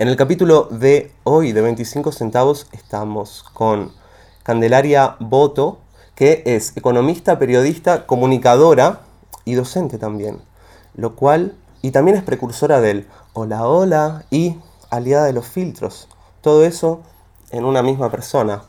En 0.00 0.06
el 0.06 0.14
capítulo 0.14 0.68
de 0.70 1.10
hoy 1.24 1.50
de 1.50 1.60
25 1.60 2.12
centavos 2.12 2.68
estamos 2.70 3.42
con 3.52 3.90
Candelaria 4.44 5.16
Boto, 5.18 5.80
que 6.14 6.44
es 6.46 6.76
economista, 6.76 7.40
periodista, 7.40 8.06
comunicadora 8.06 9.00
y 9.44 9.54
docente 9.54 9.98
también, 9.98 10.38
lo 10.94 11.16
cual, 11.16 11.56
y 11.82 11.90
también 11.90 12.16
es 12.16 12.22
precursora 12.22 12.80
del 12.80 13.08
hola 13.32 13.66
hola 13.66 14.24
y 14.30 14.60
aliada 14.88 15.24
de 15.24 15.32
los 15.32 15.48
filtros. 15.48 16.06
Todo 16.42 16.64
eso 16.64 17.00
en 17.50 17.64
una 17.64 17.82
misma 17.82 18.08
persona. 18.08 18.62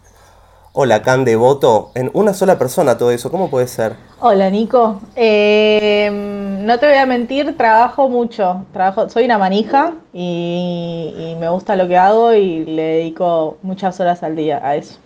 Hola, 0.72 1.02
Cande 1.02 1.36
Voto, 1.36 1.92
en 1.96 2.12
una 2.14 2.36
sola 2.36 2.60
persona 2.60 2.96
todo 2.96 3.10
eso, 3.10 3.32
¿cómo 3.32 3.50
puede 3.50 3.66
ser? 3.66 3.96
Hola, 4.20 4.52
Nico. 4.52 5.02
Em, 5.16 6.64
no 6.64 6.78
te 6.78 6.88
voy 6.88 6.96
a 6.96 7.08
mentir, 7.08 7.58
trabajo 7.58 8.08
mucho. 8.08 8.66
Trabajo, 8.72 9.10
soy 9.10 9.26
una 9.26 9.40
manija 9.40 9.94
y, 10.14 11.16
y, 11.18 11.36
me 11.40 11.50
gusta 11.50 11.76
lo 11.76 11.88
que 11.88 11.98
hago 11.98 12.34
y 12.34 12.66
le 12.66 12.84
dedico 12.84 13.58
muchas 13.64 14.00
horas 14.00 14.22
al 14.22 14.36
día 14.36 14.62
a 14.64 14.76
eso. 14.76 15.00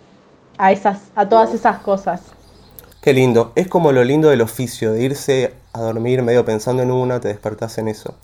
A 0.58 0.70
esas, 0.70 0.98
a 1.16 1.30
todas 1.30 1.54
esas 1.54 1.78
cosas. 1.78 2.20
Qué 3.00 3.14
lindo. 3.14 3.52
Es 3.54 3.66
como 3.66 3.90
lo 3.90 4.04
lindo 4.04 4.28
del 4.28 4.42
oficio, 4.42 4.92
de 4.92 5.02
irse 5.02 5.54
a 5.72 5.80
dormir 5.80 6.20
medio 6.22 6.44
pensando 6.44 6.82
en 6.82 6.90
una, 6.90 7.20
te 7.20 7.28
despertás 7.28 7.78
en 7.78 7.88
eso. 7.88 8.14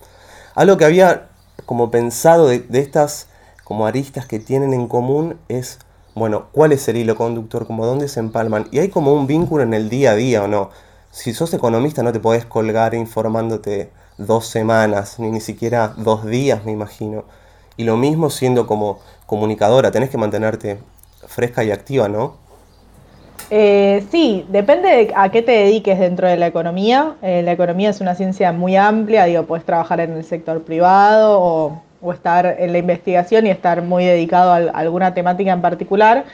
Algo 0.54 0.76
que 0.76 0.84
había 0.84 1.28
como 1.64 1.90
pensado 1.90 2.48
de, 2.48 2.58
de 2.58 2.80
estas 2.80 3.28
como 3.64 3.86
aristas 3.86 4.26
que 4.26 4.40
tienen 4.40 4.74
en 4.74 4.88
común 4.88 5.38
es 5.48 5.78
bueno, 6.14 6.46
¿cuál 6.52 6.72
es 6.72 6.86
el 6.88 6.96
hilo 6.96 7.16
conductor? 7.16 7.66
Como 7.66 7.86
dónde 7.86 8.08
se 8.08 8.20
empalman. 8.20 8.68
Y 8.72 8.78
hay 8.78 8.88
como 8.88 9.12
un 9.12 9.26
vínculo 9.26 9.62
en 9.62 9.74
el 9.74 9.88
día 9.88 10.12
a 10.12 10.14
día, 10.14 10.42
¿o 10.42 10.48
no? 10.48 10.70
Si 11.10 11.32
sos 11.32 11.52
economista 11.54 12.02
no 12.02 12.12
te 12.12 12.20
podés 12.20 12.44
colgar 12.44 12.94
informándote 12.94 13.90
dos 14.18 14.46
semanas, 14.46 15.18
ni 15.18 15.30
ni 15.30 15.40
siquiera 15.40 15.94
dos 15.96 16.26
días, 16.26 16.64
me 16.64 16.72
imagino. 16.72 17.24
Y 17.76 17.84
lo 17.84 17.96
mismo 17.96 18.30
siendo 18.30 18.66
como 18.66 19.00
comunicadora, 19.26 19.90
tenés 19.90 20.10
que 20.10 20.18
mantenerte 20.18 20.78
fresca 21.26 21.64
y 21.64 21.70
activa, 21.70 22.08
¿no? 22.08 22.34
Eh, 23.50 24.06
sí, 24.10 24.46
depende 24.48 24.88
de 24.88 25.12
a 25.16 25.30
qué 25.30 25.42
te 25.42 25.52
dediques 25.52 25.98
dentro 25.98 26.28
de 26.28 26.36
la 26.36 26.46
economía. 26.46 27.16
Eh, 27.22 27.42
la 27.42 27.52
economía 27.52 27.90
es 27.90 28.00
una 28.00 28.14
ciencia 28.14 28.52
muy 28.52 28.76
amplia, 28.76 29.24
digo, 29.24 29.44
puedes 29.44 29.64
trabajar 29.64 30.00
en 30.00 30.12
el 30.12 30.24
sector 30.24 30.62
privado 30.62 31.40
o 31.40 31.82
o 32.00 32.12
estar 32.12 32.56
en 32.58 32.72
la 32.72 32.78
investigación 32.78 33.46
y 33.46 33.50
estar 33.50 33.82
muy 33.82 34.04
dedicado 34.04 34.52
a, 34.52 34.56
alguna 34.78 35.14
temática 35.14 35.52
en 35.52 35.60
particular, 35.60 36.24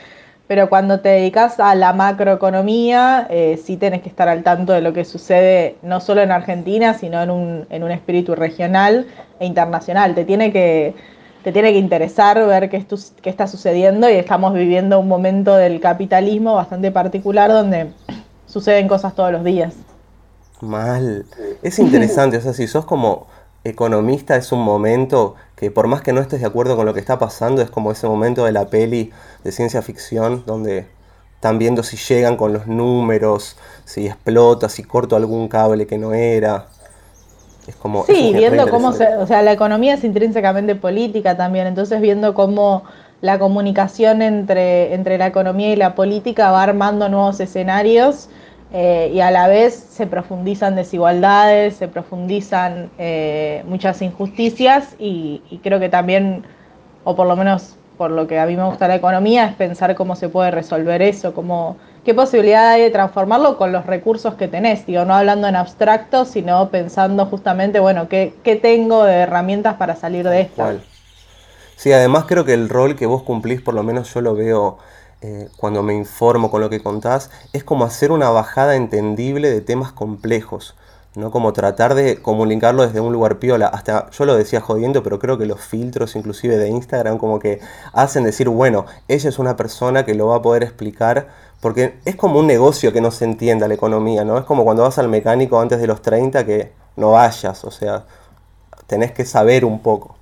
pero 0.47 0.69
cuando 0.69 1.01
te 1.01 1.09
dedicas 1.09 1.59
a 1.59 1.75
la 1.75 1.91
macroeconomía, 1.91 3.27
eh, 3.29 3.59
sí 3.61 3.75
tenés 3.75 4.01
que 4.01 4.09
estar 4.09 4.29
al 4.29 4.43
tanto 4.43 4.71
de 4.71 4.81
lo 4.81 4.93
que 4.93 5.03
sucede 5.03 5.75
no 5.81 5.99
solo 5.99 6.21
en 6.21 6.31
Argentina, 6.31 6.93
sino 6.93 7.21
en 7.21 7.29
un, 7.29 7.65
en 7.69 7.83
un 7.83 7.91
espíritu 7.91 8.33
regional 8.33 9.07
e 9.39 9.45
internacional. 9.45 10.15
Te 10.15 10.23
tiene 10.23 10.53
que, 10.53 10.95
te 11.43 11.51
tiene 11.51 11.73
que 11.73 11.79
interesar 11.79 12.45
ver 12.47 12.69
qué, 12.69 12.85
qué 13.21 13.29
está 13.29 13.47
sucediendo 13.47 14.09
y 14.09 14.13
estamos 14.13 14.53
viviendo 14.53 14.99
un 14.99 15.09
momento 15.09 15.53
del 15.55 15.81
capitalismo 15.81 16.55
bastante 16.55 16.91
particular 16.91 17.51
donde 17.51 17.91
suceden 18.45 18.87
cosas 18.87 19.15
todos 19.15 19.33
los 19.33 19.43
días. 19.43 19.75
Mal. 20.61 21.25
Es 21.61 21.77
interesante, 21.77 22.37
o 22.37 22.41
sea, 22.41 22.53
si 22.53 22.67
sos 22.67 22.85
como 22.85 23.27
economista 23.69 24.35
es 24.35 24.51
un 24.51 24.63
momento 24.63 25.35
que 25.55 25.71
por 25.71 25.87
más 25.87 26.01
que 26.01 26.13
no 26.13 26.21
estés 26.21 26.41
de 26.41 26.47
acuerdo 26.47 26.75
con 26.75 26.85
lo 26.85 26.93
que 26.93 26.99
está 26.99 27.19
pasando, 27.19 27.61
es 27.61 27.69
como 27.69 27.91
ese 27.91 28.07
momento 28.07 28.45
de 28.45 28.51
la 28.51 28.67
peli 28.67 29.11
de 29.43 29.51
ciencia 29.51 29.81
ficción 29.81 30.43
donde 30.45 30.85
están 31.35 31.59
viendo 31.59 31.83
si 31.83 31.97
llegan 31.97 32.35
con 32.35 32.53
los 32.53 32.67
números, 32.67 33.57
si 33.85 34.07
explota, 34.07 34.69
si 34.69 34.83
corto 34.83 35.15
algún 35.15 35.47
cable 35.47 35.85
que 35.85 35.97
no 35.97 36.13
era. 36.13 36.67
Es 37.67 37.75
como, 37.75 38.05
sí, 38.05 38.31
viendo 38.33 38.69
cómo 38.69 38.93
se, 38.93 39.17
o 39.17 39.27
sea, 39.27 39.41
la 39.41 39.51
economía 39.51 39.95
es 39.95 40.03
intrínsecamente 40.03 40.75
política 40.75 41.35
también, 41.35 41.67
entonces 41.67 41.99
viendo 41.99 42.33
cómo 42.33 42.83
la 43.21 43.39
comunicación 43.39 44.21
entre, 44.21 44.93
entre 44.93 45.17
la 45.17 45.27
economía 45.27 45.73
y 45.73 45.75
la 45.75 45.93
política 45.93 46.51
va 46.51 46.63
armando 46.63 47.09
nuevos 47.09 47.39
escenarios 47.39 48.29
eh, 48.73 49.11
y 49.13 49.21
a 49.21 49.31
la 49.31 49.47
vez 49.47 49.73
se 49.75 50.07
profundizan 50.07 50.75
desigualdades, 50.75 51.77
se 51.77 51.87
profundizan 51.87 52.89
eh, 52.97 53.63
muchas 53.65 54.01
injusticias 54.01 54.95
y, 54.99 55.41
creo 55.63 55.79
que 55.79 55.89
también, 55.89 56.43
o 57.03 57.15
por 57.15 57.27
lo 57.27 57.35
menos 57.35 57.75
por 57.97 58.11
lo 58.11 58.27
que 58.27 58.37
a 58.37 58.45
mí 58.45 58.55
me 58.55 58.65
gusta 58.65 58.87
la 58.87 58.95
economía, 58.95 59.45
es 59.45 59.55
pensar 59.55 59.95
cómo 59.95 60.15
se 60.15 60.29
puede 60.29 60.51
resolver 60.51 61.01
eso, 61.01 61.33
cómo, 61.33 61.77
qué 62.05 62.13
posibilidad 62.13 62.69
hay 62.69 62.81
de 62.81 62.89
transformarlo 62.91 63.57
con 63.57 63.71
los 63.71 63.87
recursos 63.87 64.35
que 64.35 64.47
tenés, 64.47 64.85
digo, 64.85 65.03
no 65.05 65.15
hablando 65.15 65.47
en 65.47 65.55
abstracto, 65.55 66.25
sino 66.25 66.69
pensando 66.69 67.25
justamente, 67.25 67.79
bueno, 67.79 68.07
qué, 68.07 68.35
qué 68.43 68.55
tengo 68.55 69.03
de 69.03 69.13
herramientas 69.15 69.75
para 69.75 69.95
salir 69.95 70.27
de 70.27 70.41
esto. 70.41 70.63
Sí, 71.75 71.91
además 71.91 72.25
creo 72.27 72.45
que 72.45 72.53
el 72.53 72.69
rol 72.69 72.95
que 72.95 73.05
vos 73.05 73.23
cumplís, 73.23 73.61
por 73.61 73.73
lo 73.73 73.81
menos 73.81 74.13
yo 74.13 74.21
lo 74.21 74.35
veo 74.35 74.77
eh, 75.21 75.49
cuando 75.57 75.81
me 75.81 75.95
informo 75.95 76.51
con 76.51 76.61
lo 76.61 76.69
que 76.69 76.81
contás, 76.81 77.31
es 77.53 77.63
como 77.63 77.85
hacer 77.85 78.11
una 78.11 78.29
bajada 78.29 78.75
entendible 78.75 79.49
de 79.49 79.61
temas 79.61 79.91
complejos, 79.91 80.75
¿no? 81.15 81.31
Como 81.31 81.53
tratar 81.53 81.95
de 81.95 82.21
comunicarlo 82.21 82.85
desde 82.85 82.99
un 82.99 83.11
lugar 83.13 83.39
piola. 83.39 83.67
Hasta 83.67 84.11
yo 84.11 84.25
lo 84.25 84.37
decía 84.37 84.61
jodiendo, 84.61 85.01
pero 85.01 85.17
creo 85.17 85.37
que 85.39 85.47
los 85.47 85.59
filtros 85.61 86.15
inclusive 86.15 86.57
de 86.57 86.69
Instagram 86.69 87.17
como 87.17 87.39
que 87.39 87.59
hacen 87.93 88.23
decir, 88.23 88.49
bueno, 88.49 88.85
ella 89.07 89.29
es 89.29 89.39
una 89.39 89.57
persona 89.57 90.05
que 90.05 90.13
lo 90.13 90.27
va 90.27 90.37
a 90.37 90.41
poder 90.43 90.63
explicar, 90.63 91.29
porque 91.61 91.95
es 92.05 92.15
como 92.15 92.39
un 92.39 92.47
negocio 92.47 92.93
que 92.93 93.01
no 93.01 93.09
se 93.09 93.25
entienda 93.25 93.67
la 93.67 93.73
economía, 93.73 94.23
¿no? 94.23 94.37
Es 94.37 94.45
como 94.45 94.63
cuando 94.63 94.83
vas 94.83 94.99
al 94.99 95.09
mecánico 95.09 95.59
antes 95.59 95.79
de 95.79 95.87
los 95.87 96.01
30 96.03 96.45
que 96.45 96.71
no 96.95 97.11
vayas, 97.11 97.63
o 97.65 97.71
sea, 97.71 98.05
tenés 98.87 99.11
que 99.11 99.25
saber 99.25 99.65
un 99.65 99.81
poco. 99.81 100.16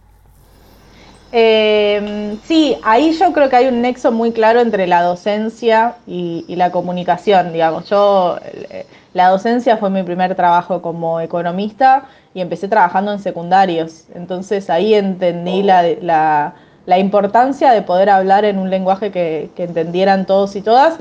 Eh, 1.38 2.38
sí, 2.46 2.78
ahí 2.82 3.12
yo 3.12 3.34
creo 3.34 3.50
que 3.50 3.58
hay 3.58 3.68
un 3.68 3.82
nexo 3.82 4.10
muy 4.14 4.32
claro 4.32 4.62
entre 4.62 4.88
la 4.88 5.02
docencia 5.02 5.96
y, 6.08 6.46
la 6.56 6.72
comunicación, 6.72 7.52
digamos. 7.52 7.90
Yo, 7.90 8.38
eh, 8.42 8.86
la 9.14 9.28
docencia 9.28 9.76
fue 9.76 9.90
mi 9.90 10.02
primer 10.04 10.34
trabajo 10.36 10.82
como 10.82 11.20
economista 11.20 12.06
y 12.34 12.40
empecé 12.40 12.70
trabajando 12.70 13.12
en 13.12 13.20
secundarios. 13.20 14.06
Entonces 14.16 14.70
ahí 14.70 14.94
entendí 14.94 15.62
la, 15.62 16.54
importancia 16.88 17.74
de 17.74 17.82
poder 17.82 18.12
hablar 18.12 18.46
en 18.46 18.58
un 18.58 18.70
lenguaje 18.70 19.12
que, 19.12 19.50
que 19.58 19.64
entendieran 19.64 20.26
todos 20.26 20.56
y 20.56 20.62
todas 20.62 21.00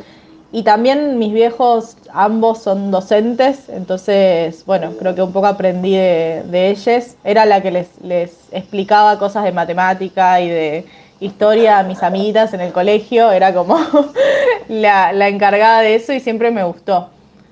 y 0.54 0.62
también 0.62 1.18
mis 1.18 1.32
viejos, 1.32 1.96
ambos 2.12 2.62
son 2.62 2.92
docentes, 2.92 3.68
entonces, 3.68 4.64
bueno, 4.66 4.92
creo 4.96 5.12
que 5.16 5.20
un 5.20 5.32
poco 5.32 5.48
aprendí 5.48 5.96
de, 5.96 6.70
ellos. 6.70 7.16
Era 7.24 7.44
la 7.44 7.60
que 7.60 7.72
les, 7.72 7.88
explicaba 8.52 9.18
cosas 9.18 9.42
de 9.42 9.50
matemática 9.50 10.40
y 10.40 10.48
de 10.48 10.84
historia 11.18 11.80
a 11.80 11.82
mis 11.82 12.04
amigas 12.04 12.54
en 12.54 12.60
el 12.60 12.72
colegio, 12.72 13.32
era 13.32 13.52
como 13.52 13.80
la, 14.68 15.12
la 15.12 15.26
encargada 15.26 15.80
de 15.80 15.96
eso 15.96 16.12
y 16.12 16.20
siempre 16.20 16.52
me 16.52 16.62
gustó. 16.62 17.08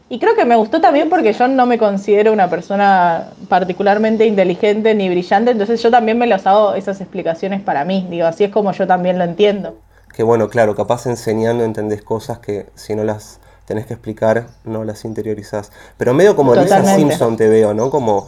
Y 0.08 0.20
creo 0.20 0.36
que 0.36 0.44
me 0.44 0.54
gustó 0.54 0.80
también 0.80 1.10
porque 1.10 1.32
yo 1.32 1.48
no 1.48 1.66
me 1.66 1.78
considero 1.78 2.32
una 2.32 2.48
persona 2.48 3.30
particularmente 3.48 4.26
inteligente 4.26 4.94
ni 4.94 5.08
brillante, 5.08 5.50
entonces 5.50 5.82
yo 5.82 5.90
también 5.90 6.18
me 6.18 6.28
los 6.28 6.46
hago 6.46 6.74
esas 6.74 7.00
explicaciones 7.00 7.62
para 7.62 7.84
mí, 7.84 8.06
digo, 8.08 8.28
así 8.28 8.44
es 8.44 8.50
como 8.52 8.70
yo 8.70 8.86
también 8.86 9.18
lo 9.18 9.24
entiendo 9.24 9.76
que 10.12 10.22
bueno, 10.22 10.48
claro, 10.48 10.74
capaz 10.74 11.06
enseñando 11.06 11.64
entendés 11.64 12.02
cosas 12.02 12.38
que 12.38 12.66
si 12.74 12.94
no 12.94 13.04
las 13.04 13.40
tenés 13.66 13.86
que 13.86 13.94
explicar, 13.94 14.48
no 14.64 14.84
las 14.84 15.04
interiorizás. 15.04 15.72
Pero 15.96 16.14
medio 16.14 16.36
como 16.36 16.54
Lisa 16.54 16.84
Simpson 16.94 17.36
te 17.36 17.48
veo, 17.48 17.74
¿no? 17.74 17.90
Como 17.90 18.26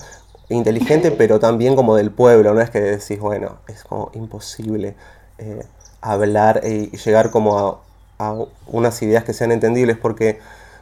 inteligente, 0.48 1.10
pero 1.18 1.38
también 1.38 1.76
como 1.76 1.96
del 1.96 2.10
pueblo, 2.10 2.54
no 2.54 2.60
es 2.60 2.70
que 2.70 2.80
decís, 2.80 3.20
bueno, 3.20 3.56
es 3.68 3.84
como 3.84 4.10
imposible 4.14 4.94
eh, 5.38 5.64
hablar 6.00 6.62
y 6.64 6.96
llegar 6.96 7.30
como 7.30 7.58
a, 7.58 7.80
a, 8.18 8.44
unas 8.66 9.02
ideas 9.02 9.24
que 9.24 9.32
sean 9.32 9.52
entendibles, 9.52 9.96
porque 9.98 10.38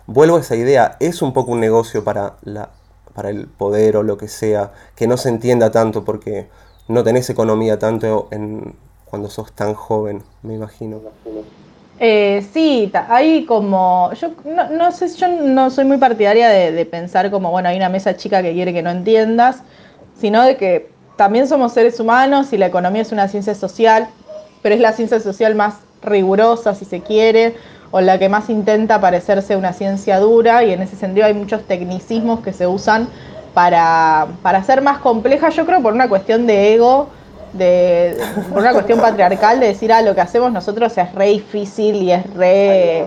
vuelvo 0.06 0.36
a 0.36 0.40
esa 0.40 0.56
idea, 0.56 0.96
es 1.00 1.22
un 1.22 1.32
poco 1.32 1.52
un 1.52 1.60
negocio 1.60 2.04
para, 2.04 2.34
la, 2.42 2.70
para 3.14 3.30
el 3.30 3.46
poder 3.46 3.96
o 3.96 4.02
lo 4.02 4.16
que 4.16 4.28
sea, 4.28 4.72
que 4.94 5.06
no 5.06 5.16
se 5.16 5.28
entienda 5.28 5.70
tanto 5.70 6.04
porque 6.04 6.48
no 6.88 7.04
tenés 7.04 7.30
economía 7.30 7.78
tanto 7.78 8.28
en, 8.30 8.74
cuando 9.12 9.28
sos 9.28 9.52
tan 9.52 9.74
joven, 9.74 10.22
me 10.42 10.54
imagino. 10.54 10.98
Eh, 12.00 12.46
sí, 12.54 12.90
hay 13.10 13.44
como, 13.44 14.10
yo 14.14 14.30
no, 14.70 14.90
sé, 14.90 15.06
yo 15.14 15.28
no 15.28 15.68
soy 15.68 15.84
muy 15.84 15.98
partidaria 15.98 16.48
de, 16.48 16.86
pensar 16.86 17.30
como, 17.30 17.50
bueno, 17.50 17.68
hay 17.68 17.76
una 17.76 17.90
mesa 17.90 18.16
chica 18.16 18.40
que 18.40 18.54
quiere 18.54 18.72
que 18.72 18.80
no 18.80 18.88
entiendas, 18.88 19.64
sino 20.18 20.42
de 20.42 20.56
que 20.56 20.88
también 21.16 21.46
somos 21.46 21.74
seres 21.74 22.00
humanos 22.00 22.54
y 22.54 22.56
la 22.56 22.64
economía 22.64 23.02
es 23.02 23.12
una 23.12 23.28
ciencia 23.28 23.54
social, 23.54 24.08
pero 24.62 24.76
es 24.76 24.80
la 24.80 24.94
ciencia 24.94 25.20
social 25.20 25.54
más 25.56 25.74
rigurosa, 26.00 26.74
si 26.74 26.86
se 26.86 27.02
quiere, 27.02 27.54
o 27.90 28.00
la 28.00 28.18
que 28.18 28.30
más 28.30 28.48
intenta 28.48 28.98
parecerse 28.98 29.56
una 29.56 29.74
ciencia 29.74 30.20
dura, 30.20 30.64
y 30.64 30.72
en 30.72 30.80
ese 30.80 30.96
sentido 30.96 31.26
hay 31.26 31.34
muchos 31.34 31.64
tecnicismos 31.64 32.40
que 32.40 32.54
se 32.54 32.66
usan 32.66 33.08
para, 33.52 34.28
para 34.40 34.60
hacer 34.60 34.80
más 34.80 35.00
compleja, 35.00 35.50
yo 35.50 35.66
creo 35.66 35.82
por 35.82 35.92
una 35.92 36.08
cuestión 36.08 36.46
de 36.46 36.72
ego, 36.72 37.10
de, 37.52 38.16
por 38.50 38.60
una 38.60 38.72
cuestión 38.72 39.00
patriarcal 39.00 39.60
de 39.60 39.68
decir, 39.68 39.92
ah, 39.92 40.02
lo 40.02 40.14
que 40.14 40.20
hacemos 40.20 40.52
nosotros 40.52 40.96
es 40.96 41.14
re 41.14 41.26
difícil 41.28 41.96
y 41.96 42.12
es 42.12 42.34
re... 42.34 43.06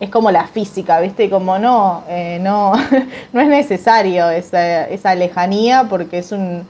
Es 0.00 0.10
como 0.10 0.32
la 0.32 0.48
física, 0.48 0.98
¿viste? 0.98 1.30
Como 1.30 1.60
no, 1.60 2.02
eh, 2.08 2.40
no, 2.40 2.72
no 3.32 3.40
es 3.40 3.48
necesario 3.48 4.30
esa, 4.30 4.88
esa 4.88 5.14
lejanía 5.14 5.86
porque 5.88 6.18
es 6.18 6.32
un, 6.32 6.66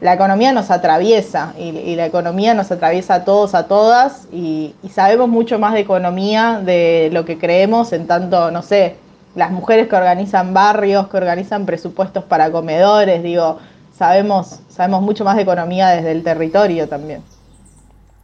la 0.00 0.14
economía 0.14 0.52
nos 0.52 0.70
atraviesa 0.70 1.54
y, 1.58 1.96
la 1.96 2.06
economía 2.06 2.54
nos 2.54 2.70
atraviesa 2.70 3.14
a 3.14 3.24
todos, 3.24 3.54
a 3.54 3.66
todas 3.66 4.28
y, 4.32 4.74
sabemos 4.90 5.28
mucho 5.28 5.58
más 5.58 5.74
de 5.74 5.80
economía 5.80 6.60
de 6.64 7.10
lo 7.12 7.24
que 7.24 7.38
creemos 7.38 7.92
en 7.92 8.06
tanto, 8.06 8.50
no 8.50 8.62
sé, 8.62 8.96
las 9.34 9.50
mujeres 9.50 9.88
que 9.88 9.96
organizan 9.96 10.54
barrios, 10.54 11.08
que 11.08 11.16
organizan 11.16 11.66
presupuestos 11.66 12.24
para 12.24 12.50
comedores, 12.50 13.22
digo, 13.22 13.58
sabemos, 13.98 14.60
sabemos 14.68 15.02
mucho 15.02 15.24
más 15.24 15.36
de 15.36 15.42
economía 15.42 15.88
desde 15.88 16.12
el 16.12 16.22
territorio 16.22 16.88
también. 16.88 17.22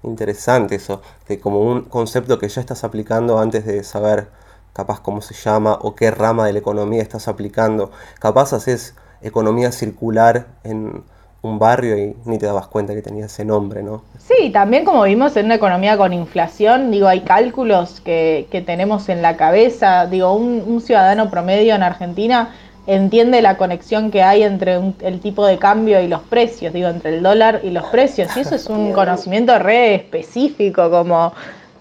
Interesante 0.05 0.77
eso, 0.77 1.03
de 1.29 1.41
como 1.41 1.61
un 1.61 1.83
concepto 1.83 2.39
que 2.39 2.49
ya 2.49 2.61
estás 2.61 2.85
aplicando 2.85 3.39
antes 3.39 3.67
de 3.67 3.83
saber 3.83 4.29
capaz 4.73 5.01
cómo 5.01 5.21
se 5.21 5.35
llama 5.35 5.79
o 5.81 5.95
qué 5.95 6.11
rama 6.11 6.47
de 6.47 6.53
la 6.53 6.59
economía 6.59 7.03
estás 7.03 7.27
aplicando. 7.27 7.91
Capaz 8.19 8.53
haces 8.53 8.95
economía 9.23 9.73
circular 9.73 10.47
en 10.63 11.03
un 11.45 11.59
barrio 11.59 11.97
y 11.99 12.17
ni 12.25 12.39
te 12.39 12.47
dabas 12.47 12.67
cuenta 12.69 12.95
que 12.95 13.03
tenía 13.03 13.27
ese 13.27 13.45
nombre, 13.45 13.83
¿no? 13.83 14.03
Sí, 14.19 14.51
también 14.51 14.85
como 14.85 15.03
vimos 15.03 15.37
en 15.37 15.47
una 15.47 15.57
economía 15.57 15.97
con 15.97 16.13
inflación, 16.13 16.91
digo, 16.91 17.07
hay 17.07 17.21
cálculos 17.21 18.01
que, 18.01 18.49
tenemos 18.67 19.09
en 19.09 19.23
la 19.23 19.37
cabeza, 19.37 20.07
digo, 20.07 20.33
un, 20.33 20.81
ciudadano 20.81 21.31
promedio 21.31 21.75
en 21.75 21.83
Argentina 21.83 22.55
entiende 22.87 23.41
la 23.43 23.57
conexión 23.57 24.11
que 24.11 24.23
hay 24.23 24.43
entre 24.43 24.79
el 25.01 25.21
tipo 25.21 25.47
de 25.47 25.59
cambio 25.59 26.01
y 26.01 26.09
los 26.09 26.23
precios, 26.23 26.73
digo, 26.73 26.89
entre 26.89 27.17
el 27.17 27.23
dólar 27.23 27.61
y 27.63 27.71
los 27.71 27.85
precios, 27.87 28.37
y 28.37 28.41
eso 28.41 28.55
es 28.55 28.67
un 28.67 28.93
conocimiento 28.93 29.59
re 29.59 29.95
específico, 29.95 30.91
como 30.91 31.33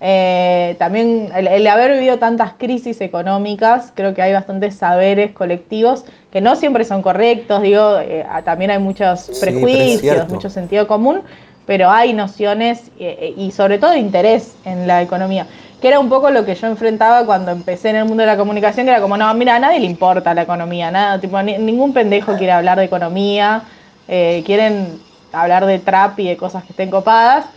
eh, 0.05 0.75
también 0.79 1.29
el, 1.35 1.65
haber 1.67 1.93
vivido 1.93 2.19
tantas 2.19 2.53
crisis 2.53 2.99
económicas, 3.01 3.91
creo 3.95 4.13
que 4.13 4.21
hay 4.21 4.33
bastantes 4.33 4.75
saberes 4.75 5.31
colectivos 5.31 6.03
que 6.31 6.41
no 6.41 6.55
siempre 6.55 6.83
son 6.83 7.01
correctos, 7.01 7.61
digo, 7.61 7.99
eh, 7.99 8.25
también 8.43 8.71
hay 8.71 8.79
muchos 8.79 9.31
prejuicios, 9.39 10.27
mucho 10.29 10.49
sentido 10.49 10.87
común, 10.87 11.21
pero 11.65 11.89
hay 11.89 12.13
nociones 12.13 12.91
eh, 12.99 13.33
y 13.37 13.51
sobre 13.51 13.77
todo 13.77 13.95
interés 13.95 14.55
en 14.65 14.87
la 14.87 15.01
economía, 15.01 15.47
que 15.83 15.89
era 15.89 15.99
un 15.99 16.07
poco 16.07 16.31
lo 16.31 16.45
que 16.45 16.55
yo 16.55 16.67
enfrentaba 16.67 17.25
cuando 17.25 17.51
empecé 17.51 17.89
en 17.89 17.97
el 17.97 18.05
mundo 18.05 18.21
de 18.21 18.27
la 18.27 18.37
comunicación, 18.37 18.85
que 18.85 18.93
era 18.93 19.01
como, 19.01 19.17
no, 19.17 19.33
mira, 19.33 19.57
a 19.57 19.59
nadie 19.59 19.81
le 19.81 19.85
importa 19.85 20.33
la 20.33 20.43
economía, 20.43 20.89
nada, 20.89 21.19
tipo, 21.19 21.43
ningún 21.43 21.91
pendejo 21.91 22.37
quiere 22.37 22.53
hablar 22.53 22.77
de 22.77 22.85
economía, 22.85 23.63
quieren 24.07 24.97
hablar 25.33 25.65
de 25.65 25.79
trap 25.79 26.17
y 26.21 26.29
de 26.29 26.37
cosas 26.37 26.63
que 26.63 26.69
estén 26.69 26.89
copadas. 26.89 27.47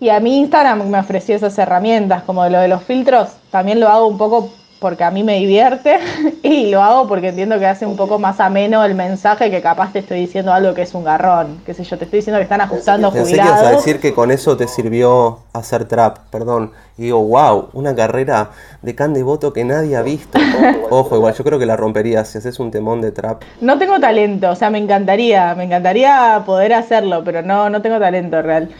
Y 0.00 0.08
a 0.08 0.18
mí 0.18 0.40
Instagram 0.40 0.88
me 0.90 0.98
ofreció 0.98 1.36
esas 1.36 1.56
herramientas, 1.56 2.24
como 2.24 2.48
lo 2.48 2.58
de 2.58 2.66
los 2.66 2.82
filtros, 2.82 3.36
también 3.52 3.78
lo 3.78 3.90
hago 3.90 4.08
un 4.08 4.18
poco 4.18 4.50
porque 4.78 5.04
a 5.04 5.10
mí 5.10 5.22
me 5.22 5.38
divierte 5.38 5.98
y 6.42 6.70
lo 6.70 6.82
hago 6.82 7.08
porque 7.08 7.28
entiendo 7.28 7.58
que 7.58 7.66
hace 7.66 7.86
un 7.86 7.96
poco 7.96 8.18
más 8.18 8.40
ameno 8.40 8.84
el 8.84 8.94
mensaje 8.94 9.50
que 9.50 9.62
capaz 9.62 9.92
te 9.92 10.00
estoy 10.00 10.20
diciendo 10.20 10.52
algo 10.52 10.74
que 10.74 10.82
es 10.82 10.94
un 10.94 11.04
garrón, 11.04 11.60
qué 11.64 11.74
sé 11.74 11.84
yo, 11.84 11.96
te 11.98 12.04
estoy 12.04 12.18
diciendo 12.18 12.38
que 12.38 12.44
están 12.44 12.60
ajustando 12.60 13.12
Pensé 13.12 13.36
jubilados. 13.36 13.60
Que 13.60 13.66
a 13.66 13.70
decir 13.70 14.00
que 14.00 14.12
con 14.12 14.30
eso 14.30 14.56
te 14.56 14.68
sirvió 14.68 15.40
hacer 15.52 15.86
trap, 15.86 16.18
perdón. 16.30 16.72
Y 16.98 17.04
digo, 17.04 17.22
wow, 17.22 17.68
una 17.72 17.94
carrera 17.94 18.50
de 18.82 18.94
can 18.94 19.12
de 19.12 19.22
voto 19.22 19.52
que 19.52 19.64
nadie 19.64 19.96
ha 19.96 20.02
visto. 20.02 20.38
Ojo, 20.90 21.16
igual 21.16 21.34
yo 21.34 21.44
creo 21.44 21.58
que 21.58 21.66
la 21.66 21.76
rompería 21.76 22.24
si 22.24 22.38
haces 22.38 22.58
un 22.58 22.70
temón 22.70 23.00
de 23.00 23.12
trap. 23.12 23.42
No 23.60 23.78
tengo 23.78 23.98
talento, 24.00 24.50
o 24.50 24.54
sea, 24.54 24.70
me 24.70 24.78
encantaría, 24.78 25.54
me 25.54 25.64
encantaría 25.64 26.42
poder 26.46 26.74
hacerlo, 26.74 27.22
pero 27.24 27.42
no, 27.42 27.70
no 27.70 27.82
tengo 27.82 27.98
talento 27.98 28.40
real. 28.42 28.70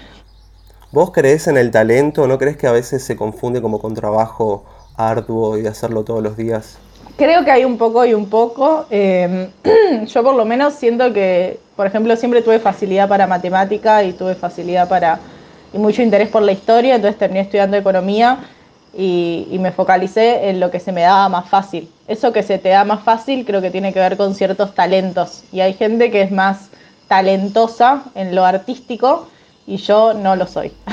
¿Vos 0.93 1.11
crees 1.13 1.47
en 1.47 1.57
el 1.57 1.71
talento? 1.71 2.27
¿No 2.27 2.39
crees 2.39 2.57
que 2.57 2.67
a 2.67 2.73
veces 2.73 3.03
se 3.03 3.17
confunde 3.17 3.61
como 3.61 3.81
con 3.81 3.95
trabajo 3.95 4.65
arduo 4.97 5.59
y 5.59 5.67
hacerlo 5.67 6.05
todos 6.05 6.23
los 6.23 6.37
días? 6.37 6.79
Creo 7.17 7.45
que 7.45 7.51
hay 7.51 7.65
un 7.65 7.79
poco 7.79 8.05
y 8.05 8.15
un 8.15 8.29
poco. 8.29 8.87
Em, 8.91 9.49
yo 10.07 10.23
por 10.23 10.35
lo 10.35 10.45
menos 10.45 10.75
siento 10.75 11.13
que, 11.13 11.59
por 11.75 11.87
ejemplo, 11.87 12.15
siempre 12.17 12.43
tuve 12.43 12.59
facilidad 12.59 13.09
para 13.09 13.27
matemática 13.27 14.05
y 14.05 14.13
tuve 14.13 14.35
facilidad 14.35 14.89
para... 14.89 15.19
y 15.73 15.79
mucho 15.79 16.03
interés 16.03 16.29
por 16.29 16.43
la 16.43 16.53
historia, 16.53 16.95
entonces 16.95 17.19
terminé 17.19 17.41
estudiando 17.41 17.77
economía 17.77 18.39
y, 18.97 19.49
y 19.51 19.59
me 19.59 19.73
focalicé 19.73 20.49
en 20.49 20.61
lo 20.61 20.71
que 20.71 20.81
se 20.81 20.93
me 20.93 21.03
daba 21.03 21.29
más 21.29 21.49
fácil. 21.49 21.91
Eso 22.07 22.33
que 22.33 22.43
se 22.43 22.59
te 22.59 22.69
da 22.69 22.85
más 22.85 23.03
fácil 23.03 23.45
creo 23.45 23.61
que 23.61 23.71
tiene 23.71 23.93
que 23.93 24.01
ver 24.01 24.17
con 24.17 24.35
ciertos 24.35 24.75
talentos 24.75 25.45
y 25.53 25.61
hay 25.61 25.75
gente 25.75 26.11
que 26.11 26.23
es 26.23 26.31
más 26.31 26.71
talentosa 27.09 28.05
en 28.15 28.35
lo 28.35 28.45
artístico 28.45 29.29
y 29.67 29.79
yo 29.79 30.15
no 30.15 30.37
lo 30.37 30.47
soy. 30.47 30.73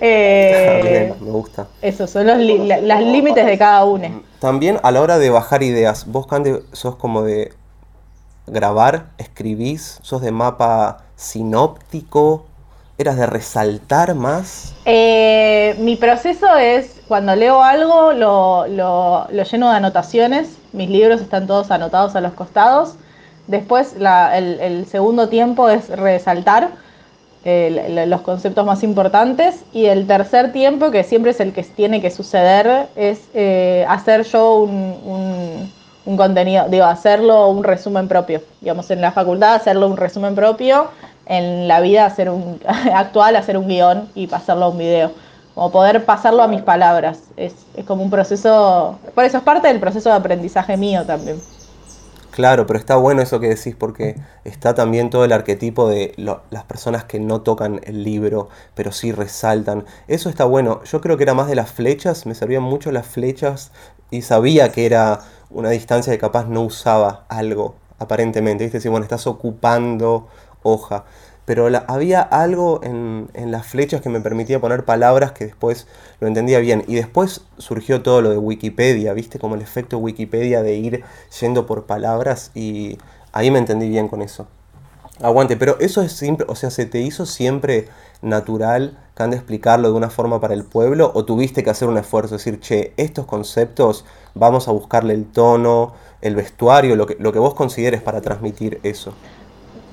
eh, 0.00 1.14
me 1.20 1.30
gusta. 1.30 1.66
Eso, 1.80 2.06
son 2.06 2.26
los 2.26 2.38
límites 2.38 3.46
de 3.46 3.58
cada 3.58 3.84
uno. 3.84 4.22
También 4.40 4.78
a 4.82 4.90
la 4.90 5.00
hora 5.00 5.18
de 5.18 5.30
bajar 5.30 5.62
ideas, 5.62 6.06
vos, 6.06 6.26
Cande, 6.26 6.62
sos 6.72 6.96
como 6.96 7.22
de 7.22 7.52
grabar, 8.46 9.06
escribís, 9.18 9.98
sos 10.02 10.20
de 10.20 10.32
mapa 10.32 11.04
sinóptico, 11.16 12.44
eras 12.98 13.16
de 13.16 13.26
resaltar 13.26 14.14
más. 14.14 14.74
Eh, 14.84 15.76
mi 15.78 15.96
proceso 15.96 16.56
es, 16.56 17.00
cuando 17.08 17.34
leo 17.36 17.62
algo, 17.62 18.12
lo, 18.12 18.66
lo, 18.66 19.28
lleno 19.28 19.70
de 19.70 19.76
anotaciones, 19.76 20.58
mis 20.72 20.90
libros 20.90 21.20
están 21.20 21.46
todos 21.46 21.70
anotados 21.70 22.14
a 22.16 22.20
los 22.20 22.34
costados. 22.34 22.96
Después 23.46 23.94
el, 23.96 24.60
el 24.60 24.86
segundo 24.86 25.30
tiempo 25.30 25.70
es 25.70 25.88
resaltar 25.88 26.72
los 27.44 28.20
conceptos 28.22 28.64
más 28.64 28.82
importantes. 28.82 29.64
Y 29.72 29.86
el 29.86 30.06
tercer 30.06 30.52
tiempo, 30.52 30.90
que 30.90 31.04
siempre 31.04 31.30
es 31.30 31.40
el 31.40 31.52
que 31.52 31.62
tiene 31.62 32.00
que 32.00 32.10
suceder, 32.10 32.88
es 32.96 33.28
eh, 33.34 33.84
hacer 33.88 34.24
yo 34.24 34.60
un, 34.60 35.70
un, 36.04 36.16
contenido, 36.16 36.66
digo, 36.68 36.84
hacerlo 36.84 37.48
un 37.48 37.64
resumen 37.64 38.08
propio. 38.08 38.42
Digamos, 38.60 38.90
en 38.90 39.00
la 39.00 39.12
facultad 39.12 39.54
hacerlo 39.54 39.86
un 39.86 39.96
resumen 39.96 40.34
propio, 40.34 40.88
en 41.26 41.68
la 41.68 41.80
vida 41.80 42.06
hacer 42.06 42.30
un 42.30 42.60
actual, 42.94 43.36
hacer 43.36 43.58
un 43.58 43.68
guion 43.68 44.08
y 44.14 44.26
pasarlo 44.26 44.66
a 44.66 44.68
un 44.68 44.78
video. 44.78 45.12
Como 45.54 45.70
poder 45.70 46.04
pasarlo 46.04 46.42
a 46.42 46.48
mis 46.48 46.62
palabras. 46.62 47.24
Es, 47.36 47.54
es 47.76 47.84
como 47.84 48.02
un 48.02 48.10
proceso, 48.10 48.98
por 49.14 49.24
eso 49.24 49.38
es 49.38 49.42
parte 49.42 49.68
del 49.68 49.80
proceso 49.80 50.08
de 50.08 50.16
aprendizaje 50.16 50.76
mío 50.76 51.04
también. 51.04 51.40
Claro, 52.38 52.68
pero 52.68 52.78
está 52.78 52.94
bueno 52.94 53.20
eso 53.20 53.40
que 53.40 53.48
decís 53.48 53.74
porque 53.76 54.14
está 54.44 54.72
también 54.72 55.10
todo 55.10 55.24
el 55.24 55.32
arquetipo 55.32 55.88
de 55.88 56.14
las 56.16 56.62
personas 56.68 57.02
que 57.02 57.18
no 57.18 57.40
tocan 57.40 57.80
el 57.82 58.04
libro, 58.04 58.48
pero 58.76 58.92
sí 58.92 59.10
resaltan. 59.10 59.84
Eso 60.06 60.28
está 60.30 60.44
bueno. 60.44 60.80
Yo 60.84 61.00
creo 61.00 61.16
que 61.16 61.24
era 61.24 61.34
más 61.34 61.48
de 61.48 61.56
las 61.56 61.72
flechas, 61.72 62.26
me 62.26 62.36
servían 62.36 62.62
mucho 62.62 62.92
las 62.92 63.08
flechas 63.08 63.72
y 64.12 64.22
sabía 64.22 64.70
que 64.70 64.86
era 64.86 65.18
una 65.50 65.70
distancia 65.70 66.12
que 66.12 66.20
capaz 66.20 66.46
no 66.46 66.62
usaba 66.62 67.24
algo, 67.28 67.74
aparentemente. 67.98 68.62
¿Viste? 68.62 68.80
Si, 68.80 68.88
bueno, 68.88 69.02
estás 69.02 69.26
ocupando 69.26 70.28
hoja 70.62 71.06
pero 71.48 71.66
había 71.86 72.20
algo 72.20 72.80
en, 72.82 73.30
las 73.50 73.66
flechas 73.66 74.02
que 74.02 74.10
me 74.10 74.20
permitía 74.20 74.60
poner 74.60 74.84
palabras 74.84 75.32
que 75.32 75.46
después 75.46 75.86
lo 76.20 76.28
entendía 76.28 76.58
bien. 76.58 76.84
Y 76.86 76.94
después 76.94 77.40
surgió 77.56 78.02
todo 78.02 78.20
lo 78.20 78.28
de 78.28 78.36
Wikipedia, 78.36 79.14
¿viste? 79.14 79.38
Como 79.38 79.54
el 79.54 79.62
efecto 79.62 79.96
Wikipedia 79.96 80.62
de 80.62 80.74
ir 80.74 81.04
yendo 81.40 81.64
por 81.64 81.86
palabras 81.86 82.50
y 82.54 82.98
ahí 83.32 83.50
me 83.50 83.60
entendí 83.60 83.88
bien 83.88 84.08
con 84.08 84.20
eso. 84.20 84.46
Aguante, 85.22 85.56
pero 85.56 85.78
eso 85.80 86.02
es 86.02 86.12
simple, 86.12 86.44
o 86.50 86.54
sea, 86.54 86.70
¿se 86.70 86.84
te 86.84 87.00
hizo 87.00 87.24
siempre 87.24 87.88
natural, 88.20 88.98
han 89.16 89.30
de 89.30 89.38
explicarlo 89.38 89.88
de 89.88 89.94
una 89.94 90.10
forma 90.10 90.38
para 90.42 90.52
el 90.52 90.64
pueblo 90.64 91.10
o 91.14 91.24
tuviste 91.24 91.64
que 91.64 91.70
hacer 91.70 91.88
un 91.88 91.96
esfuerzo, 91.96 92.34
decir, 92.34 92.60
che, 92.60 92.92
estos 92.98 93.24
conceptos 93.24 94.04
vamos 94.34 94.68
a 94.68 94.72
buscarle 94.72 95.14
el 95.14 95.24
tono, 95.24 95.94
el 96.20 96.36
vestuario, 96.36 96.94
lo 96.94 97.06
que, 97.06 97.16
lo 97.18 97.32
que 97.32 97.38
vos 97.38 97.54
consideres 97.54 98.02
para 98.02 98.20
transmitir 98.20 98.80
eso? 98.82 99.14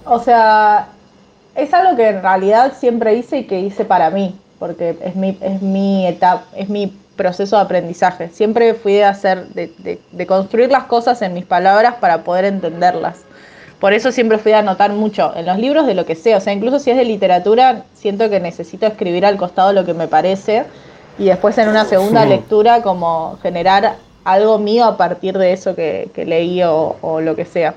O 0.04 0.20
sea, 0.20 0.90
es 1.56 1.74
algo 1.74 1.96
que 1.96 2.10
en 2.10 2.22
realidad 2.22 2.74
siempre 2.78 3.16
hice 3.16 3.40
y 3.40 3.44
que 3.46 3.60
hice 3.60 3.86
para 3.86 4.10
mí, 4.10 4.38
porque 4.60 4.98
es 5.02 5.16
mi, 5.16 5.38
es 5.42 5.62
mi 5.62 6.06
etapa, 6.06 6.44
es 6.56 6.70
mi 6.70 6.96
proceso 7.16 7.56
de 7.56 7.62
aprendizaje. 7.64 8.30
Siempre 8.30 8.74
fui 8.74 8.94
de 8.94 9.06
hacer, 9.06 9.48
de, 9.50 10.00
de, 10.12 10.28
construir 10.28 10.70
las 10.70 10.84
cosas 10.84 11.22
en 11.22 11.34
mis 11.34 11.46
palabras 11.46 11.96
para 11.96 12.24
poder 12.24 12.46
entenderlas. 12.46 13.22
Por 13.80 13.94
eso 13.94 14.12
siempre 14.12 14.38
fui 14.38 14.52
a 14.52 14.60
anotar 14.60 14.92
mucho 14.92 15.34
en 15.36 15.46
los 15.46 15.58
libros 15.58 15.88
de 15.88 15.94
lo 15.94 16.06
que 16.06 16.16
sea. 16.16 16.38
O 16.38 16.42
sea, 16.42 16.54
incluso 16.54 16.80
si 16.80 16.92
es 16.92 16.98
de 16.98 17.06
literatura, 17.06 17.84
siento 17.94 18.30
que 18.30 18.40
necesito 18.40 18.86
escribir 18.86 19.26
al 19.26 19.38
costado 19.38 19.72
lo 19.74 19.86
que 19.86 19.94
me 19.94 20.08
parece 20.08 20.66
y 21.18 21.26
después 21.26 21.58
en 21.58 21.70
una 21.70 21.86
segunda 21.86 22.26
lectura 22.26 22.82
como 22.82 23.38
generar 23.42 23.96
algo 24.26 24.58
mío 24.58 24.86
a 24.86 24.98
partir 24.98 25.38
de 25.38 25.54
eso 25.54 25.76
que, 25.76 26.10
que 26.14 26.26
leí 26.26 26.62
o, 26.64 26.98
o 27.02 27.22
lo 27.22 27.36
que 27.36 27.46
sea. 27.46 27.76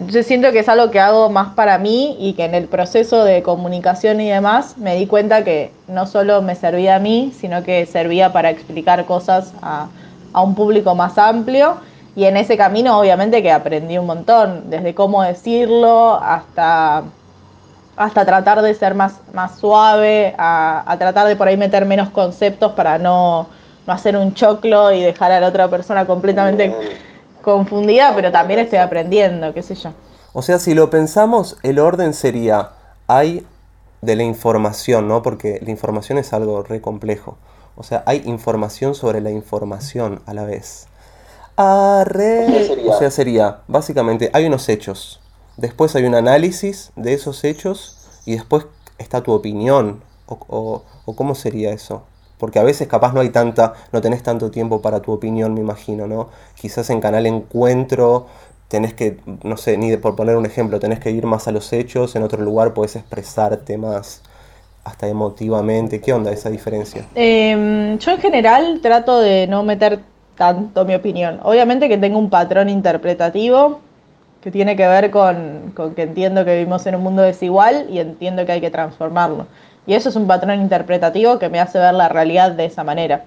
Entonces 0.00 0.26
siento 0.26 0.50
que 0.50 0.60
es 0.60 0.68
algo 0.70 0.90
que 0.90 0.98
hago 0.98 1.28
más 1.28 1.52
para 1.54 1.76
mí 1.76 2.16
y 2.18 2.32
que 2.32 2.46
en 2.46 2.54
el 2.54 2.68
proceso 2.68 3.22
de 3.22 3.42
comunicación 3.42 4.18
y 4.22 4.30
demás 4.30 4.78
me 4.78 4.96
di 4.96 5.06
cuenta 5.06 5.44
que 5.44 5.72
no 5.88 6.06
solo 6.06 6.40
me 6.40 6.54
servía 6.54 6.96
a 6.96 6.98
mí, 6.98 7.34
sino 7.38 7.62
que 7.62 7.84
servía 7.84 8.32
para 8.32 8.48
explicar 8.48 9.04
cosas 9.04 9.52
a, 9.60 9.88
un 10.32 10.54
público 10.54 10.94
más 10.94 11.18
amplio. 11.18 11.76
Y 12.16 12.24
en 12.24 12.38
ese 12.38 12.56
camino 12.56 12.98
obviamente 12.98 13.42
que 13.42 13.52
aprendí 13.52 13.98
un 13.98 14.06
montón, 14.06 14.70
desde 14.70 14.94
cómo 14.94 15.22
decirlo 15.22 16.14
hasta, 16.14 17.02
hasta 17.94 18.24
tratar 18.24 18.62
de 18.62 18.72
ser 18.72 18.94
más, 18.94 19.20
más 19.34 19.58
suave, 19.58 20.34
a, 20.38 20.96
tratar 20.98 21.28
de 21.28 21.36
por 21.36 21.46
ahí 21.46 21.58
meter 21.58 21.84
menos 21.84 22.08
conceptos 22.08 22.72
para 22.72 22.96
no, 22.96 23.48
no 23.86 23.92
hacer 23.92 24.16
un 24.16 24.32
choclo 24.32 24.92
y 24.92 25.02
dejar 25.02 25.30
a 25.30 25.40
la 25.40 25.48
otra 25.48 25.68
persona 25.68 26.06
completamente 26.06 26.74
confundida, 27.42 28.14
pero 28.14 28.30
también 28.32 28.60
estoy 28.60 28.78
aprendiendo, 28.78 29.52
qué 29.54 29.62
sé 29.62 29.74
yo. 29.74 29.92
O 30.32 30.42
sea, 30.42 30.58
si 30.58 30.74
lo 30.74 30.90
pensamos, 30.90 31.56
el 31.62 31.78
orden 31.78 32.14
sería, 32.14 32.70
hay 33.06 33.46
de 34.00 34.16
la 34.16 34.22
información, 34.22 35.08
¿no? 35.08 35.22
Porque 35.22 35.60
la 35.62 35.70
información 35.70 36.18
es 36.18 36.32
algo 36.32 36.62
re 36.62 36.80
complejo. 36.80 37.36
O 37.76 37.82
sea, 37.82 38.02
hay 38.06 38.22
información 38.26 38.94
sobre 38.94 39.20
la 39.20 39.30
información 39.30 40.22
a 40.26 40.34
la 40.34 40.44
vez. 40.44 40.86
O 41.56 42.98
sea, 42.98 43.10
sería, 43.10 43.60
básicamente, 43.68 44.30
hay 44.32 44.46
unos 44.46 44.68
hechos. 44.68 45.20
Después 45.56 45.94
hay 45.94 46.04
un 46.04 46.14
análisis 46.14 46.92
de 46.96 47.12
esos 47.12 47.44
hechos 47.44 47.98
y 48.24 48.32
después 48.32 48.66
está 48.98 49.22
tu 49.22 49.32
opinión. 49.32 50.02
O, 50.26 50.84
o, 51.06 51.16
cómo 51.16 51.34
sería 51.34 51.72
eso. 51.72 52.04
Porque 52.40 52.58
a 52.58 52.64
veces 52.64 52.88
capaz 52.88 53.12
no 53.12 53.20
hay 53.20 53.28
tanta, 53.28 53.74
no 53.92 54.00
tenés 54.00 54.22
tanto 54.24 54.50
tiempo 54.50 54.82
para 54.82 55.00
tu 55.00 55.12
opinión, 55.12 55.54
me 55.54 55.60
imagino, 55.60 56.08
¿no? 56.08 56.30
Quizás 56.60 56.90
en 56.90 57.00
Canal 57.00 57.26
Encuentro 57.26 58.26
tenés 58.66 58.94
que, 58.94 59.18
no 59.44 59.56
sé, 59.56 59.76
ni 59.76 59.96
por 59.96 60.16
poner 60.16 60.36
un 60.36 60.46
ejemplo, 60.46 60.80
tenés 60.80 61.00
que 61.00 61.10
ir 61.10 61.26
más 61.26 61.46
a 61.46 61.52
los 61.52 61.72
hechos, 61.72 62.16
en 62.16 62.22
otro 62.22 62.42
lugar 62.42 62.72
puedes 62.72 62.96
expresarte 62.96 63.76
más 63.76 64.22
hasta 64.84 65.08
emotivamente. 65.08 66.00
¿Qué 66.00 66.12
onda 66.12 66.32
esa 66.32 66.50
diferencia? 66.50 67.04
Em, 67.14 67.98
yo 67.98 68.12
en 68.12 68.18
general 68.18 68.80
trato 68.80 69.20
de 69.20 69.46
no 69.46 69.62
meter 69.62 70.00
tanto 70.36 70.84
mi 70.84 70.94
opinión. 70.94 71.40
Obviamente 71.42 71.88
que 71.88 71.98
tengo 71.98 72.18
un 72.18 72.30
patrón 72.30 72.70
interpretativo 72.70 73.80
que 74.40 74.50
tiene 74.50 74.74
que 74.74 74.86
ver 74.86 75.10
con, 75.10 75.74
que 75.94 76.02
entiendo 76.02 76.44
que 76.44 76.54
vivimos 76.54 76.86
en 76.86 76.94
un 76.94 77.02
mundo 77.02 77.22
desigual 77.22 77.86
y 77.90 77.98
entiendo 77.98 78.46
que 78.46 78.52
hay 78.52 78.60
que 78.60 78.70
transformarlo. 78.70 79.46
Y 79.86 79.94
eso 79.94 80.08
es 80.08 80.16
un 80.16 80.26
patrón 80.26 80.60
interpretativo 80.60 81.38
que 81.38 81.48
me 81.48 81.60
hace 81.60 81.78
ver 81.78 81.94
la 81.94 82.08
realidad 82.08 82.52
de 82.52 82.66
esa 82.66 82.84
manera. 82.84 83.24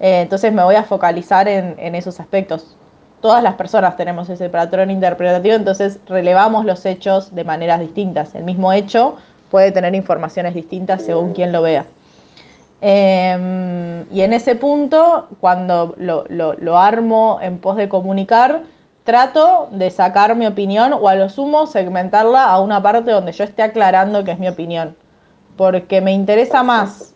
Eh, 0.00 0.20
entonces 0.20 0.52
me 0.52 0.62
voy 0.62 0.76
a 0.76 0.84
focalizar 0.84 1.48
en, 1.48 1.94
esos 1.94 2.20
aspectos 2.20 2.76
todas 3.20 3.42
las 3.42 3.54
personas 3.54 3.96
tenemos 3.96 4.28
ese 4.28 4.48
patrón 4.48 4.90
interpretativo, 4.90 5.56
entonces 5.56 5.98
relevamos 6.06 6.64
los 6.64 6.86
hechos 6.86 7.34
de 7.34 7.44
maneras 7.44 7.80
distintas. 7.80 8.34
El 8.34 8.44
mismo 8.44 8.72
hecho 8.72 9.16
puede 9.50 9.72
tener 9.72 9.94
informaciones 9.94 10.54
distintas 10.54 11.02
según 11.02 11.32
quien 11.32 11.52
lo 11.52 11.62
vea. 11.62 11.86
Em, 12.80 14.04
y 14.12 14.20
en 14.20 14.32
ese 14.32 14.54
punto, 14.54 15.28
cuando 15.40 15.94
lo, 15.98 16.78
armo 16.78 17.40
en 17.42 17.58
pos 17.58 17.76
de 17.76 17.88
comunicar, 17.88 18.62
trato 19.02 19.68
de 19.72 19.90
sacar 19.90 20.36
mi 20.36 20.46
opinión 20.46 20.92
o 20.92 21.08
a 21.08 21.14
lo 21.16 21.28
sumo 21.28 21.66
segmentarla 21.66 22.44
a 22.44 22.60
una 22.60 22.82
parte 22.82 23.10
donde 23.10 23.32
yo 23.32 23.42
esté 23.42 23.62
aclarando 23.62 24.22
que 24.22 24.32
es 24.32 24.38
mi 24.38 24.48
opinión. 24.48 24.94
Porque 25.58 26.00
me 26.00 26.12
interesa 26.12 26.62
más, 26.62 27.14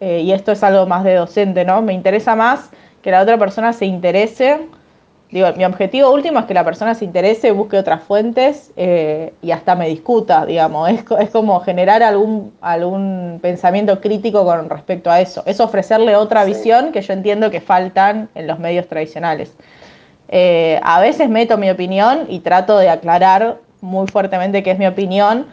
eh, 0.00 0.20
y 0.20 0.32
esto 0.32 0.52
es 0.52 0.62
algo 0.62 0.84
más 0.86 1.02
de 1.04 1.14
docente, 1.14 1.64
¿no? 1.64 1.80
Me 1.80 1.94
interesa 1.94 2.36
más 2.36 2.68
que 3.00 3.10
la 3.10 3.22
otra 3.22 3.38
persona 3.38 3.72
se 3.72 3.86
interese 3.86 4.68
Digo, 5.34 5.48
mi 5.56 5.64
objetivo 5.64 6.12
último 6.12 6.38
es 6.38 6.44
que 6.44 6.54
la 6.54 6.62
persona 6.62 6.94
se 6.94 7.04
interese, 7.04 7.50
busque 7.50 7.76
otras 7.76 8.04
fuentes 8.04 8.70
eh, 8.76 9.34
y 9.42 9.50
hasta 9.50 9.74
me 9.74 9.88
discuta, 9.88 10.46
digamos. 10.46 10.88
Es, 10.90 11.04
es, 11.18 11.30
como 11.30 11.58
generar 11.58 12.04
algún, 12.04 12.52
algún 12.60 13.40
pensamiento 13.42 14.00
crítico 14.00 14.44
con 14.44 14.70
respecto 14.70 15.10
a 15.10 15.20
eso. 15.20 15.42
Es 15.44 15.58
ofrecerle 15.58 16.14
otra 16.14 16.44
visión 16.44 16.92
que 16.92 17.02
yo 17.02 17.12
entiendo 17.12 17.50
que 17.50 17.60
faltan 17.60 18.28
en 18.36 18.46
los 18.46 18.60
medios 18.60 18.86
tradicionales. 18.86 19.52
Eh, 20.28 20.78
a 20.84 21.00
veces 21.00 21.28
meto 21.28 21.58
mi 21.58 21.68
opinión 21.68 22.26
y 22.28 22.38
trato 22.38 22.78
de 22.78 22.88
aclarar 22.88 23.58
muy 23.80 24.06
fuertemente 24.06 24.62
que 24.62 24.70
es 24.70 24.78
mi 24.78 24.86
opinión, 24.86 25.46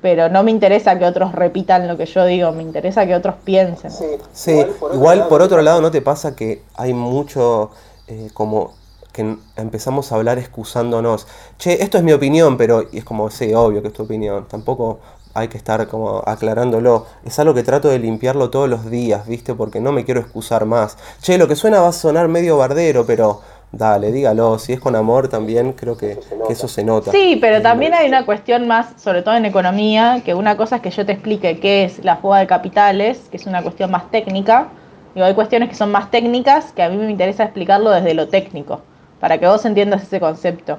pero 0.00 0.28
no 0.28 0.42
me 0.42 0.50
interesa 0.50 0.98
que 0.98 1.04
otros 1.04 1.32
repitan 1.32 1.88
lo 1.88 1.96
que 1.96 2.06
yo 2.06 2.24
digo, 2.24 2.52
me 2.52 2.62
interesa 2.62 3.06
que 3.06 3.14
otros 3.14 3.36
piensen. 3.44 3.90
Sí, 4.32 4.64
igual 4.92 5.28
por, 5.28 5.42
otro, 5.42 5.62
lado, 5.62 5.80
¿no 5.80 5.90
te 5.90 6.02
pasa 6.02 6.34
que 6.36 6.62
hay 6.74 6.94
mucho 6.94 7.70
eh, 8.08 8.30
como 8.32 8.74
que 9.16 9.36
empezamos 9.56 10.12
a 10.12 10.16
hablar 10.16 10.38
excusándonos. 10.38 11.26
Che, 11.58 11.82
esto 11.82 11.96
es 11.96 12.04
mi 12.04 12.12
opinión, 12.12 12.58
pero 12.58 12.84
y 12.92 12.98
es 12.98 13.04
como, 13.04 13.30
sí, 13.30 13.54
obvio 13.54 13.80
que 13.80 13.88
es 13.88 13.94
tu 13.94 14.02
opinión. 14.02 14.46
Tampoco 14.46 14.98
hay 15.32 15.48
que 15.48 15.56
estar 15.56 15.88
como 15.88 16.22
aclarándolo. 16.26 17.06
Es 17.24 17.38
algo 17.38 17.54
que 17.54 17.62
trato 17.62 17.88
de 17.88 17.98
limpiarlo 17.98 18.50
todos 18.50 18.68
los 18.68 18.90
días, 18.90 19.26
¿viste? 19.26 19.54
Porque 19.54 19.80
no 19.80 19.90
me 19.90 20.04
quiero 20.04 20.20
excusar 20.20 20.66
más. 20.66 20.98
Che, 21.22 21.38
lo 21.38 21.48
que 21.48 21.56
suena 21.56 21.80
va 21.80 21.88
a 21.88 21.92
sonar 21.92 22.28
medio 22.28 22.58
bardero, 22.58 23.06
pero 23.06 23.40
dale, 23.72 24.12
dígalo. 24.12 24.58
Si 24.58 24.72
es 24.72 24.80
con 24.80 24.96
amor 24.96 25.28
también, 25.28 25.72
creo 25.72 25.96
que, 25.96 26.18
eso 26.48 26.68
se 26.68 26.84
nota. 26.84 27.10
Sí, 27.10 27.38
pero 27.40 27.62
también 27.62 27.94
hay 27.94 28.08
una 28.08 28.24
cuestión 28.24 28.66
más, 28.66 29.00
sobre 29.00 29.22
todo 29.22 29.34
en 29.34 29.44
economía, 29.44 30.22
que 30.24 30.34
una 30.34 30.56
cosa 30.56 30.76
es 30.76 30.82
que 30.82 30.90
yo 30.90 31.04
te 31.04 31.12
explique 31.12 31.60
qué 31.60 31.84
es 31.84 32.04
la 32.04 32.16
fuga 32.16 32.38
de 32.38 32.46
capitales, 32.46 33.28
que 33.30 33.36
es 33.36 33.46
una 33.46 33.62
cuestión 33.62 33.90
más 33.90 34.10
técnica. 34.10 34.68
Digo, 35.14 35.26
hay 35.26 35.34
cuestiones 35.34 35.68
que 35.68 35.74
son 35.74 35.90
más 35.90 36.10
técnicas 36.10 36.72
que 36.72 36.82
a 36.82 36.88
mí 36.88 36.96
me 36.96 37.10
interesa 37.10 37.44
explicarlo 37.44 37.90
desde 37.90 38.14
lo 38.14 38.28
técnico 38.28 38.82
para 39.20 39.38
que 39.38 39.46
vos 39.46 39.64
entiendas 39.64 40.02
ese 40.02 40.20
concepto. 40.20 40.78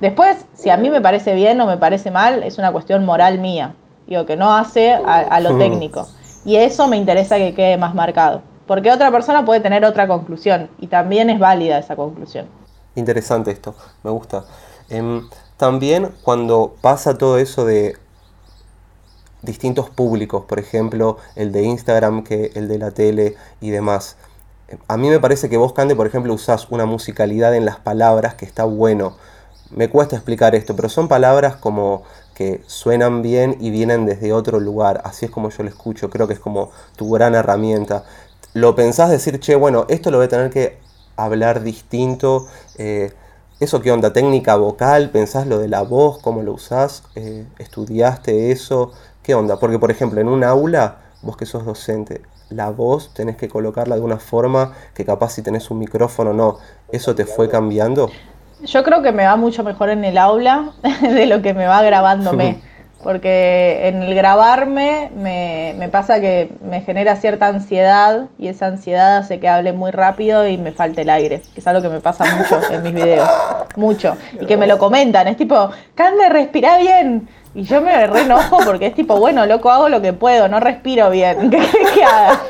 Después, 0.00 0.44
si 0.54 0.70
a 0.70 0.76
mí 0.76 0.90
me 0.90 1.00
parece 1.00 1.34
bien 1.34 1.60
o 1.60 1.66
me 1.66 1.78
parece 1.78 2.10
mal, 2.10 2.42
es 2.42 2.58
una 2.58 2.72
cuestión 2.72 3.04
moral 3.04 3.38
mía, 3.38 3.74
digo, 4.06 4.26
que 4.26 4.36
no 4.36 4.54
hace 4.54 4.92
a, 4.92 5.40
lo 5.40 5.56
técnico. 5.56 6.06
Y 6.44 6.56
eso 6.56 6.86
me 6.86 6.96
interesa 6.96 7.38
que 7.38 7.54
quede 7.54 7.76
más 7.76 7.94
marcado, 7.94 8.42
porque 8.66 8.90
otra 8.90 9.10
persona 9.10 9.44
puede 9.44 9.60
tener 9.60 9.84
otra 9.84 10.08
conclusión 10.08 10.68
y 10.78 10.88
también 10.88 11.30
es 11.30 11.38
válida 11.38 11.78
esa 11.78 11.96
conclusión. 11.96 12.46
Interesante 12.94 13.50
esto, 13.50 13.74
me 14.02 14.10
gusta. 14.10 14.44
Em, 14.88 15.28
también 15.56 16.12
cuando 16.22 16.76
pasa 16.80 17.18
todo 17.18 17.38
eso 17.38 17.64
de 17.64 17.96
distintos 19.42 19.90
públicos, 19.90 20.44
por 20.44 20.58
ejemplo, 20.58 21.18
el 21.34 21.52
de 21.52 21.62
Instagram 21.62 22.24
que 22.24 22.52
el 22.54 22.68
de 22.68 22.78
la 22.78 22.90
tele 22.90 23.36
y 23.60 23.70
demás, 23.70 24.16
a 24.88 24.96
mí 24.96 25.08
me 25.08 25.20
parece 25.20 25.48
que 25.48 25.56
vos, 25.56 25.72
Cande, 25.72 25.94
por 25.94 26.06
ejemplo, 26.06 26.34
usás 26.34 26.68
una 26.70 26.86
musicalidad 26.86 27.54
en 27.54 27.64
las 27.64 27.78
palabras 27.78 28.34
que 28.34 28.44
está 28.44 28.64
bueno. 28.64 29.16
Me 29.70 29.88
cuesta 29.88 30.16
explicar 30.16 30.54
esto, 30.54 30.74
pero 30.74 30.88
son 30.88 31.08
palabras 31.08 31.56
como 31.56 32.02
que 32.34 32.62
suenan 32.66 33.22
bien 33.22 33.56
y 33.60 33.70
vienen 33.70 34.06
desde 34.06 34.32
otro 34.32 34.60
lugar. 34.60 35.00
Así 35.04 35.24
es 35.24 35.30
como 35.30 35.50
yo 35.50 35.62
lo 35.62 35.68
escucho, 35.68 36.10
creo 36.10 36.26
que 36.26 36.34
es 36.34 36.40
como 36.40 36.70
tu 36.96 37.10
gran 37.10 37.34
herramienta. 37.34 38.04
Lo 38.56 38.74
pensás 38.74 39.10
decir, 39.10 39.38
che, 39.38 39.54
bueno, 39.54 39.84
esto 39.90 40.10
lo 40.10 40.16
voy 40.16 40.24
a 40.24 40.28
tener 40.30 40.48
que 40.48 40.78
hablar 41.14 41.62
distinto. 41.62 42.46
Eh, 42.78 43.12
¿Eso 43.60 43.82
qué 43.82 43.92
onda? 43.92 44.14
¿Técnica 44.14 44.56
vocal? 44.56 45.10
¿Pensás 45.10 45.46
lo 45.46 45.58
de 45.58 45.68
la 45.68 45.82
voz? 45.82 46.22
¿Cómo 46.22 46.40
lo 46.40 46.54
usás? 46.54 47.02
Eh, 47.16 47.44
¿Estudiaste 47.58 48.52
eso? 48.52 48.92
¿Qué 49.22 49.34
onda? 49.34 49.58
Porque, 49.58 49.78
por 49.78 49.90
ejemplo, 49.90 50.22
en 50.22 50.28
un 50.28 50.42
aula, 50.42 51.00
vos 51.20 51.36
que 51.36 51.44
sos 51.44 51.66
docente, 51.66 52.22
la 52.48 52.70
voz 52.70 53.12
tenés 53.12 53.36
que 53.36 53.50
colocarla 53.50 53.96
de 53.96 54.00
una 54.00 54.16
forma 54.16 54.72
que 54.94 55.04
capaz 55.04 55.34
si 55.34 55.42
tenés 55.42 55.70
un 55.70 55.78
micrófono 55.78 56.32
no. 56.32 56.56
¿Eso 56.90 57.14
te 57.14 57.26
fue 57.26 57.50
cambiando? 57.50 58.10
Yo 58.62 58.82
creo 58.84 59.02
que 59.02 59.12
me 59.12 59.26
va 59.26 59.36
mucho 59.36 59.64
mejor 59.64 59.90
en 59.90 60.02
el 60.02 60.16
aula 60.16 60.72
de 61.02 61.26
lo 61.26 61.42
que 61.42 61.52
me 61.52 61.66
va 61.66 61.82
grabándome. 61.82 62.62
Porque 63.06 63.86
en 63.86 64.02
el 64.02 64.16
grabarme 64.16 65.12
me, 65.14 65.88
pasa 65.92 66.20
que 66.20 66.50
me 66.68 66.80
genera 66.80 67.14
cierta 67.14 67.46
ansiedad 67.46 68.26
y 68.36 68.48
esa 68.48 68.66
ansiedad 68.66 69.18
hace 69.18 69.38
que 69.38 69.48
hable 69.48 69.72
muy 69.72 69.92
rápido 69.92 70.48
y 70.48 70.58
me 70.58 70.72
falte 70.72 71.02
el 71.02 71.10
aire, 71.10 71.40
que 71.54 71.60
es 71.60 71.66
algo 71.68 71.82
que 71.82 71.88
me 71.88 72.00
pasa 72.00 72.24
mucho 72.34 72.60
en 72.68 72.82
mis 72.82 72.94
videos, 72.94 73.30
mucho. 73.76 74.16
Y 74.40 74.46
que 74.46 74.56
me 74.56 74.66
lo 74.66 74.78
comentan, 74.78 75.28
es 75.28 75.36
tipo, 75.36 75.70
Cande, 75.94 76.28
respira 76.30 76.78
bien. 76.78 77.28
Y 77.56 77.62
yo 77.62 77.80
me 77.80 78.06
re 78.06 78.20
enojo 78.20 78.58
porque 78.66 78.84
es 78.88 78.94
tipo, 78.94 79.16
bueno, 79.16 79.46
loco, 79.46 79.70
hago 79.70 79.88
lo 79.88 80.02
que 80.02 80.12
puedo, 80.12 80.46
no 80.46 80.60
respiro 80.60 81.08
bien. 81.08 81.48
¿Qué 81.50 81.56
querés 81.56 81.90
que 81.92 82.04
haga? 82.04 82.40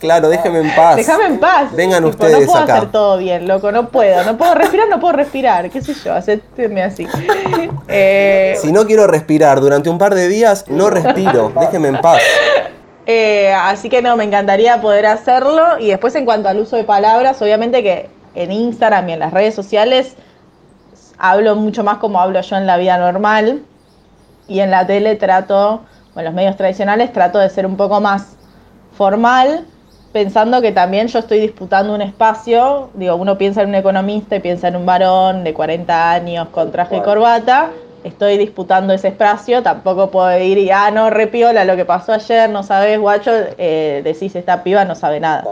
Claro, 0.00 0.30
déjeme 0.30 0.60
en 0.60 0.74
paz. 0.74 0.96
Déjame 0.96 1.26
en 1.26 1.38
paz. 1.38 1.70
Vengan 1.74 2.02
ustedes 2.06 2.46
No 2.46 2.46
puedo 2.46 2.64
hacer 2.64 2.90
todo 2.90 3.18
bien, 3.18 3.46
loco, 3.46 3.70
no 3.70 3.90
puedo. 3.90 4.24
No 4.24 4.38
puedo 4.38 4.54
respirar, 4.54 4.88
no 4.88 4.98
puedo 4.98 5.12
respirar. 5.12 5.68
¿Qué 5.68 5.82
sé 5.82 5.92
yo? 5.92 6.14
Hacedme 6.14 6.82
así. 6.82 7.06
Eh, 7.86 8.56
si 8.60 8.72
no 8.72 8.86
quiero 8.86 9.06
respirar 9.06 9.60
durante 9.60 9.90
un 9.90 9.98
par 9.98 10.14
de 10.14 10.26
días, 10.26 10.64
no 10.68 10.88
respiro. 10.88 11.52
Déjeme 11.60 11.88
en 11.88 12.00
paz. 12.00 12.22
Eh, 13.06 13.52
así 13.52 13.90
que 13.90 14.00
no, 14.00 14.16
me 14.16 14.24
encantaría 14.24 14.80
poder 14.80 15.04
hacerlo. 15.04 15.78
Y 15.78 15.88
después 15.88 16.14
en 16.14 16.24
cuanto 16.24 16.48
al 16.48 16.58
uso 16.58 16.76
de 16.76 16.84
palabras, 16.84 17.40
obviamente 17.42 17.82
que 17.82 18.08
en 18.34 18.50
Instagram 18.50 19.10
y 19.10 19.12
en 19.12 19.18
las 19.18 19.32
redes 19.34 19.54
sociales 19.54 20.14
hablo 21.18 21.56
mucho 21.56 21.84
más 21.84 21.98
como 21.98 22.20
hablo 22.20 22.40
yo 22.40 22.56
en 22.56 22.66
la 22.66 22.78
vida 22.78 22.96
normal 22.96 23.62
y 24.48 24.60
en 24.60 24.70
la 24.70 24.86
tele 24.86 25.16
trato, 25.16 25.82
o 26.14 26.18
en 26.18 26.24
los 26.24 26.34
medios 26.34 26.56
tradicionales 26.56 27.12
trato 27.12 27.38
de 27.38 27.48
ser 27.50 27.66
un 27.66 27.76
poco 27.76 28.00
más 28.00 28.36
formal, 28.96 29.66
pensando 30.12 30.62
que 30.62 30.70
también 30.70 31.08
yo 31.08 31.18
estoy 31.18 31.40
disputando 31.40 31.94
un 31.94 32.00
espacio, 32.00 32.90
digo, 32.94 33.16
uno 33.16 33.36
piensa 33.36 33.62
en 33.62 33.70
un 33.70 33.74
economista 33.74 34.36
y 34.36 34.40
piensa 34.40 34.68
en 34.68 34.76
un 34.76 34.86
varón 34.86 35.42
de 35.42 35.52
40 35.52 36.10
años 36.12 36.48
con 36.50 36.70
traje 36.70 36.98
y 36.98 37.00
corbata, 37.00 37.70
estoy 38.04 38.38
disputando 38.38 38.92
ese 38.92 39.08
espacio, 39.08 39.62
tampoco 39.62 40.10
puedo 40.10 40.38
ir 40.38 40.58
y, 40.58 40.70
ah, 40.70 40.90
no, 40.92 41.10
repiola 41.10 41.64
lo 41.64 41.74
que 41.74 41.84
pasó 41.84 42.12
ayer, 42.12 42.48
no 42.50 42.62
sabes, 42.62 43.00
guacho, 43.00 43.32
eh, 43.58 44.02
decís, 44.04 44.36
esta 44.36 44.62
piba 44.62 44.84
no 44.84 44.94
sabe 44.94 45.18
nada. 45.18 45.44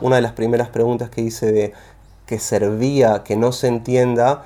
una 0.00 0.16
de 0.16 0.22
las 0.22 0.32
primeras 0.32 0.68
preguntas 0.68 1.10
que 1.10 1.20
hice 1.20 1.52
de 1.52 1.72
que 2.24 2.38
servía 2.38 3.22
que 3.22 3.36
no 3.36 3.52
se 3.52 3.68
entienda, 3.68 4.42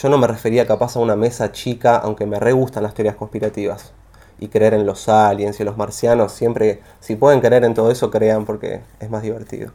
yo 0.00 0.08
no 0.08 0.16
me 0.16 0.26
refería 0.26 0.66
capaz 0.66 0.96
a 0.96 1.00
una 1.00 1.14
mesa 1.14 1.52
chica, 1.52 1.96
aunque 1.96 2.24
me 2.24 2.40
re 2.40 2.52
gustan 2.52 2.84
las 2.84 2.94
teorías 2.94 3.16
conspirativas. 3.16 3.92
Y 4.38 4.48
creer 4.48 4.72
en 4.72 4.86
los 4.86 5.10
aliens 5.10 5.60
y 5.60 5.64
los 5.64 5.76
marcianos, 5.76 6.32
siempre, 6.32 6.80
si 7.00 7.16
pueden 7.16 7.40
creer 7.40 7.64
en 7.64 7.74
todo 7.74 7.90
eso, 7.90 8.10
crean 8.10 8.46
porque 8.46 8.80
es 8.98 9.10
más 9.10 9.22
divertido. 9.22 9.72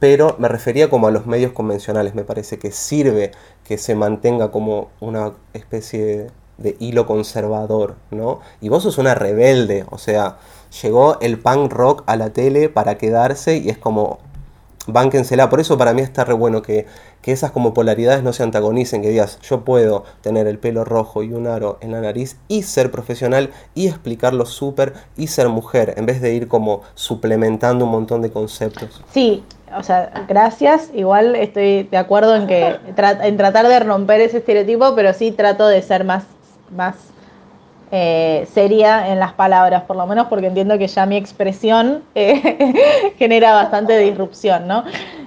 Pero 0.00 0.34
me 0.40 0.48
refería 0.48 0.90
como 0.90 1.06
a 1.06 1.12
los 1.12 1.26
medios 1.26 1.52
convencionales, 1.52 2.16
me 2.16 2.24
parece 2.24 2.58
que 2.58 2.72
sirve 2.72 3.30
que 3.62 3.78
se 3.78 3.94
mantenga 3.94 4.50
como 4.50 4.90
una 4.98 5.34
especie 5.52 6.26
de 6.58 6.76
hilo 6.80 7.06
conservador, 7.06 7.94
¿no? 8.10 8.40
Y 8.60 8.68
vos 8.68 8.82
sos 8.82 8.98
una 8.98 9.14
rebelde, 9.14 9.86
o 9.90 9.98
sea, 9.98 10.38
llegó 10.82 11.20
el 11.20 11.38
punk 11.38 11.72
rock 11.72 12.02
a 12.06 12.16
la 12.16 12.30
tele 12.30 12.68
para 12.68 12.98
quedarse 12.98 13.58
y 13.58 13.68
es 13.68 13.78
como, 13.78 14.18
bánquensela. 14.86 15.48
Por 15.48 15.60
eso 15.60 15.78
para 15.78 15.92
mí 15.92 16.02
está 16.02 16.24
re 16.24 16.34
bueno 16.34 16.62
que, 16.62 16.86
esas 17.24 17.52
como 17.52 17.72
polaridades 17.72 18.22
no 18.22 18.32
se 18.32 18.42
antagonicen, 18.42 19.00
que 19.00 19.10
digas, 19.10 19.38
yo 19.42 19.64
puedo 19.64 20.04
tener 20.22 20.48
el 20.48 20.58
pelo 20.58 20.84
rojo 20.84 21.22
y 21.22 21.32
un 21.32 21.46
aro 21.46 21.78
en 21.80 21.92
la 21.92 22.00
nariz 22.00 22.36
y 22.48 22.64
ser 22.64 22.90
profesional 22.90 23.50
y 23.74 23.86
explicarlo 23.86 24.44
súper 24.44 24.94
y 25.16 25.28
ser 25.28 25.48
mujer, 25.48 25.94
en 25.96 26.06
vez 26.06 26.20
de 26.20 26.34
ir 26.34 26.48
como 26.48 26.82
suplementando 26.94 27.84
un 27.84 27.92
montón 27.92 28.22
de 28.22 28.32
conceptos. 28.32 29.02
Sí, 29.12 29.44
o 29.76 29.82
sea, 29.84 30.24
gracias. 30.28 30.90
Igual 30.94 31.36
estoy 31.36 31.84
de 31.84 31.96
acuerdo 31.96 32.34
en 32.34 32.46
que 32.46 32.76
en 32.96 33.36
tratar 33.36 33.68
de 33.68 33.78
romper 33.80 34.20
ese 34.20 34.38
estereotipo, 34.38 34.94
pero 34.96 35.12
sí 35.12 35.30
trato 35.30 35.68
de 35.68 35.80
ser 35.80 36.04
más, 36.04 36.24
más 36.74 36.96
eh, 37.94 38.48
seria 38.50 39.12
en 39.12 39.20
las 39.20 39.34
palabras, 39.34 39.82
por 39.82 39.96
lo 39.96 40.06
menos 40.06 40.28
porque 40.28 40.46
entiendo 40.46 40.78
que 40.78 40.88
ya 40.88 41.04
mi 41.04 41.18
expresión 41.18 42.02
eh, 42.14 43.12
genera 43.18 43.52
bastante 43.52 43.98
disrupción, 43.98 44.66
¿no? 44.66 44.84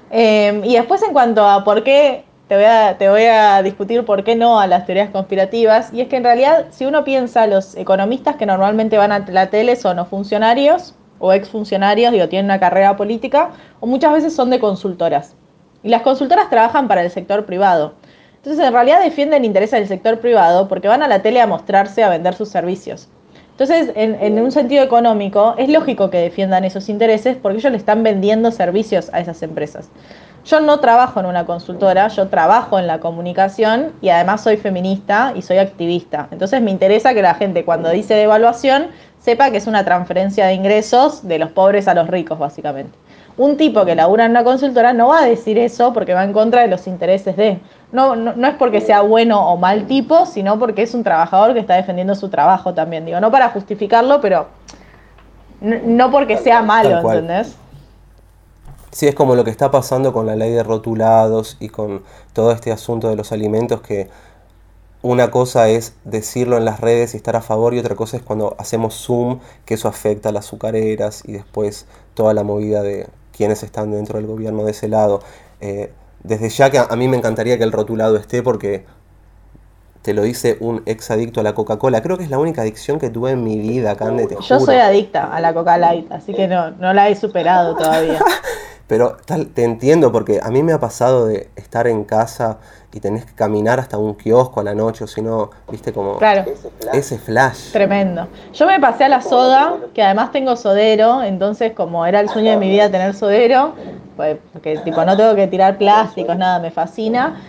Eh, 0.09 0.61
y 0.63 0.73
después 0.73 1.03
en 1.03 1.13
cuanto 1.13 1.47
a 1.47 1.63
por 1.63 1.83
qué, 1.83 2.25
te 2.47 2.55
voy, 2.55 2.65
a, 2.65 2.97
te 2.97 3.07
voy 3.07 3.25
a 3.25 3.61
discutir 3.61 4.03
por 4.03 4.23
qué 4.23 4.35
no 4.35 4.59
a 4.59 4.65
las 4.65 4.87
teorías 4.87 5.11
conspirativas, 5.11 5.93
y 5.93 6.01
es 6.01 6.07
que 6.07 6.17
en 6.17 6.23
realidad 6.23 6.65
si 6.71 6.87
uno 6.87 7.03
piensa, 7.03 7.45
los 7.45 7.75
economistas 7.75 8.35
que 8.35 8.47
normalmente 8.47 8.97
van 8.97 9.11
a 9.11 9.19
la 9.19 9.51
tele 9.51 9.75
son 9.75 9.99
o 9.99 10.05
funcionarios 10.05 10.95
o 11.19 11.33
exfuncionarios, 11.33 12.11
digo, 12.13 12.27
tienen 12.29 12.45
una 12.45 12.59
carrera 12.59 12.97
política, 12.97 13.51
o 13.79 13.85
muchas 13.85 14.11
veces 14.11 14.35
son 14.35 14.49
de 14.49 14.59
consultoras. 14.59 15.35
Y 15.83 15.89
las 15.89 16.01
consultoras 16.01 16.49
trabajan 16.49 16.87
para 16.87 17.03
el 17.03 17.11
sector 17.11 17.45
privado. 17.45 17.93
Entonces, 18.45 18.67
en 18.67 18.73
realidad 18.73 19.01
defienden 19.01 19.43
intereses 19.43 19.79
del 19.79 19.87
sector 19.87 20.19
privado 20.19 20.67
porque 20.67 20.87
van 20.87 21.01
a 21.01 21.07
la 21.07 21.23
tele 21.23 21.41
a 21.41 21.47
mostrarse, 21.47 22.03
a 22.03 22.09
vender 22.09 22.35
sus 22.35 22.49
servicios. 22.49 23.07
Entonces, 23.49 23.91
en, 23.95 24.39
un 24.39 24.51
sentido 24.51 24.83
económico, 24.83 25.55
es 25.57 25.67
lógico 25.67 26.11
que 26.11 26.19
defiendan 26.19 26.63
esos 26.63 26.87
intereses 26.87 27.37
porque 27.41 27.57
ellos 27.57 27.71
le 27.71 27.79
están 27.79 28.03
vendiendo 28.03 28.51
servicios 28.51 29.09
a 29.13 29.19
esas 29.19 29.41
empresas. 29.41 29.89
Yo 30.45 30.59
no 30.59 30.79
trabajo 30.79 31.19
en 31.19 31.25
una 31.25 31.47
consultora, 31.47 32.07
yo 32.09 32.27
trabajo 32.27 32.77
en 32.77 32.85
la 32.85 32.99
comunicación 32.99 33.93
y 33.99 34.09
además 34.09 34.43
soy 34.43 34.57
feminista 34.57 35.33
y 35.35 35.41
soy 35.41 35.57
activista. 35.57 36.27
Entonces 36.29 36.61
me 36.61 36.69
interesa 36.69 37.15
que 37.15 37.23
la 37.23 37.33
gente 37.33 37.65
cuando 37.65 37.89
dice 37.89 38.13
devaluación 38.13 38.89
sepa 39.17 39.49
que 39.49 39.57
es 39.57 39.65
una 39.65 39.83
transferencia 39.85 40.45
de 40.45 40.53
ingresos 40.53 41.27
de 41.27 41.39
los 41.39 41.49
pobres 41.49 41.87
a 41.87 41.95
los 41.95 42.07
ricos, 42.07 42.37
básicamente. 42.37 42.95
Un 43.37 43.57
tipo 43.57 43.83
que 43.85 43.95
labura 43.95 44.25
en 44.25 44.31
una 44.31 44.43
consultora 44.43 44.93
no 44.93 45.09
va 45.09 45.19
a 45.19 45.25
decir 45.25 45.57
eso 45.57 45.91
porque 45.93 46.13
va 46.13 46.23
en 46.23 46.31
contra 46.31 46.61
de 46.61 46.67
los 46.67 46.87
intereses 46.87 47.35
de 47.35 47.59
no, 47.91 48.15
no, 48.15 48.47
es 48.47 48.55
porque 48.55 48.81
sea 48.81 49.01
bueno 49.01 49.51
o 49.51 49.57
mal 49.57 49.87
tipo, 49.87 50.25
sino 50.25 50.57
porque 50.59 50.83
es 50.83 50.93
un 50.93 51.03
trabajador 51.03 51.53
que 51.53 51.59
está 51.59 51.75
defendiendo 51.75 52.15
su 52.15 52.29
trabajo 52.29 52.73
también. 52.73 53.05
Digo, 53.05 53.19
no 53.19 53.31
para 53.31 53.49
justificarlo, 53.49 54.21
pero 54.21 54.47
no 55.61 56.11
porque 56.11 56.37
sea 56.37 56.61
malo, 56.61 56.99
¿entendés? 56.99 57.55
Sí, 58.91 59.07
es 59.07 59.15
como 59.15 59.35
lo 59.35 59.43
que 59.43 59.51
está 59.51 59.71
pasando 59.71 60.13
con 60.13 60.25
la 60.25 60.35
ley 60.35 60.51
de 60.51 60.63
rotulados 60.63 61.57
y 61.59 61.69
con 61.69 62.03
todo 62.31 62.51
este 62.51 62.71
asunto 62.71 63.09
de 63.09 63.17
los 63.17 63.33
alimentos 63.33 63.81
que 63.81 64.09
una 65.01 65.31
cosa 65.31 65.67
es 65.69 65.93
decirlo 66.03 66.57
en 66.57 66.65
las 66.65 66.79
redes 66.79 67.13
y 67.13 67.17
estar 67.17 67.35
a 67.35 67.41
favor 67.41 67.73
y 67.73 67.79
otra 67.79 67.95
cosa 67.95 68.17
es 68.17 68.23
cuando 68.23 68.55
hacemos 68.57 68.95
Zoom, 68.95 69.39
que 69.65 69.75
eso 69.75 69.87
afecta 69.87 70.29
a 70.29 70.31
las 70.31 70.45
azucareras 70.45 71.23
y 71.25 71.33
después 71.33 71.85
toda 72.13 72.33
la 72.33 72.43
movida 72.43 72.81
de 72.81 73.07
quienes 73.35 73.63
están 73.63 73.91
dentro 73.91 74.17
del 74.17 74.27
gobierno 74.27 74.63
de 74.63 74.71
ese 74.71 74.87
lado. 74.87 75.21
Eh, 75.61 75.91
desde 76.23 76.49
ya 76.49 76.69
que 76.69 76.79
a, 76.79 76.95
mí 76.95 77.07
me 77.07 77.17
encantaría 77.17 77.57
que 77.57 77.63
el 77.63 77.71
rotulado 77.71 78.17
esté 78.17 78.41
porque 78.41 78.85
te 80.01 80.13
lo 80.13 80.23
dice 80.23 80.57
un 80.59 80.83
ex 80.85 81.11
adicto 81.11 81.39
a 81.39 81.43
la 81.43 81.53
Coca-Cola. 81.53 82.01
Creo 82.01 82.17
que 82.17 82.23
es 82.23 82.29
la 82.29 82.39
única 82.39 82.61
adicción 82.61 82.99
que 82.99 83.09
tuve 83.09 83.31
en 83.31 83.43
mi 83.43 83.57
vida, 83.57 83.95
Cande, 83.95 84.27
te 84.27 84.35
Yo 84.39 84.59
soy 84.59 84.77
adicta 84.77 85.33
a 85.33 85.39
la 85.39 85.53
Coca 85.53 85.77
Light, 85.77 86.11
así 86.11 86.33
que 86.33 86.47
no, 86.47 86.71
no 86.71 86.93
la 86.93 87.09
he 87.09 87.15
superado 87.15 87.75
todavía. 87.75 88.19
Pero 88.87 89.17
tal, 89.25 89.47
te 89.47 89.63
entiendo 89.63 90.11
porque 90.11 90.39
a 90.43 90.51
mí 90.51 90.61
me 90.61 90.71
ha 90.71 90.79
pasado 90.79 91.25
de 91.25 91.49
estar 91.55 91.87
en 91.87 92.03
casa 92.03 92.59
y 92.93 92.99
tenés 92.99 93.25
que 93.25 93.33
caminar 93.33 93.79
hasta 93.79 93.97
un 93.97 94.13
kiosco 94.13 94.61
a 94.61 94.63
la 94.63 94.73
noche, 94.73 95.03
o 95.03 95.07
si 95.07 95.21
no, 95.21 95.49
viste 95.69 95.91
como 95.91 96.17
claro. 96.17 96.45
ese, 96.93 97.17
flash. 97.17 97.71
Tremendo. 97.73 98.27
Yo 98.53 98.65
me 98.67 98.79
pasé 98.79 99.03
a 99.03 99.09
la 99.09 99.21
soda, 99.21 99.75
que 99.93 100.01
además 100.01 100.31
tengo 100.31 100.55
sodero, 100.55 101.21
entonces 101.21 101.73
como 101.73 102.05
era 102.05 102.21
el 102.21 102.29
sueño 102.29 102.51
de 102.51 102.57
mi 102.57 102.69
vida 102.69 102.89
tener 102.89 103.13
sodero, 103.13 103.73
pues, 104.15 104.37
porque 104.53 104.77
tipo 104.77 105.03
no 105.03 105.17
tengo 105.17 105.35
que 105.35 105.47
tirar 105.47 105.77
plásticos, 105.77 106.37
nada, 106.37 106.59
me 106.59 106.71
fascina. 106.71 107.41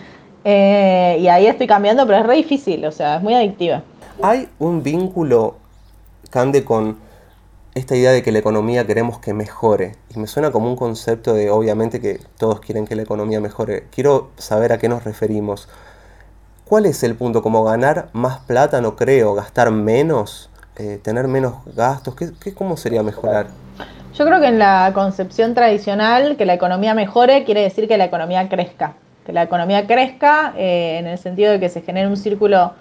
Eh, 0.43 1.17
y 1.21 1.29
ahí 1.29 1.47
estoy 1.47 1.67
cambiando, 1.67 2.05
pero 2.05 2.19
es 2.19 2.25
re 2.25 2.35
difícil, 2.35 2.83
o 2.85 2.91
sea, 2.91 3.17
es 3.17 3.21
muy 3.21 3.33
adictiva. 3.33 3.83
Hay 4.21 4.49
un 4.59 4.83
vínculo, 4.83 5.55
Cande, 6.29 6.65
con 6.65 6.97
esta 7.77 7.95
idea 7.95 8.11
de 8.11 8.23
que 8.23 8.31
la 8.31 8.39
economía 8.39 8.85
queremos 8.85 9.19
que 9.19 9.33
mejore. 9.33 9.93
Y 10.13 10.19
me 10.19 10.27
suena 10.27 10.51
como 10.51 10.69
un 10.69 10.75
concepto 10.75 11.33
de, 11.33 11.49
obviamente, 11.49 12.01
que 12.01 12.19
todos 12.37 12.59
quieren 12.59 12.85
que 12.85 12.95
la 12.95 13.03
economía 13.03 13.39
mejore. 13.39 13.85
Quiero 13.91 14.31
saber 14.37 14.73
a 14.73 14.77
qué 14.77 14.89
nos 14.89 15.03
referimos. 15.03 15.69
¿Cuál 16.65 16.85
es 16.85 17.03
el 17.03 17.15
punto? 17.15 17.41
¿Como 17.41 17.63
ganar 17.63 18.09
más 18.13 18.39
plata? 18.39 18.81
No 18.81 18.95
creo. 18.95 19.33
¿Gastar 19.35 19.71
menos? 19.71 20.49
Eh, 20.77 20.99
¿Tener 21.01 21.27
menos 21.27 21.55
gastos? 21.75 22.15
¿Qué, 22.15 22.53
cómo 22.53 22.77
sería 22.77 23.03
mejorar? 23.03 23.47
Yo 24.13 24.25
creo 24.25 24.39
que 24.41 24.47
en 24.47 24.59
la 24.59 24.91
concepción 24.93 25.53
tradicional, 25.53 26.35
que 26.37 26.45
la 26.45 26.55
economía 26.55 26.93
mejore 26.93 27.45
quiere 27.45 27.61
decir 27.61 27.87
que 27.87 27.97
la 27.97 28.05
economía 28.05 28.49
crezca. 28.49 28.93
Que 29.25 29.33
la 29.33 29.43
economía 29.43 29.85
crezca 29.85 30.53
eh, 30.57 30.97
en 30.99 31.07
el 31.07 31.17
sentido 31.17 31.51
de 31.51 31.59
que 31.59 31.69
se 31.69 31.81
genere 31.81 32.07
un 32.07 32.17
círculo 32.17 32.73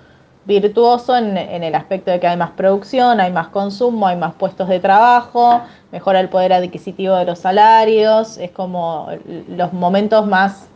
virtuoso 0.46 1.16
en, 1.16 1.36
el 1.36 1.74
aspecto 1.74 2.10
de 2.10 2.20
que 2.20 2.26
hay 2.26 2.36
más 2.36 2.50
producción, 2.50 3.20
hay 3.20 3.32
más 3.32 3.48
consumo, 3.48 4.06
hay 4.06 4.16
más 4.16 4.34
puestos 4.34 4.68
de 4.68 4.78
trabajo, 4.78 5.60
mejora 5.90 6.20
el 6.20 6.28
poder 6.28 6.52
adquisitivo 6.52 7.16
de 7.16 7.24
los 7.24 7.40
salarios, 7.40 8.38
es 8.38 8.52
como 8.52 9.08
los 9.48 9.72
momentos 9.72 10.24
más, 10.26 10.68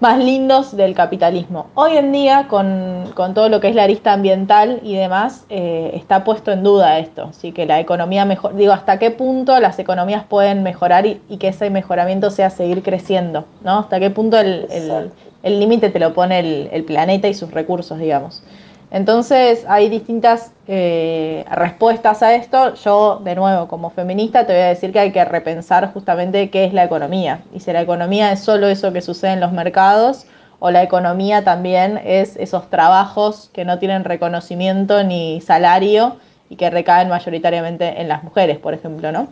más 0.00 0.18
lindos 0.18 0.74
del 0.74 0.94
capitalismo. 0.94 1.66
Hoy 1.74 1.98
en 1.98 2.12
día, 2.12 2.48
con, 2.48 3.12
todo 3.34 3.50
lo 3.50 3.60
que 3.60 3.68
es 3.68 3.74
la 3.74 3.82
arista 3.82 4.14
ambiental 4.14 4.80
y 4.82 4.94
demás, 4.94 5.44
eh, 5.50 5.90
está 5.92 6.24
puesto 6.24 6.50
en 6.50 6.62
duda 6.62 6.98
esto, 6.98 7.26
así 7.30 7.52
que 7.52 7.66
la 7.66 7.78
economía 7.78 8.24
mejor, 8.24 8.56
digo, 8.56 8.72
hasta 8.72 8.98
qué 8.98 9.10
punto 9.10 9.60
las 9.60 9.78
economías 9.78 10.24
pueden 10.24 10.62
mejorar 10.62 11.04
y, 11.04 11.20
que 11.38 11.48
ese 11.48 11.68
mejoramiento 11.68 12.30
sea 12.30 12.48
seguir 12.48 12.82
creciendo, 12.82 13.44
¿no? 13.62 13.80
Hasta 13.80 14.00
qué 14.00 14.08
punto 14.08 14.38
el 14.40 15.10
límite 15.46 15.90
te 15.90 15.98
lo 15.98 16.12
pone 16.12 16.68
el, 16.72 16.84
planeta 16.84 17.28
y 17.28 17.34
sus 17.34 17.50
recursos, 17.50 17.98
digamos. 17.98 18.42
Entonces 18.90 19.64
hay 19.68 19.88
distintas 19.88 20.52
eh, 20.68 21.44
respuestas 21.50 22.22
a 22.22 22.34
esto. 22.34 22.74
Yo, 22.74 23.20
de 23.24 23.34
nuevo, 23.34 23.68
como 23.68 23.90
feminista, 23.90 24.46
te 24.46 24.52
voy 24.52 24.62
a 24.62 24.66
decir 24.66 24.92
que 24.92 25.00
hay 25.00 25.12
que 25.12 25.24
repensar 25.24 25.92
justamente 25.92 26.50
qué 26.50 26.64
es 26.64 26.72
la 26.72 26.84
economía. 26.84 27.42
Y 27.52 27.60
si 27.60 27.72
la 27.72 27.80
economía 27.80 28.32
es 28.32 28.40
solo 28.40 28.68
eso 28.68 28.92
que 28.92 29.00
sucede 29.00 29.32
en 29.32 29.40
los 29.40 29.52
mercados, 29.52 30.26
o 30.58 30.70
la 30.70 30.82
economía 30.82 31.44
también 31.44 32.00
es 32.04 32.36
esos 32.36 32.70
trabajos 32.70 33.50
que 33.52 33.64
no 33.64 33.78
tienen 33.78 34.04
reconocimiento 34.04 35.04
ni 35.04 35.40
salario 35.40 36.16
y 36.48 36.56
que 36.56 36.70
recaen 36.70 37.08
mayoritariamente 37.08 38.00
en 38.00 38.08
las 38.08 38.22
mujeres, 38.22 38.58
por 38.58 38.72
ejemplo, 38.72 39.12
¿no? 39.12 39.28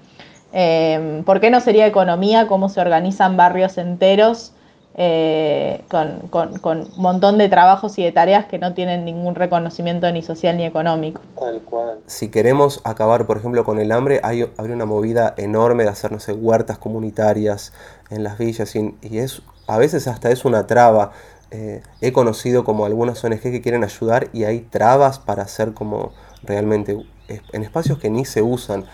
Eh, 0.52 1.22
¿Por 1.24 1.40
qué 1.40 1.50
no 1.50 1.60
sería 1.60 1.86
economía 1.86 2.46
cómo 2.46 2.68
se 2.68 2.80
organizan 2.80 3.36
barrios 3.36 3.78
enteros 3.78 4.52
eh, 4.96 5.82
con, 5.88 6.30
un 6.62 6.88
montón 6.96 7.36
de 7.36 7.48
trabajos 7.48 7.98
y 7.98 8.04
de 8.04 8.12
tareas 8.12 8.46
que 8.46 8.60
no 8.60 8.74
tienen 8.74 9.04
ningún 9.04 9.34
reconocimiento 9.34 10.10
ni 10.12 10.22
social 10.22 10.56
ni 10.56 10.64
económico. 10.64 11.20
Tal 11.38 11.60
cual. 11.62 11.98
Si 12.06 12.28
queremos 12.28 12.80
acabar, 12.84 13.26
por 13.26 13.38
ejemplo, 13.38 13.64
con 13.64 13.80
el 13.80 13.90
hambre, 13.90 14.20
hay, 14.22 14.48
una 14.58 14.84
movida 14.84 15.34
enorme 15.36 15.82
de 15.82 15.90
hacer, 15.90 16.12
no 16.12 16.20
sé, 16.20 16.32
huertas 16.32 16.78
comunitarias 16.78 17.72
en 18.10 18.22
las 18.22 18.38
villas 18.38 18.74
y, 18.76 19.18
es, 19.18 19.42
a 19.66 19.78
veces 19.78 20.06
hasta 20.06 20.30
es 20.30 20.44
una 20.44 20.68
traba. 20.68 21.10
Eh, 21.50 21.82
he 22.00 22.12
conocido 22.12 22.62
como 22.62 22.86
algunas 22.86 23.22
ONG 23.24 23.40
que 23.40 23.60
quieren 23.60 23.82
ayudar 23.82 24.28
y 24.32 24.44
hay 24.44 24.60
trabas 24.60 25.18
para 25.18 25.42
hacer 25.42 25.74
como 25.74 26.12
realmente 26.42 27.04
en 27.28 27.62
espacios 27.62 27.98
que 27.98 28.10
ni 28.10 28.24
se 28.24 28.42
usan. 28.42 28.84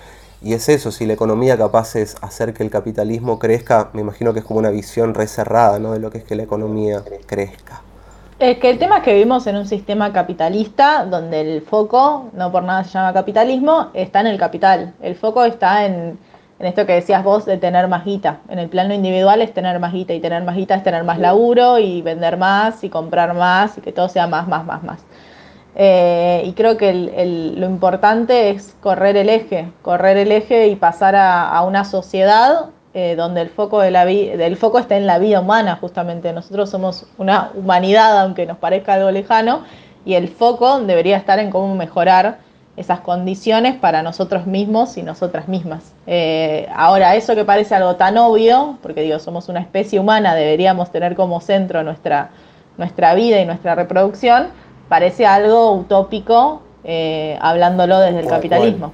Y 0.42 0.54
es 0.54 0.68
eso, 0.70 0.90
si 0.90 1.04
la 1.04 1.12
economía 1.12 1.58
capaz 1.58 1.96
es 1.96 2.16
hacer 2.22 2.54
que 2.54 2.62
el 2.62 2.70
capitalismo 2.70 3.38
crezca, 3.38 3.90
me 3.92 4.00
imagino 4.00 4.32
que 4.32 4.38
es 4.38 4.44
como 4.44 4.58
una 4.58 4.70
visión 4.70 5.12
reserrada 5.12 5.78
¿no? 5.78 5.92
de 5.92 6.00
lo 6.00 6.10
que 6.10 6.18
es 6.18 6.24
que 6.24 6.34
la 6.34 6.44
economía 6.44 7.02
crezca. 7.26 7.82
Es 8.38 8.56
que 8.56 8.70
el 8.70 8.78
tema 8.78 8.98
es 8.98 9.02
que 9.02 9.12
vivimos 9.12 9.46
en 9.46 9.56
un 9.56 9.66
sistema 9.66 10.14
capitalista 10.14 11.04
donde 11.04 11.42
el 11.42 11.60
foco, 11.60 12.30
no 12.32 12.50
por 12.50 12.62
nada 12.62 12.84
se 12.84 12.90
llama 12.90 13.12
capitalismo, 13.12 13.88
está 13.92 14.20
en 14.20 14.28
el 14.28 14.38
capital. 14.38 14.94
El 15.02 15.14
foco 15.14 15.44
está 15.44 15.84
en, 15.84 16.18
en 16.58 16.66
esto 16.66 16.86
que 16.86 16.94
decías 16.94 17.22
vos 17.22 17.44
de 17.44 17.58
tener 17.58 17.86
más 17.88 18.06
guita. 18.06 18.40
En 18.48 18.58
el 18.58 18.70
plano 18.70 18.94
individual 18.94 19.42
es 19.42 19.52
tener 19.52 19.78
más 19.78 19.92
guita 19.92 20.14
y 20.14 20.20
tener 20.20 20.42
más 20.42 20.56
guita 20.56 20.74
es 20.74 20.82
tener 20.82 21.04
más 21.04 21.18
laburo 21.18 21.78
y 21.78 22.00
vender 22.00 22.38
más 22.38 22.82
y 22.82 22.88
comprar 22.88 23.34
más 23.34 23.76
y 23.76 23.82
que 23.82 23.92
todo 23.92 24.08
sea 24.08 24.26
más, 24.26 24.48
más, 24.48 24.64
más, 24.64 24.82
más. 24.84 25.00
Eh, 25.76 26.42
y 26.44 26.52
creo 26.52 26.76
que 26.76 26.92
lo 26.92 27.66
importante 27.66 28.50
es 28.50 28.74
correr 28.80 29.16
el 29.16 29.28
eje, 29.28 29.72
correr 29.82 30.16
el 30.16 30.32
eje 30.32 30.68
y 30.68 30.76
pasar 30.76 31.14
a, 31.16 31.62
una 31.62 31.84
sociedad 31.84 32.70
eh, 32.92 33.14
donde 33.16 33.42
el 33.42 33.50
foco, 33.50 33.80
del 33.80 34.56
foco 34.56 34.78
está 34.78 34.96
en 34.96 35.06
la 35.06 35.18
vida 35.18 35.40
humana, 35.40 35.78
justamente. 35.80 36.32
Nosotros 36.32 36.70
somos 36.70 37.06
una 37.18 37.52
humanidad, 37.54 38.20
aunque 38.20 38.46
nos 38.46 38.58
parezca 38.58 38.94
algo 38.94 39.10
lejano, 39.10 39.62
y 40.04 40.14
el 40.14 40.28
foco 40.28 40.80
debería 40.80 41.16
estar 41.16 41.38
en 41.38 41.50
cómo 41.50 41.74
mejorar 41.74 42.38
esas 42.76 43.00
condiciones 43.00 43.76
para 43.76 44.02
nosotros 44.02 44.46
mismos 44.46 44.96
y 44.96 45.02
nosotras 45.02 45.48
mismas. 45.48 45.92
Eh, 46.06 46.66
ahora, 46.74 47.14
eso 47.14 47.34
que 47.34 47.44
parece 47.44 47.74
algo 47.74 47.96
tan 47.96 48.16
obvio, 48.16 48.78
porque 48.82 49.02
digo, 49.02 49.18
somos 49.18 49.48
una 49.48 49.60
especie 49.60 50.00
humana, 50.00 50.34
deberíamos 50.34 50.90
tener 50.90 51.14
como 51.14 51.40
centro 51.40 51.82
nuestra, 51.82 52.30
nuestra 52.78 53.14
vida 53.14 53.40
y 53.40 53.44
nuestra 53.44 53.74
reproducción, 53.74 54.48
parece 54.90 55.24
algo 55.24 55.72
utópico 55.72 56.60
eh, 56.84 57.38
hablándolo 57.40 57.98
desde 57.98 58.20
el 58.20 58.26
capitalismo. 58.26 58.92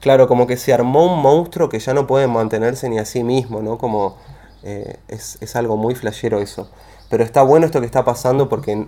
Claro, 0.00 0.28
como 0.28 0.46
que 0.46 0.58
se 0.58 0.74
armó 0.74 1.14
un 1.14 1.22
monstruo 1.22 1.70
que 1.70 1.78
ya 1.78 1.94
no 1.94 2.06
puede 2.06 2.26
mantenerse 2.26 2.90
ni 2.90 2.98
a 2.98 3.06
sí 3.06 3.24
mismo, 3.24 3.62
¿no? 3.62 3.78
Como 3.78 4.16
eh, 4.62 4.98
es, 5.08 5.38
es 5.40 5.56
algo 5.56 5.78
muy 5.78 5.94
flashero 5.94 6.40
eso. 6.40 6.68
Pero 7.08 7.24
está 7.24 7.42
bueno 7.42 7.64
esto 7.64 7.80
que 7.80 7.86
está 7.86 8.04
pasando 8.04 8.50
porque 8.50 8.86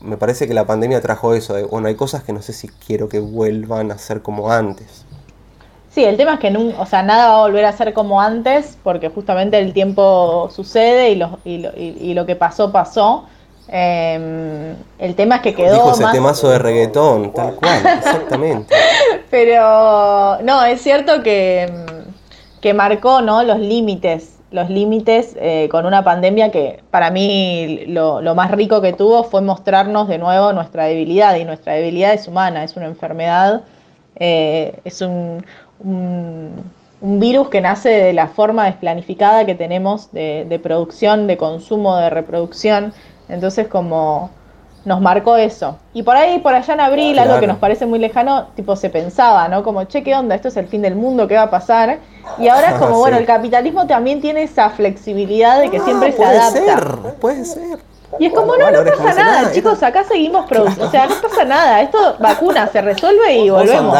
me 0.00 0.16
parece 0.16 0.48
que 0.48 0.54
la 0.54 0.66
pandemia 0.66 1.00
trajo 1.00 1.34
eso. 1.34 1.54
bueno, 1.68 1.88
hay 1.88 1.94
cosas 1.94 2.22
que 2.24 2.32
no 2.32 2.42
sé 2.42 2.52
si 2.52 2.68
quiero 2.68 3.08
que 3.08 3.20
vuelvan 3.20 3.92
a 3.92 3.98
ser 3.98 4.22
como 4.22 4.50
antes. 4.50 5.04
Sí, 5.90 6.04
el 6.04 6.16
tema 6.16 6.34
es 6.34 6.40
que 6.40 6.50
no, 6.50 6.72
o 6.80 6.86
sea, 6.86 7.02
nada 7.02 7.28
va 7.28 7.34
a 7.36 7.40
volver 7.42 7.66
a 7.66 7.72
ser 7.72 7.92
como 7.92 8.20
antes 8.20 8.78
porque 8.82 9.10
justamente 9.10 9.58
el 9.58 9.74
tiempo 9.74 10.48
sucede 10.50 11.10
y 11.10 11.16
lo, 11.16 11.38
y 11.44 12.14
lo, 12.14 12.24
que 12.24 12.34
pasó, 12.34 12.72
pasó. 12.72 13.26
Em, 13.68 14.76
el 14.98 15.14
tema 15.14 15.36
es 15.36 15.42
que 15.42 15.54
quedó. 15.54 15.74
Dijo 15.74 15.92
ese 15.92 16.04
temazo 16.12 16.50
de 16.50 16.58
reggaetón, 16.58 17.32
tal 17.32 17.54
cual, 17.54 17.82
exactamente. 17.98 18.74
Pero 19.30 20.38
no, 20.42 20.64
es 20.64 20.82
cierto 20.82 21.22
que, 21.22 21.72
que 22.60 22.74
marcó 22.74 23.22
¿no? 23.22 23.42
los 23.42 23.58
límites 23.58 24.32
los 24.52 24.68
límites 24.68 25.36
eh, 25.40 25.68
con 25.70 25.86
una 25.86 26.04
pandemia 26.04 26.50
que 26.50 26.82
para 26.90 27.10
mí 27.10 27.84
lo, 27.86 28.20
más 28.34 28.50
rico 28.50 28.80
que 28.80 28.92
tuvo 28.92 29.24
fue 29.24 29.40
mostrarnos 29.40 30.08
de 30.08 30.18
nuevo 30.18 30.52
nuestra 30.52 30.84
debilidad 30.84 31.36
y 31.36 31.44
nuestra 31.44 31.72
debilidad 31.72 32.12
es 32.12 32.28
humana, 32.28 32.62
es 32.62 32.76
una 32.76 32.86
enfermedad, 32.86 33.62
eh, 34.16 34.78
es 34.84 35.00
un, 35.00 35.44
un, 35.80 36.70
virus 37.00 37.48
que 37.48 37.60
nace 37.60 37.88
de 37.88 38.12
la 38.12 38.28
forma 38.28 38.66
desplanificada 38.66 39.44
que 39.44 39.56
tenemos 39.56 40.12
de, 40.12 40.46
de 40.48 40.58
producción, 40.60 41.26
de 41.26 41.36
consumo, 41.36 41.96
de 41.96 42.10
reproducción, 42.10 42.92
entonces 43.28 43.68
como 43.68 44.30
nos 44.84 45.00
marcó 45.00 45.36
eso. 45.36 45.78
Y 45.92 46.02
por 46.02 46.16
ahí, 46.16 46.40
por 46.40 46.54
allá 46.54 46.74
en 46.74 46.80
abril, 46.80 47.18
algo 47.18 47.38
que 47.38 47.46
nos 47.46 47.58
parece 47.58 47.86
muy 47.86 47.98
lejano, 47.98 48.48
tipo 48.56 48.74
se 48.74 48.90
pensaba, 48.90 49.48
¿no? 49.48 49.62
Como, 49.62 49.84
che, 49.84 50.02
¿qué 50.02 50.14
onda? 50.14 50.34
Esto 50.34 50.48
es 50.48 50.56
el 50.56 50.66
fin 50.66 50.82
del 50.82 50.96
mundo, 50.96 51.28
¿qué 51.28 51.36
va 51.36 51.42
a 51.42 51.50
pasar? 51.50 51.98
Y 52.38 52.48
ahora 52.48 52.70
es 52.70 52.74
como, 52.78 52.98
bueno, 52.98 53.16
el 53.16 53.26
capitalismo 53.26 53.86
también 53.86 54.20
tiene 54.20 54.42
esa 54.42 54.70
flexibilidad 54.70 55.60
de 55.60 55.70
que 55.70 55.78
ah, 55.78 55.84
siempre 55.84 56.12
se 56.12 56.24
adapta. 56.24 56.60
Puede 56.60 56.64
ser, 56.64 57.14
puede 57.20 57.44
ser. 57.44 57.78
Y 58.18 58.26
es 58.26 58.34
como, 58.34 58.56
no, 58.56 58.70
no 58.70 58.84
pasa 58.84 59.14
nada, 59.14 59.52
chicos, 59.52 59.82
acá 59.82 60.04
seguimos 60.04 60.46
produciendo. 60.46 60.86
O 60.86 60.90
sea, 60.90 61.06
no 61.06 61.14
pasa 61.22 61.44
nada, 61.44 61.80
esto 61.80 62.16
vacuna, 62.18 62.66
se 62.66 62.82
resuelve 62.82 63.38
y 63.38 63.50
volvemos. 63.50 63.96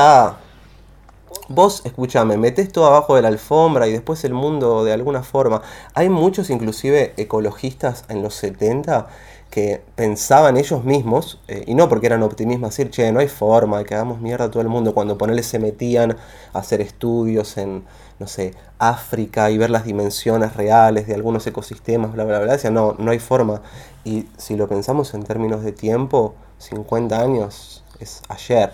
Vos, 1.48 1.82
escúchame, 1.84 2.36
metés 2.36 2.72
todo 2.72 2.86
abajo 2.86 3.16
de 3.16 3.22
la 3.22 3.28
alfombra 3.28 3.88
y 3.88 3.92
después 3.92 4.24
el 4.24 4.32
mundo 4.32 4.84
de 4.84 4.92
alguna 4.92 5.22
forma. 5.22 5.60
Hay 5.92 6.08
muchos, 6.08 6.50
inclusive, 6.50 7.14
ecologistas 7.16 8.04
en 8.08 8.22
los 8.22 8.34
70 8.36 9.08
que 9.50 9.82
pensaban 9.96 10.56
ellos 10.56 10.82
mismos, 10.84 11.38
eh, 11.48 11.64
y 11.66 11.74
no 11.74 11.88
porque 11.90 12.06
eran 12.06 12.22
optimistas, 12.22 12.70
decir, 12.70 12.90
che, 12.90 13.12
no 13.12 13.20
hay 13.20 13.28
forma 13.28 13.84
que 13.84 13.94
hagamos 13.94 14.18
mierda 14.20 14.46
a 14.46 14.50
todo 14.50 14.62
el 14.62 14.68
mundo, 14.68 14.94
cuando 14.94 15.18
ponele 15.18 15.42
se 15.42 15.58
metían 15.58 16.16
a 16.54 16.58
hacer 16.58 16.80
estudios 16.80 17.58
en, 17.58 17.84
no 18.18 18.26
sé, 18.26 18.54
África 18.78 19.50
y 19.50 19.58
ver 19.58 19.68
las 19.68 19.84
dimensiones 19.84 20.56
reales 20.56 21.06
de 21.06 21.14
algunos 21.14 21.46
ecosistemas, 21.46 22.12
bla, 22.12 22.24
bla, 22.24 22.38
bla, 22.40 22.52
decían, 22.52 22.72
no, 22.72 22.94
no 22.98 23.10
hay 23.10 23.18
forma. 23.18 23.60
Y 24.04 24.26
si 24.38 24.56
lo 24.56 24.68
pensamos 24.68 25.12
en 25.12 25.22
términos 25.22 25.62
de 25.62 25.72
tiempo, 25.72 26.34
50 26.56 27.20
años 27.20 27.84
es 28.00 28.22
ayer, 28.30 28.72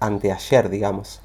anteayer, 0.00 0.70
digamos. 0.70 1.20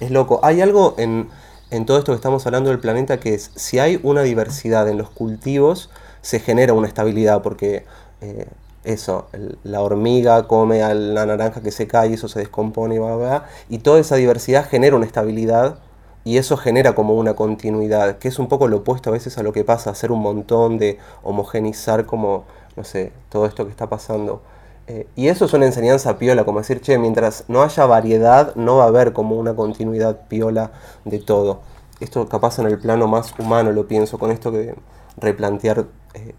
Es 0.00 0.10
loco. 0.10 0.40
Hay 0.42 0.60
algo 0.60 0.94
en, 0.98 1.28
en 1.70 1.86
todo 1.86 1.98
esto 1.98 2.12
que 2.12 2.16
estamos 2.16 2.46
hablando 2.46 2.70
del 2.70 2.78
planeta 2.78 3.18
que 3.20 3.34
es, 3.34 3.50
si 3.56 3.78
hay 3.78 4.00
una 4.02 4.22
diversidad 4.22 4.88
en 4.88 4.98
los 4.98 5.10
cultivos, 5.10 5.90
se 6.22 6.40
genera 6.40 6.72
una 6.72 6.88
estabilidad, 6.88 7.42
porque 7.42 7.84
eh, 8.20 8.46
eso, 8.84 9.28
la 9.64 9.82
hormiga 9.82 10.46
come 10.46 10.82
a 10.82 10.94
la 10.94 11.26
naranja 11.26 11.62
que 11.62 11.70
se 11.70 11.86
cae 11.86 12.14
eso 12.14 12.28
se 12.28 12.38
descompone 12.38 12.94
y 12.94 12.98
va, 12.98 13.46
y 13.68 13.78
toda 13.78 14.00
esa 14.00 14.16
diversidad 14.16 14.68
genera 14.68 14.96
una 14.96 15.06
estabilidad 15.06 15.78
y 16.24 16.38
eso 16.38 16.56
genera 16.56 16.94
como 16.94 17.14
una 17.14 17.34
continuidad, 17.34 18.18
que 18.18 18.28
es 18.28 18.38
un 18.38 18.48
poco 18.48 18.68
lo 18.68 18.78
opuesto 18.78 19.10
a 19.10 19.12
veces 19.12 19.38
a 19.38 19.42
lo 19.42 19.52
que 19.52 19.64
pasa, 19.64 19.90
hacer 19.90 20.12
un 20.12 20.20
montón 20.20 20.78
de 20.78 20.98
homogenizar 21.22 22.06
como, 22.06 22.44
no 22.76 22.84
sé, 22.84 23.12
todo 23.30 23.46
esto 23.46 23.64
que 23.64 23.70
está 23.70 23.88
pasando. 23.88 24.42
Eh, 24.88 25.06
y 25.16 25.28
eso 25.28 25.44
es 25.44 25.52
una 25.52 25.66
enseñanza 25.66 26.16
piola, 26.16 26.46
como 26.46 26.60
decir, 26.60 26.80
che, 26.80 26.96
mientras 26.96 27.44
no 27.46 27.62
haya 27.62 27.84
variedad, 27.84 28.54
no 28.54 28.78
va 28.78 28.84
a 28.84 28.88
haber 28.88 29.12
como 29.12 29.36
una 29.36 29.54
continuidad 29.54 30.26
piola 30.28 30.72
de 31.04 31.18
todo. 31.18 31.60
Esto 32.00 32.26
capaz 32.26 32.58
en 32.58 32.66
el 32.66 32.78
plano 32.78 33.06
más 33.06 33.34
humano 33.38 33.70
lo 33.72 33.86
pienso, 33.86 34.18
con 34.18 34.30
esto 34.30 34.50
que 34.50 34.74
replantear 35.18 35.84
eh, 36.14 36.34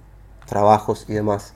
trabajos 0.47 1.05
y 1.07 1.13
demás. 1.13 1.53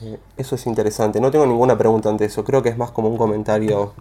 Eh, 0.00 0.18
eso 0.38 0.54
es 0.54 0.66
interesante. 0.66 1.20
No 1.20 1.30
tengo 1.30 1.44
ninguna 1.44 1.76
pregunta 1.76 2.08
ante 2.08 2.24
eso. 2.24 2.42
Creo 2.42 2.62
que 2.62 2.70
es 2.70 2.78
más 2.78 2.90
como 2.90 3.08
un 3.08 3.18
comentario 3.18 3.92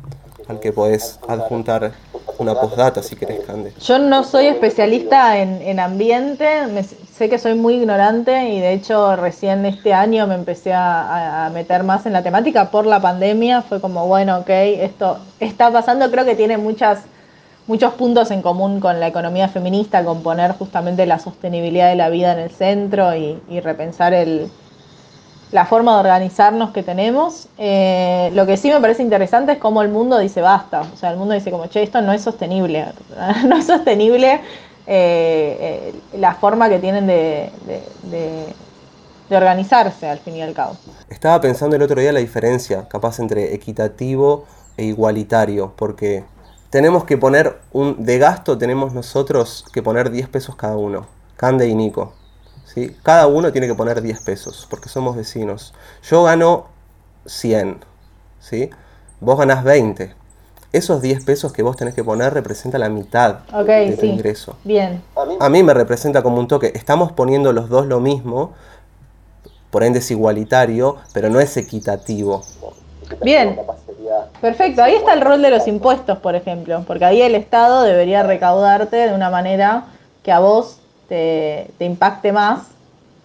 al 0.47 0.62
que 0.62 0.71
podés 0.71 1.19
adjuntar 1.28 1.91
una 2.39 2.56
postdata 2.56 3.04
si 3.04 3.15
querés, 3.15 3.41
Cande. 3.45 3.73
Yo 3.82 3.99
no 3.99 4.23
soy 4.23 4.47
especialista 4.47 5.38
en, 5.38 5.80
ambiente, 5.80 6.47
sé 7.13 7.30
que 7.30 7.38
soy 7.38 7.54
muy 7.54 7.75
ignorante 7.75 8.49
y 8.49 8.60
de 8.62 8.73
hecho 8.73 9.15
recién 9.17 9.65
este 9.65 9.93
año 9.93 10.25
me 10.25 10.36
empecé 10.36 10.73
a, 10.73 11.52
meter 11.54 11.84
más 11.84 12.06
en 12.06 12.13
la 12.13 12.23
temática 12.23 12.71
por 12.71 12.86
la 12.86 13.02
pandemia. 13.02 13.62
Fue 13.62 13.82
como, 13.82 14.08
bueno, 14.08 14.39
ok, 14.39 14.49
esto 14.49 15.19
está 15.39 15.69
pasando, 15.71 16.10
creo 16.10 16.25
que 16.25 16.36
tiene 16.36 16.58
muchas 16.58 16.99
muchos 17.67 17.93
puntos 17.93 18.32
en 18.32 18.41
común 18.41 18.80
con 18.80 18.99
la 18.99 19.08
economía 19.08 19.47
feminista, 19.47 20.04
con 20.04 20.23
poner 20.23 20.54
justamente 20.54 21.06
la 21.06 21.19
sostenibilidad 21.19 21.89
de 21.89 21.95
la 21.95 22.10
vida 22.10 22.32
en 22.34 22.39
el 22.39 22.49
centro 22.49 23.13
y, 23.15 23.39
repensar 23.60 24.13
el, 24.13 24.49
la 25.51 25.65
forma 25.65 25.93
de 25.93 25.99
organizarnos 25.99 26.71
que 26.71 26.83
tenemos. 26.83 27.47
Eh, 27.57 28.31
lo 28.33 28.45
que 28.45 28.57
sí 28.57 28.69
me 28.69 28.79
parece 28.79 29.01
interesante 29.01 29.53
es 29.53 29.57
cómo 29.57 29.81
el 29.81 29.89
mundo 29.89 30.17
dice 30.17 30.41
basta. 30.41 30.81
O 30.81 30.97
sea, 30.97 31.12
el 31.12 31.17
mundo 31.17 31.33
dice 31.33 31.51
como, 31.51 31.67
che, 31.67 31.81
esto 31.81 32.01
no 32.01 32.13
es 32.13 32.21
sostenible. 32.21 32.85
no 33.47 33.57
es 33.57 33.65
sostenible 33.65 34.41
eh, 34.91 35.57
eh, 35.59 35.93
la 36.17 36.35
forma 36.35 36.69
que 36.69 36.79
tienen 36.79 37.07
de, 37.07 37.51
de, 38.03 39.35
organizarse 39.35 40.09
al 40.09 40.17
fin 40.19 40.35
y 40.35 40.41
al 40.41 40.53
cabo. 40.53 40.75
Estaba 41.09 41.39
pensando 41.39 41.75
el 41.75 41.83
otro 41.83 42.01
día 42.01 42.12
la 42.12 42.19
diferencia 42.19 42.88
capaz 42.88 43.19
entre 43.19 43.53
equitativo 43.53 44.45
e 44.75 44.85
igualitario, 44.85 45.73
porque 45.75 46.23
tenemos 46.71 47.03
que 47.03 47.17
poner 47.17 47.59
un 47.71 48.03
de 48.03 48.17
gasto 48.17 48.57
tenemos 48.57 48.93
nosotros 48.93 49.65
que 49.71 49.83
poner 49.83 50.09
10 50.09 50.29
pesos 50.29 50.55
cada 50.55 50.77
uno, 50.77 51.05
Cande 51.38 51.67
y 51.67 51.75
Nico. 51.75 52.13
¿Sí? 52.73 52.95
Cada 53.03 53.27
uno 53.27 53.51
tiene 53.51 53.67
que 53.67 53.75
poner 53.75 54.01
10 54.01 54.21
pesos 54.21 54.67
porque 54.69 54.89
somos 54.89 55.15
vecinos. 55.15 55.73
Yo 56.03 56.23
gano 56.23 56.67
100, 57.25 57.79
¿sí? 58.39 58.69
Vos 59.19 59.38
ganás 59.38 59.63
20. 59.63 60.13
Esos 60.71 61.01
10 61.01 61.25
pesos 61.25 61.51
que 61.51 61.63
vos 61.63 61.75
tenés 61.75 61.95
que 61.95 62.03
poner 62.03 62.34
representa 62.34 62.77
la 62.77 62.89
mitad 62.89 63.39
de 63.65 63.97
tu 63.99 64.05
ingreso. 64.05 64.55
Bien. 64.63 65.01
A 65.39 65.49
mí 65.49 65.63
me 65.63 65.73
representa 65.73 66.21
como 66.21 66.38
un 66.38 66.47
toque. 66.47 66.71
Estamos 66.75 67.12
poniendo 67.12 67.51
los 67.53 67.69
dos 67.69 67.88
lo 67.88 67.99
mismo, 67.99 68.53
por 69.71 69.84
ende 69.84 69.99
es 69.99 70.12
igualitario, 70.12 70.97
pero 71.12 71.29
no 71.29 71.39
es 71.39 71.58
equitativo. 71.58 72.43
Bien. 73.23 73.60
Perfecto, 74.41 74.84
ahí 74.84 74.95
está 74.95 75.13
el 75.13 75.21
rol 75.21 75.41
de 75.41 75.49
los 75.49 75.67
impuestos, 75.67 76.19
por 76.19 76.36
ejemplo, 76.36 76.84
porque 76.88 77.05
ahí 77.05 77.21
el 77.21 77.36
Estado 77.36 77.84
debería 77.84 78.23
recaudarte 78.23 78.95
de 78.95 79.13
una 79.13 79.29
manera 79.29 79.86
que 80.23 80.32
a 80.32 80.39
vos 80.39 80.79
te, 81.10 81.67
impacte 81.80 82.32
más 82.32 82.67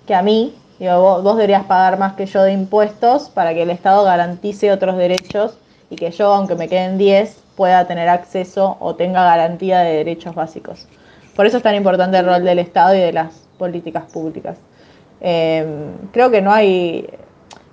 que 0.07 0.15
a 0.15 0.23
mí. 0.23 0.55
vos, 0.81 1.23
vos, 1.23 1.37
deberías 1.37 1.65
pagar 1.65 1.99
más 1.99 2.15
que 2.15 2.27
yo 2.27 2.43
de 2.43 2.53
impuestos 2.53 3.29
para 3.29 3.55
que 3.55 3.63
el 3.63 3.71
Estado 3.71 4.03
garantice 4.05 4.73
otros 4.73 4.97
derechos 4.97 5.57
y 5.91 5.97
que 5.97 6.11
yo, 6.11 6.33
aunque 6.33 6.57
me 6.57 6.69
queden 6.69 6.99
10, 6.99 7.39
pueda 7.57 7.87
tener 7.87 8.09
acceso 8.09 8.77
o 8.81 8.97
tenga 8.97 9.23
garantía 9.23 9.81
de 9.81 9.99
derechos 9.99 10.35
básicos. 10.35 10.89
Por 11.37 11.47
eso 11.47 11.59
es 11.59 11.63
tan 11.63 11.75
importante 11.75 12.19
el 12.19 12.27
rol 12.27 12.43
del 12.43 12.59
Estado 12.59 12.95
y 12.97 13.01
de 13.01 13.13
las 13.13 13.35
políticas 13.59 14.05
públicas. 14.13 14.59
Eh, 15.21 15.65
creo 16.13 16.31
que 16.31 16.43
no 16.43 16.53
hay 16.53 17.09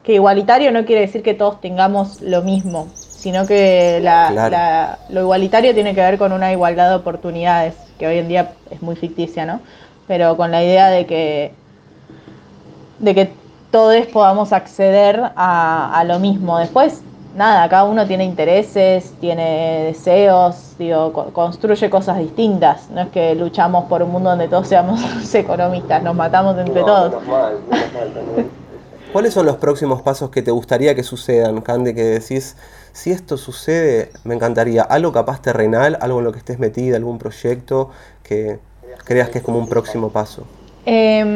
que 0.04 0.14
igualitario 0.14 0.72
no 0.72 0.86
quiere 0.86 1.02
decir 1.02 1.22
que 1.22 1.34
todos 1.34 1.62
tengamos 1.62 2.22
lo 2.22 2.42
mismo, 2.42 2.88
sino 2.96 3.46
que 3.46 4.00
la, 4.02 4.98
lo 5.10 5.22
igualitario 5.22 5.74
tiene 5.74 5.94
que 5.94 6.02
ver 6.02 6.18
con 6.18 6.32
una 6.32 6.52
igualdad 6.52 6.90
de 6.90 6.96
oportunidades, 6.96 7.76
que 8.00 8.08
hoy 8.08 8.18
en 8.18 8.28
día 8.28 8.54
es 8.72 8.82
muy 8.82 8.96
ficticia, 8.96 9.46
¿no? 9.46 9.62
Pero 10.08 10.36
con 10.38 10.52
la 10.52 10.64
idea 10.64 10.90
de 10.90 11.06
que, 11.06 11.54
de 13.00 13.16
que 13.16 13.32
todos 13.72 14.06
podamos 14.08 14.54
acceder 14.54 15.32
a, 15.36 16.04
lo 16.06 16.20
mismo. 16.20 16.60
Después, 16.60 17.02
nada, 17.36 17.68
cada 17.70 17.86
uno 17.86 18.06
tiene 18.06 18.26
intereses, 18.26 19.14
tiene 19.20 19.86
deseos, 19.86 20.76
digo, 20.78 21.14
construye 21.34 21.90
cosas 21.90 22.20
distintas. 22.20 22.90
No 22.90 23.02
es 23.02 23.10
que 23.10 23.34
luchamos 23.34 23.86
por 23.86 24.04
un 24.04 24.12
mundo 24.12 24.30
donde 24.30 24.48
todos 24.48 24.68
seamos 24.68 25.02
economistas, 25.34 26.04
nos 26.04 26.16
matamos 26.16 26.58
entre 26.58 26.82
todos. 26.82 27.16
¿Cuáles 29.14 29.34
son 29.34 29.46
los 29.46 29.58
próximos 29.58 30.02
pasos 30.02 30.30
que 30.30 30.42
te 30.42 30.52
gustaría 30.52 30.96
que 30.96 31.04
sucedan, 31.04 31.60
Cande? 31.62 31.94
Que 31.94 32.04
decís, 32.04 32.56
si 32.94 33.12
esto 33.12 33.36
sucede, 33.36 34.10
me 34.24 34.36
encantaría. 34.36 34.84
Algo 34.84 35.12
capaz 35.12 35.42
terrenal, 35.42 35.98
algo 36.00 36.20
en 36.20 36.26
lo 36.26 36.32
que 36.32 36.40
estés 36.40 36.60
metida, 36.60 36.96
algún 36.96 37.18
proyecto 37.18 37.90
que 38.24 38.60
creas 39.04 39.30
que 39.30 39.40
es 39.40 39.44
como 39.44 39.60
un 39.60 39.68
próximo 39.68 40.10
paso. 40.10 40.46
Em, 40.86 41.28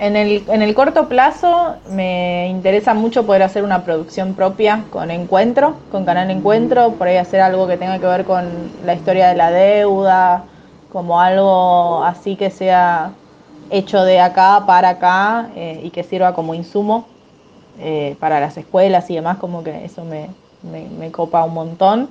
en, 0.00 0.16
el, 0.16 0.44
en 0.48 0.62
el 0.62 0.74
corto 0.74 1.08
plazo 1.08 1.76
me 1.90 2.48
interesa 2.48 2.92
mucho 2.92 3.24
poder 3.24 3.44
hacer 3.44 3.62
una 3.62 3.84
producción 3.84 4.34
propia 4.34 4.84
con 4.90 5.12
Encuentro, 5.12 5.76
con 5.92 6.04
Canal 6.04 6.28
Encuentro, 6.30 6.92
por 6.92 7.06
ahí 7.06 7.16
hacer 7.16 7.40
algo 7.40 7.68
que 7.68 7.76
tenga 7.76 8.00
que 8.00 8.06
ver 8.06 8.24
con 8.24 8.44
la 8.84 8.94
historia 8.94 9.28
de 9.28 9.36
la 9.36 9.52
deuda, 9.52 10.44
como 10.90 11.20
algo 11.20 12.02
así 12.02 12.34
que 12.34 12.50
sea 12.50 13.12
hecho 13.70 14.02
de 14.04 14.20
acá 14.20 14.64
para 14.66 14.90
acá 14.90 15.50
eh, 15.54 15.80
y 15.84 15.90
que 15.90 16.02
sirva 16.02 16.34
como 16.34 16.54
insumo 16.54 17.06
eh, 17.78 18.16
para 18.18 18.40
las 18.40 18.56
escuelas 18.56 19.08
y 19.10 19.14
demás, 19.14 19.38
como 19.38 19.62
que 19.62 19.84
eso 19.84 20.04
me, 20.04 20.30
me, 20.62 21.10
copa 21.10 21.44
un 21.44 21.54
montón. 21.54 22.08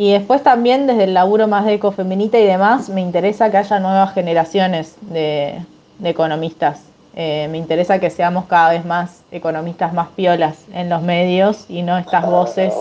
Y 0.00 0.12
después 0.12 0.42
también 0.42 0.86
desde 0.86 1.04
el 1.04 1.12
laburo 1.12 1.46
más 1.46 1.66
de 1.66 1.74
ecofeminita 1.74 2.38
y 2.38 2.46
demás, 2.46 2.88
me 2.88 3.02
interesa 3.02 3.50
que 3.50 3.58
haya 3.58 3.80
nuevas 3.80 4.14
generaciones 4.14 4.96
de, 5.02 5.60
economistas. 6.02 6.80
Eh, 7.14 7.48
me 7.50 7.58
interesa 7.58 7.98
que 7.98 8.08
seamos 8.08 8.46
cada 8.46 8.70
vez 8.70 8.86
más 8.86 9.20
economistas 9.30 9.92
más 9.92 10.08
piolas 10.16 10.56
en 10.72 10.88
los 10.88 11.02
medios 11.02 11.66
y 11.68 11.82
no 11.82 11.98
estas 11.98 12.24
voces. 12.24 12.72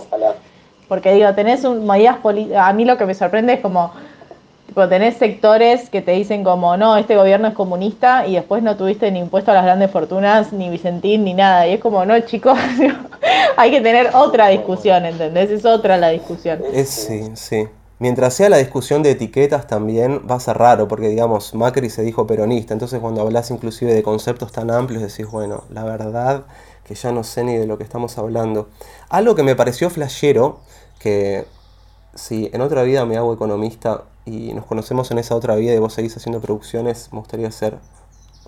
Porque 0.88 1.12
digo, 1.12 1.36
tenés 1.36 1.66
un, 1.66 1.86
medidas 1.86 2.20
A 2.56 2.72
mí 2.72 2.86
lo 2.86 2.98
que 2.98 3.06
me 3.06 3.14
sorprende 3.14 3.52
es 3.52 3.60
como 3.60 3.92
Tipo, 4.70 4.88
tenés 4.88 5.18
sectores 5.18 5.90
que 5.90 6.04
te 6.04 6.12
dicen 6.12 6.44
como, 6.44 6.78
no, 6.78 6.96
este 6.96 7.16
gobierno 7.16 7.48
es 7.48 7.56
comunista 7.56 8.28
y 8.28 8.36
después 8.36 8.62
no 8.62 8.78
tuviste 8.78 9.10
ni 9.10 9.18
impuesto 9.18 9.50
a 9.50 9.56
las 9.56 9.64
grandes 9.64 9.90
fortunas, 9.90 10.54
ni 10.54 10.70
Vicentín, 10.70 11.24
ni 11.24 11.34
nada. 11.34 11.68
Y 11.68 11.74
es 11.74 11.80
como, 11.80 12.06
no, 12.06 12.20
chicos, 12.20 12.56
hay 13.58 13.72
que 13.72 13.82
tener 13.82 14.12
otra 14.14 14.50
discusión, 14.50 15.08
¿entendés? 15.08 15.50
Es 15.50 15.66
otra 15.66 15.98
la 15.98 16.10
discusión. 16.10 16.62
Es, 16.72 16.88
sí, 16.88 17.32
sí. 17.34 17.68
Mientras 17.98 18.36
sea 18.36 18.48
la 18.48 18.58
discusión 18.58 19.02
de 19.02 19.10
etiquetas 19.10 19.66
también 19.66 20.22
va 20.30 20.36
a 20.36 20.40
ser 20.40 20.60
raro, 20.60 20.88
porque 20.88 21.08
digamos, 21.08 21.56
Macri 21.56 21.90
se 21.90 22.04
dijo 22.04 22.28
peronista, 22.28 22.76
entonces 22.76 23.00
cuando 23.00 23.22
hablas 23.22 23.50
inclusive 23.50 23.92
de 23.92 24.04
conceptos 24.04 24.52
tan 24.52 24.70
amplios 24.70 25.02
decís, 25.02 25.26
bueno, 25.32 25.64
la 25.72 25.84
verdad 25.84 26.44
que 26.84 26.94
ya 26.94 27.12
no 27.12 27.24
sé 27.24 27.44
ni 27.44 27.58
de 27.58 27.66
lo 27.66 27.80
que 27.80 27.86
estamos 27.86 28.20
hablando. 28.20 28.70
Algo 29.10 29.34
que 29.34 29.42
me 29.42 29.56
pareció 29.56 29.90
flashero, 29.90 30.60
que 31.00 31.48
si 32.14 32.52
en 32.54 32.62
otra 32.62 32.84
vida 32.84 33.04
me 33.06 33.18
hago 33.18 33.34
economista, 33.34 34.04
y 34.30 34.54
nos 34.54 34.66
conocemos 34.66 35.10
en 35.12 35.18
esa 35.18 35.36
otra 35.36 35.56
vida 35.56 35.74
y 35.74 35.80
vos 35.80 35.94
seguís 35.94 36.16
haciendo 36.16 36.40
producciones, 36.40 37.10
me 37.12 37.20
gustaría 37.20 37.48
hacer 37.48 37.80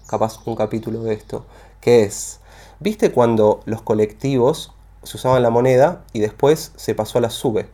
capaz 0.07 0.39
un 0.45 0.55
capítulo 0.55 1.01
de 1.03 1.13
esto, 1.13 1.45
que 1.79 2.03
es, 2.03 2.39
¿viste 2.79 3.11
cuando 3.11 3.61
los 3.65 3.81
colectivos 3.81 4.73
se 5.03 5.17
usaban 5.17 5.41
la 5.41 5.49
moneda 5.49 6.03
y 6.13 6.19
después 6.19 6.71
se 6.75 6.93
pasó 6.93 7.17
a 7.17 7.21
la 7.21 7.29
sube? 7.29 7.69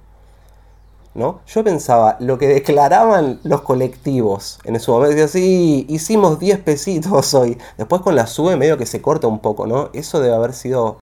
¿No? 1.13 1.41
Yo 1.47 1.63
pensaba, 1.63 2.15
lo 2.19 2.37
que 2.37 2.47
declaraban 2.47 3.39
los 3.43 3.61
colectivos 3.61 4.59
en 4.63 4.75
ese 4.75 4.91
momento, 4.91 5.15
decía, 5.15 5.27
sí, 5.27 5.85
hicimos 5.89 6.37
10 6.39 6.59
pesitos 6.59 7.33
hoy. 7.33 7.57
Después 7.75 8.03
con 8.03 8.15
la 8.15 8.27
sube 8.27 8.55
medio 8.55 8.77
que 8.77 8.85
se 8.85 9.01
corta 9.01 9.25
un 9.25 9.39
poco, 9.39 9.65
¿no? 9.65 9.89
Eso 9.93 10.19
debe 10.19 10.35
haber 10.35 10.53
sido 10.53 10.99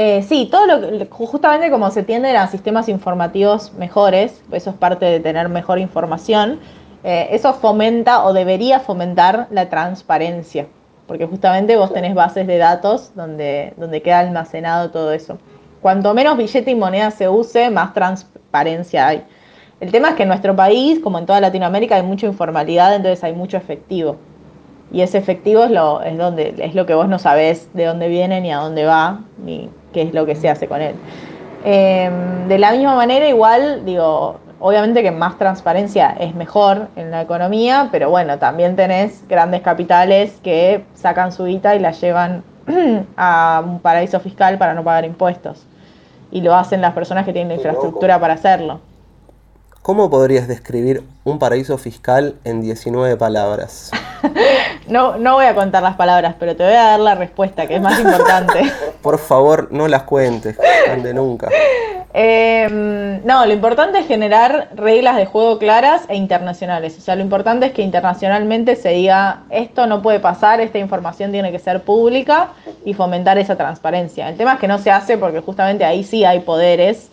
eh, 0.00 0.22
sí, 0.22 0.48
todo 0.48 0.64
lo 0.64 1.06
justamente 1.10 1.72
como 1.72 1.90
se 1.90 2.04
tienden 2.04 2.36
a 2.36 2.46
sistemas 2.46 2.88
informativos 2.88 3.72
mejores, 3.72 4.44
eso 4.52 4.70
es 4.70 4.76
parte 4.76 5.06
de 5.06 5.18
tener 5.18 5.48
mejor 5.48 5.80
información, 5.80 6.60
eh, 7.02 7.26
eso 7.32 7.52
fomenta 7.52 8.24
o 8.24 8.32
debería 8.32 8.78
fomentar 8.78 9.48
la 9.50 9.68
transparencia, 9.68 10.68
porque 11.08 11.26
justamente 11.26 11.76
vos 11.76 11.92
tenés 11.92 12.14
bases 12.14 12.46
de 12.46 12.58
datos 12.58 13.10
donde, 13.16 13.74
donde 13.76 14.00
queda 14.00 14.20
almacenado 14.20 14.92
todo 14.92 15.10
eso. 15.10 15.36
Cuanto 15.82 16.14
menos 16.14 16.36
billete 16.36 16.70
y 16.70 16.76
moneda 16.76 17.10
se 17.10 17.28
use, 17.28 17.68
más 17.68 17.92
transparencia 17.92 19.08
hay. 19.08 19.24
El 19.80 19.90
tema 19.90 20.10
es 20.10 20.14
que 20.14 20.22
en 20.22 20.28
nuestro 20.28 20.54
país, 20.54 21.00
como 21.00 21.18
en 21.18 21.26
toda 21.26 21.40
Latinoamérica, 21.40 21.96
hay 21.96 22.04
mucha 22.04 22.26
informalidad, 22.26 22.94
entonces 22.94 23.24
hay 23.24 23.32
mucho 23.32 23.56
efectivo. 23.56 24.14
Y 24.92 25.00
ese 25.00 25.18
efectivo 25.18 25.64
es 25.64 25.72
lo, 25.72 26.02
es 26.02 26.16
donde, 26.16 26.54
es 26.58 26.76
lo 26.76 26.86
que 26.86 26.94
vos 26.94 27.08
no 27.08 27.18
sabés 27.18 27.68
de 27.74 27.84
dónde 27.84 28.06
viene, 28.06 28.40
ni 28.40 28.52
a 28.52 28.58
dónde 28.58 28.84
va, 28.84 29.22
ni 29.44 29.68
qué 29.92 30.02
es 30.02 30.14
lo 30.14 30.26
que 30.26 30.34
se 30.34 30.48
hace 30.48 30.68
con 30.68 30.80
él. 30.80 30.94
Em, 31.64 32.48
de 32.48 32.58
la 32.58 32.72
misma 32.72 32.94
manera, 32.94 33.28
igual, 33.28 33.84
digo, 33.84 34.36
obviamente 34.60 35.02
que 35.02 35.10
más 35.10 35.38
transparencia 35.38 36.14
es 36.18 36.34
mejor 36.34 36.88
en 36.96 37.10
la 37.10 37.22
economía, 37.22 37.88
pero 37.90 38.10
bueno, 38.10 38.38
también 38.38 38.76
tenés 38.76 39.26
grandes 39.28 39.62
capitales 39.62 40.38
que 40.42 40.84
sacan 40.94 41.32
su 41.32 41.44
guita 41.44 41.74
y 41.74 41.78
la 41.78 41.92
llevan 41.92 42.42
a 43.16 43.62
un 43.64 43.80
paraíso 43.80 44.20
fiscal 44.20 44.58
para 44.58 44.74
no 44.74 44.84
pagar 44.84 45.04
impuestos. 45.04 45.66
Y 46.30 46.42
lo 46.42 46.54
hacen 46.54 46.80
las 46.80 46.92
personas 46.92 47.24
que 47.24 47.32
tienen 47.32 47.48
la 47.48 47.54
infraestructura 47.54 48.20
para 48.20 48.34
hacerlo. 48.34 48.80
¿Cómo 49.88 50.10
podrías 50.10 50.46
describir 50.46 51.02
un 51.24 51.38
paraíso 51.38 51.78
fiscal 51.78 52.34
en 52.44 52.60
19 52.60 53.16
palabras? 53.16 53.90
no, 54.86 55.16
no 55.16 55.36
voy 55.36 55.46
a 55.46 55.54
contar 55.54 55.82
las 55.82 55.96
palabras, 55.96 56.34
pero 56.38 56.54
te 56.54 56.62
voy 56.62 56.74
a 56.74 56.88
dar 56.88 57.00
la 57.00 57.14
respuesta, 57.14 57.66
que 57.66 57.76
es 57.76 57.80
más 57.80 57.98
importante. 57.98 58.70
Por 59.02 59.18
favor, 59.18 59.68
no 59.70 59.88
las 59.88 60.02
cuentes, 60.02 60.58
de 61.02 61.14
nunca. 61.14 61.48
Em, 62.12 63.24
no, 63.24 63.46
lo 63.46 63.52
importante 63.54 64.00
es 64.00 64.06
generar 64.06 64.68
reglas 64.74 65.16
de 65.16 65.24
juego 65.24 65.58
claras 65.58 66.02
e 66.08 66.16
internacionales. 66.16 66.98
O 66.98 67.00
sea, 67.00 67.16
lo 67.16 67.22
importante 67.22 67.64
es 67.64 67.72
que 67.72 67.80
internacionalmente 67.80 68.76
se 68.76 68.90
diga 68.90 69.44
esto 69.48 69.86
no 69.86 70.02
puede 70.02 70.20
pasar, 70.20 70.60
esta 70.60 70.76
información 70.76 71.32
tiene 71.32 71.50
que 71.50 71.60
ser 71.60 71.80
pública 71.80 72.50
y 72.84 72.92
fomentar 72.92 73.38
esa 73.38 73.56
transparencia. 73.56 74.28
El 74.28 74.36
tema 74.36 74.52
es 74.52 74.60
que 74.60 74.68
no 74.68 74.76
se 74.76 74.90
hace 74.90 75.16
porque 75.16 75.40
justamente 75.40 75.86
ahí 75.86 76.04
sí 76.04 76.26
hay 76.26 76.40
poderes 76.40 77.08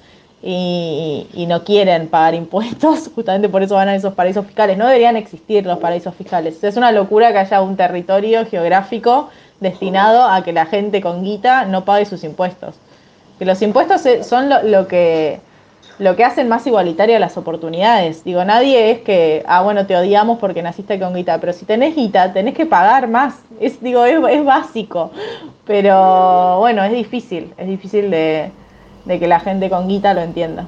y, 0.47 1.45
no 1.47 1.63
quieren 1.63 2.07
pagar 2.07 2.35
impuestos, 2.35 3.09
justamente 3.13 3.49
por 3.49 3.63
eso 3.63 3.75
van 3.75 3.89
a 3.89 3.95
esos 3.95 4.13
paraísos 4.13 4.45
fiscales. 4.45 4.77
No 4.77 4.85
deberían 4.85 5.17
existir 5.17 5.65
los 5.65 5.79
paraísos 5.79 6.13
fiscales. 6.15 6.63
Es 6.63 6.77
una 6.77 6.91
locura 6.91 7.31
que 7.31 7.39
haya 7.39 7.61
un 7.61 7.75
territorio 7.75 8.45
geográfico 8.45 9.29
destinado 9.59 10.23
a 10.23 10.43
que 10.43 10.53
la 10.53 10.65
gente 10.67 11.01
con 11.01 11.23
guita 11.23 11.65
no 11.65 11.83
pague 11.83 12.05
sus 12.05 12.23
impuestos. 12.23 12.75
Que 13.39 13.45
los 13.45 13.61
impuestos 13.61 14.03
son 14.25 14.49
lo, 14.49 14.87
que 14.87 15.39
lo 15.97 16.15
que 16.15 16.23
hacen 16.23 16.47
más 16.47 16.67
igualitaria 16.67 17.17
las 17.19 17.37
oportunidades. 17.37 18.23
Digo, 18.23 18.45
nadie 18.45 18.91
es 18.91 18.99
que, 18.99 19.43
ah, 19.47 19.63
bueno, 19.63 19.87
te 19.87 19.95
odiamos 19.95 20.37
porque 20.37 20.61
naciste 20.61 20.99
con 20.99 21.15
guita, 21.15 21.39
pero 21.39 21.53
si 21.53 21.65
tenés 21.65 21.95
guita, 21.95 22.31
tenés 22.33 22.53
que 22.53 22.67
pagar 22.67 23.07
más. 23.07 23.35
Es, 23.59 23.81
digo, 23.81 24.05
es 24.05 24.45
básico. 24.45 25.11
Pero 25.65 26.59
bueno, 26.59 26.83
es 26.83 26.91
difícil, 26.91 27.51
es 27.57 27.67
difícil 27.67 28.11
de, 28.11 28.51
de 29.05 29.19
que 29.19 29.27
la 29.27 29.39
gente 29.39 29.69
con 29.69 29.87
guita 29.87 30.13
lo 30.13 30.21
entienda. 30.21 30.67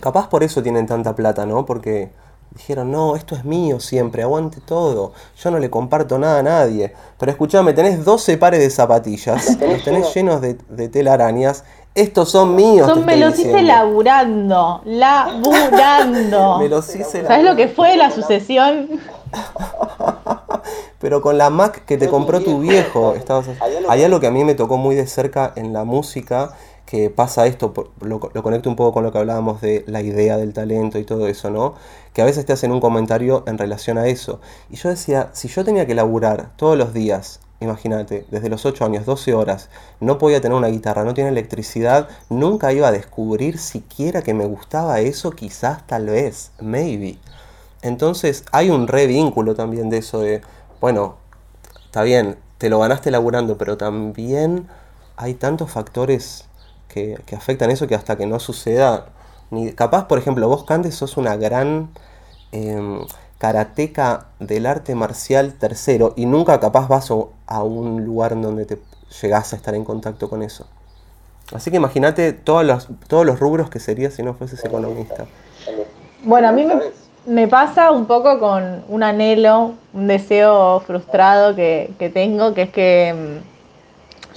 Capaz 0.00 0.28
por 0.28 0.42
eso 0.42 0.62
tienen 0.62 0.86
tanta 0.86 1.14
plata, 1.14 1.46
¿no? 1.46 1.64
Porque 1.64 2.10
dijeron, 2.54 2.92
no, 2.92 3.16
esto 3.16 3.34
es 3.34 3.44
mío 3.44 3.80
siempre, 3.80 4.22
aguante 4.22 4.60
todo, 4.60 5.12
yo 5.42 5.50
no 5.50 5.58
le 5.58 5.70
comparto 5.70 6.18
nada 6.18 6.38
a 6.38 6.42
nadie. 6.42 6.92
Pero 7.18 7.32
escuchame, 7.32 7.72
tenés 7.72 8.04
12 8.04 8.38
pares 8.38 8.60
de 8.60 8.70
zapatillas, 8.70 9.58
los 9.60 9.82
tenés 9.82 10.14
llenos 10.14 10.40
de, 10.40 10.54
telarañas, 10.88 11.64
estos 11.94 12.30
son 12.30 12.54
míos. 12.54 12.88
Son, 12.88 13.04
me 13.04 13.16
los 13.16 13.38
hice 13.38 13.62
laburando, 13.62 14.82
laburando. 14.84 16.58
me 16.60 16.68
los 16.68 16.94
hice 16.94 17.26
¿Sabes 17.26 17.44
lo 17.44 17.56
que 17.56 17.68
fue 17.68 17.96
la 17.96 18.10
sucesión? 18.10 18.88
Pero 21.00 21.20
con 21.20 21.36
la 21.36 21.50
Mac 21.50 21.84
que 21.84 21.98
te 21.98 22.08
compró 22.08 22.40
tu 22.40 22.60
viejo, 22.60 23.14
estabas... 23.14 23.46
hay 23.88 24.04
algo 24.04 24.20
que 24.20 24.26
a 24.26 24.30
mí 24.30 24.42
me 24.42 24.54
tocó 24.54 24.78
muy 24.78 24.94
de 24.94 25.06
cerca 25.06 25.52
en 25.54 25.72
la 25.72 25.84
música 25.84 26.54
que 26.86 27.10
pasa 27.10 27.46
esto, 27.46 27.72
lo, 28.00 28.20
lo, 28.32 28.42
conecto 28.42 28.68
un 28.68 28.76
poco 28.76 28.92
con 28.92 29.04
lo 29.04 29.12
que 29.12 29.18
hablábamos 29.18 29.60
de 29.60 29.84
la 29.86 30.02
idea 30.02 30.36
del 30.36 30.52
talento 30.52 30.98
y 30.98 31.04
todo 31.04 31.28
eso, 31.28 31.50
¿no? 31.50 31.74
Que 32.12 32.22
a 32.22 32.24
veces 32.24 32.44
te 32.44 32.52
hacen 32.52 32.72
un 32.72 32.80
comentario 32.80 33.42
en 33.46 33.58
relación 33.58 33.96
a 33.98 34.06
eso. 34.06 34.40
Y 34.70 34.76
yo 34.76 34.90
decía, 34.90 35.30
si 35.32 35.48
yo 35.48 35.64
tenía 35.64 35.86
que 35.86 35.94
laburar 35.94 36.50
todos 36.56 36.76
los 36.76 36.92
días, 36.92 37.40
imagínate, 37.60 38.26
desde 38.30 38.48
los 38.48 38.66
8 38.66 38.84
años, 38.84 39.06
12 39.06 39.34
horas, 39.34 39.70
no 40.00 40.18
podía 40.18 40.40
tener 40.40 40.56
una 40.56 40.68
guitarra, 40.68 41.04
no 41.04 41.14
tiene 41.14 41.30
electricidad, 41.30 42.08
nunca 42.28 42.72
iba 42.72 42.88
a 42.88 42.92
descubrir 42.92 43.58
siquiera 43.58 44.22
que 44.22 44.34
me 44.34 44.46
gustaba 44.46 45.00
eso, 45.00 45.30
quizás, 45.30 45.86
tal 45.86 46.06
vez, 46.06 46.52
maybe. 46.60 47.18
Entonces 47.82 48.44
hay 48.52 48.70
un 48.70 48.88
re 48.88 49.06
vínculo 49.06 49.54
también 49.54 49.90
de 49.90 49.98
eso 49.98 50.20
de, 50.20 50.42
bueno, 50.80 51.16
está 51.86 52.02
bien, 52.02 52.36
te 52.58 52.70
lo 52.70 52.78
ganaste 52.78 53.10
laburando, 53.10 53.58
pero 53.58 53.76
también 53.76 54.68
hay 55.16 55.34
tantos 55.34 55.70
factores 55.70 56.46
que, 56.94 57.36
afectan 57.36 57.70
eso 57.70 57.88
que 57.88 57.96
hasta 57.96 58.16
que 58.16 58.26
no 58.26 58.38
suceda, 58.38 59.06
ni 59.50 59.72
capaz, 59.72 60.06
por 60.06 60.18
ejemplo, 60.18 60.48
vos 60.48 60.64
Candes 60.64 60.94
sos 60.94 61.16
una 61.16 61.36
gran 61.36 61.90
eh, 62.52 63.00
karateca 63.38 64.26
del 64.38 64.66
arte 64.66 64.94
marcial 64.94 65.54
tercero 65.54 66.14
y 66.16 66.26
nunca 66.26 66.60
capaz 66.60 66.88
vas 66.88 67.10
a 67.10 67.62
un 67.62 68.04
lugar 68.04 68.40
donde 68.40 68.64
te 68.64 68.78
llegás 69.20 69.52
a 69.52 69.56
estar 69.56 69.74
en 69.74 69.84
contacto 69.84 70.30
con 70.30 70.42
eso. 70.42 70.66
Así 71.52 71.70
que 71.70 71.76
imagínate 71.76 72.32
todos 72.32 72.64
los, 72.64 72.88
todos 73.06 73.26
los 73.26 73.38
rubros 73.38 73.68
que 73.68 73.80
serías 73.80 74.14
si 74.14 74.22
no 74.22 74.34
fueses 74.34 74.64
economista. 74.64 75.26
Bueno, 76.22 76.48
a 76.48 76.52
mí 76.52 76.64
me, 76.64 76.74
me 77.26 77.48
pasa 77.48 77.90
un 77.90 78.06
poco 78.06 78.38
con 78.38 78.84
un 78.88 79.02
anhelo, 79.02 79.74
un 79.92 80.06
deseo 80.06 80.80
frustrado 80.80 81.54
que, 81.54 81.92
que 81.98 82.08
tengo, 82.08 82.54
que 82.54 82.62
es 82.62 82.70
que 82.70 83.40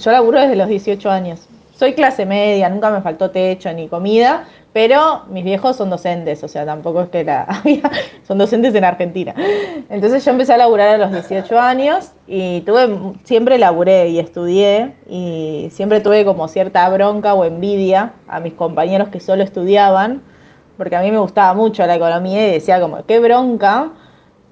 Yo 0.00 0.12
laburo 0.12 0.40
desde 0.40 0.56
los 0.56 0.68
18 0.68 1.10
años. 1.10 1.48
Soy 1.78 1.94
clase 1.94 2.26
media, 2.26 2.68
nunca 2.68 2.90
me 2.90 3.00
faltó 3.02 3.30
techo 3.30 3.72
ni 3.72 3.86
comida, 3.86 4.46
pero 4.72 5.22
mis 5.28 5.44
viejos 5.44 5.76
son 5.76 5.90
docentes, 5.90 6.42
o 6.42 6.48
sea, 6.48 6.66
tampoco 6.66 7.02
es 7.02 7.08
que 7.08 7.22
la 7.22 7.46
son 8.26 8.36
docentes 8.36 8.74
en 8.74 8.82
Argentina. 8.82 9.32
Entonces 9.88 10.24
yo 10.24 10.32
empecé 10.32 10.54
a 10.54 10.56
laburar 10.56 10.88
a 10.88 10.98
los 10.98 11.12
18 11.12 11.56
años 11.56 12.10
y 12.26 12.62
tuve, 12.62 13.14
siempre 13.22 13.58
laburé 13.58 14.08
y 14.08 14.18
estudié 14.18 14.96
y 15.08 15.68
siempre 15.70 16.00
tuve 16.00 16.24
como 16.24 16.48
cierta 16.48 16.88
bronca 16.88 17.34
o 17.34 17.44
envidia 17.44 18.14
a 18.26 18.40
mis 18.40 18.54
compañeros 18.54 19.10
que 19.10 19.20
solo 19.20 19.44
estudiaban, 19.44 20.22
porque 20.76 20.96
a 20.96 21.00
mí 21.00 21.12
me 21.12 21.18
gustaba 21.18 21.54
mucho 21.54 21.86
la 21.86 21.94
economía 21.94 22.48
y 22.48 22.52
decía 22.54 22.80
como, 22.80 23.06
qué 23.06 23.20
bronca 23.20 23.92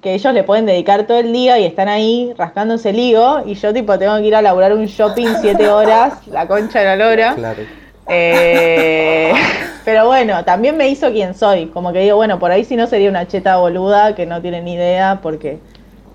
que 0.01 0.13
ellos 0.13 0.33
le 0.33 0.43
pueden 0.43 0.65
dedicar 0.65 1.07
todo 1.07 1.19
el 1.19 1.33
día 1.33 1.59
y 1.59 1.65
están 1.65 1.87
ahí 1.87 2.33
rascándose 2.37 2.91
el 2.91 2.99
higo 2.99 3.41
y 3.45 3.55
yo 3.55 3.73
tipo 3.73 3.97
tengo 3.97 4.15
que 4.17 4.23
ir 4.23 4.35
a 4.35 4.41
laburar 4.41 4.73
un 4.73 4.85
shopping 4.85 5.27
siete 5.41 5.69
horas, 5.69 6.27
la 6.27 6.47
concha 6.47 6.79
de 6.79 6.85
la 6.85 6.95
lora. 6.95 7.35
Claro. 7.35 7.63
Eh, 8.07 9.33
pero 9.85 10.05
bueno, 10.05 10.43
también 10.45 10.77
me 10.77 10.89
hizo 10.89 11.11
quien 11.11 11.33
soy. 11.33 11.67
Como 11.67 11.93
que 11.93 11.99
digo, 11.99 12.15
bueno, 12.15 12.39
por 12.39 12.51
ahí 12.51 12.63
si 12.63 12.75
no 12.75 12.87
sería 12.87 13.09
una 13.09 13.27
cheta 13.27 13.57
boluda 13.57 14.15
que 14.15 14.25
no 14.25 14.41
tiene 14.41 14.61
ni 14.61 14.73
idea 14.73 15.19
porque, 15.21 15.59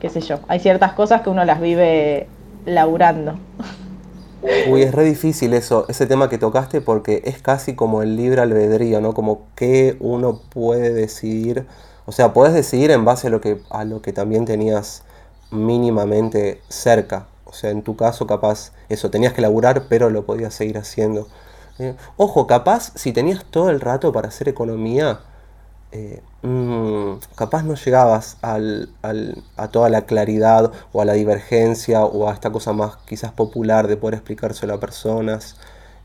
qué 0.00 0.08
sé 0.08 0.20
yo, 0.20 0.40
hay 0.48 0.60
ciertas 0.60 0.92
cosas 0.92 1.22
que 1.22 1.30
uno 1.30 1.44
las 1.44 1.60
vive 1.60 2.28
laburando. 2.64 3.38
Uy, 4.68 4.82
es 4.82 4.92
re 4.92 5.04
difícil 5.04 5.54
eso, 5.54 5.86
ese 5.88 6.06
tema 6.06 6.28
que 6.28 6.36
tocaste 6.36 6.80
porque 6.80 7.22
es 7.24 7.40
casi 7.40 7.76
como 7.76 8.02
el 8.02 8.16
libre 8.16 8.42
albedrío, 8.42 9.00
¿no? 9.00 9.14
Como 9.14 9.46
que 9.54 9.96
uno 10.00 10.40
puede 10.50 10.92
decidir, 10.92 11.64
o 12.12 12.14
sea, 12.14 12.34
puedes 12.34 12.52
decidir 12.52 12.90
en 12.90 13.06
base 13.06 13.28
a 13.28 13.30
lo 13.30 13.40
que, 13.40 13.62
a 13.70 13.84
lo 13.84 14.02
que 14.02 14.12
también 14.12 14.44
tenías 14.44 15.02
mínimamente 15.50 16.60
cerca. 16.68 17.26
O 17.46 17.54
sea, 17.54 17.70
en 17.70 17.80
tu 17.80 17.96
caso 17.96 18.26
capaz 18.26 18.72
eso, 18.90 19.10
tenías 19.10 19.32
que 19.32 19.40
laburar, 19.40 19.84
pero 19.88 20.10
lo 20.10 20.26
podías 20.26 20.52
seguir 20.52 20.76
haciendo. 20.76 21.26
Eh, 21.78 21.96
ojo, 22.18 22.46
capaz 22.46 22.92
si 22.96 23.14
tenías 23.14 23.46
todo 23.46 23.70
el 23.70 23.80
rato 23.80 24.12
para 24.12 24.28
hacer 24.28 24.46
economía, 24.50 25.20
eh, 25.90 26.20
mm, 26.42 27.14
capaz 27.34 27.62
no 27.62 27.76
llegabas 27.76 28.36
a 28.42 29.68
toda 29.70 29.88
la 29.88 30.02
claridad 30.02 30.70
o 30.92 31.00
a 31.00 31.06
la 31.06 31.14
divergencia 31.14 32.04
o 32.04 32.28
a 32.28 32.34
esta 32.34 32.52
cosa 32.52 32.74
más 32.74 32.98
quizás 33.06 33.32
popular 33.32 33.88
de 33.88 33.96
poder 33.96 34.16
explicárselo 34.16 34.74
a 34.74 34.80
personas. 34.80 35.56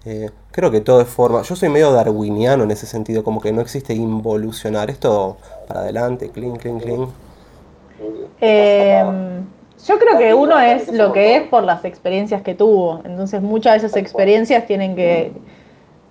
Eh, 0.10 0.30
creo 0.52 0.72
que 0.72 0.80
todo 0.80 1.02
es 1.02 1.10
forma. 1.10 1.42
Yo 1.42 1.58
soy 1.58 1.68
medio 1.68 1.92
darwiniano 1.92 2.64
en 2.64 2.72
ese 2.72 2.86
sentido, 2.86 3.26
como 3.26 3.42
que 3.42 3.52
no 3.52 3.60
existe 3.60 3.94
involucionar. 3.94 4.90
Esto 4.90 5.36
para 5.68 5.82
adelante, 5.82 6.30
clean, 6.30 6.56
clean, 6.56 6.80
clean. 6.80 7.08
Em, 8.40 9.46
yo 9.86 10.00
creo 10.00 10.18
que 10.18 10.34
uno 10.34 10.62
es 10.62 10.94
lo 10.94 11.12
que 11.12 11.36
es 11.36 11.44
por 11.50 11.64
las 11.64 11.84
experiencias 11.84 12.42
que 12.42 12.56
tuvo. 12.56 13.02
Entonces 13.04 13.42
muchas 13.42 13.74
de 13.74 13.88
esas 13.88 13.98
experiencias 13.98 14.66
tienen 14.66 14.96
que 14.96 15.34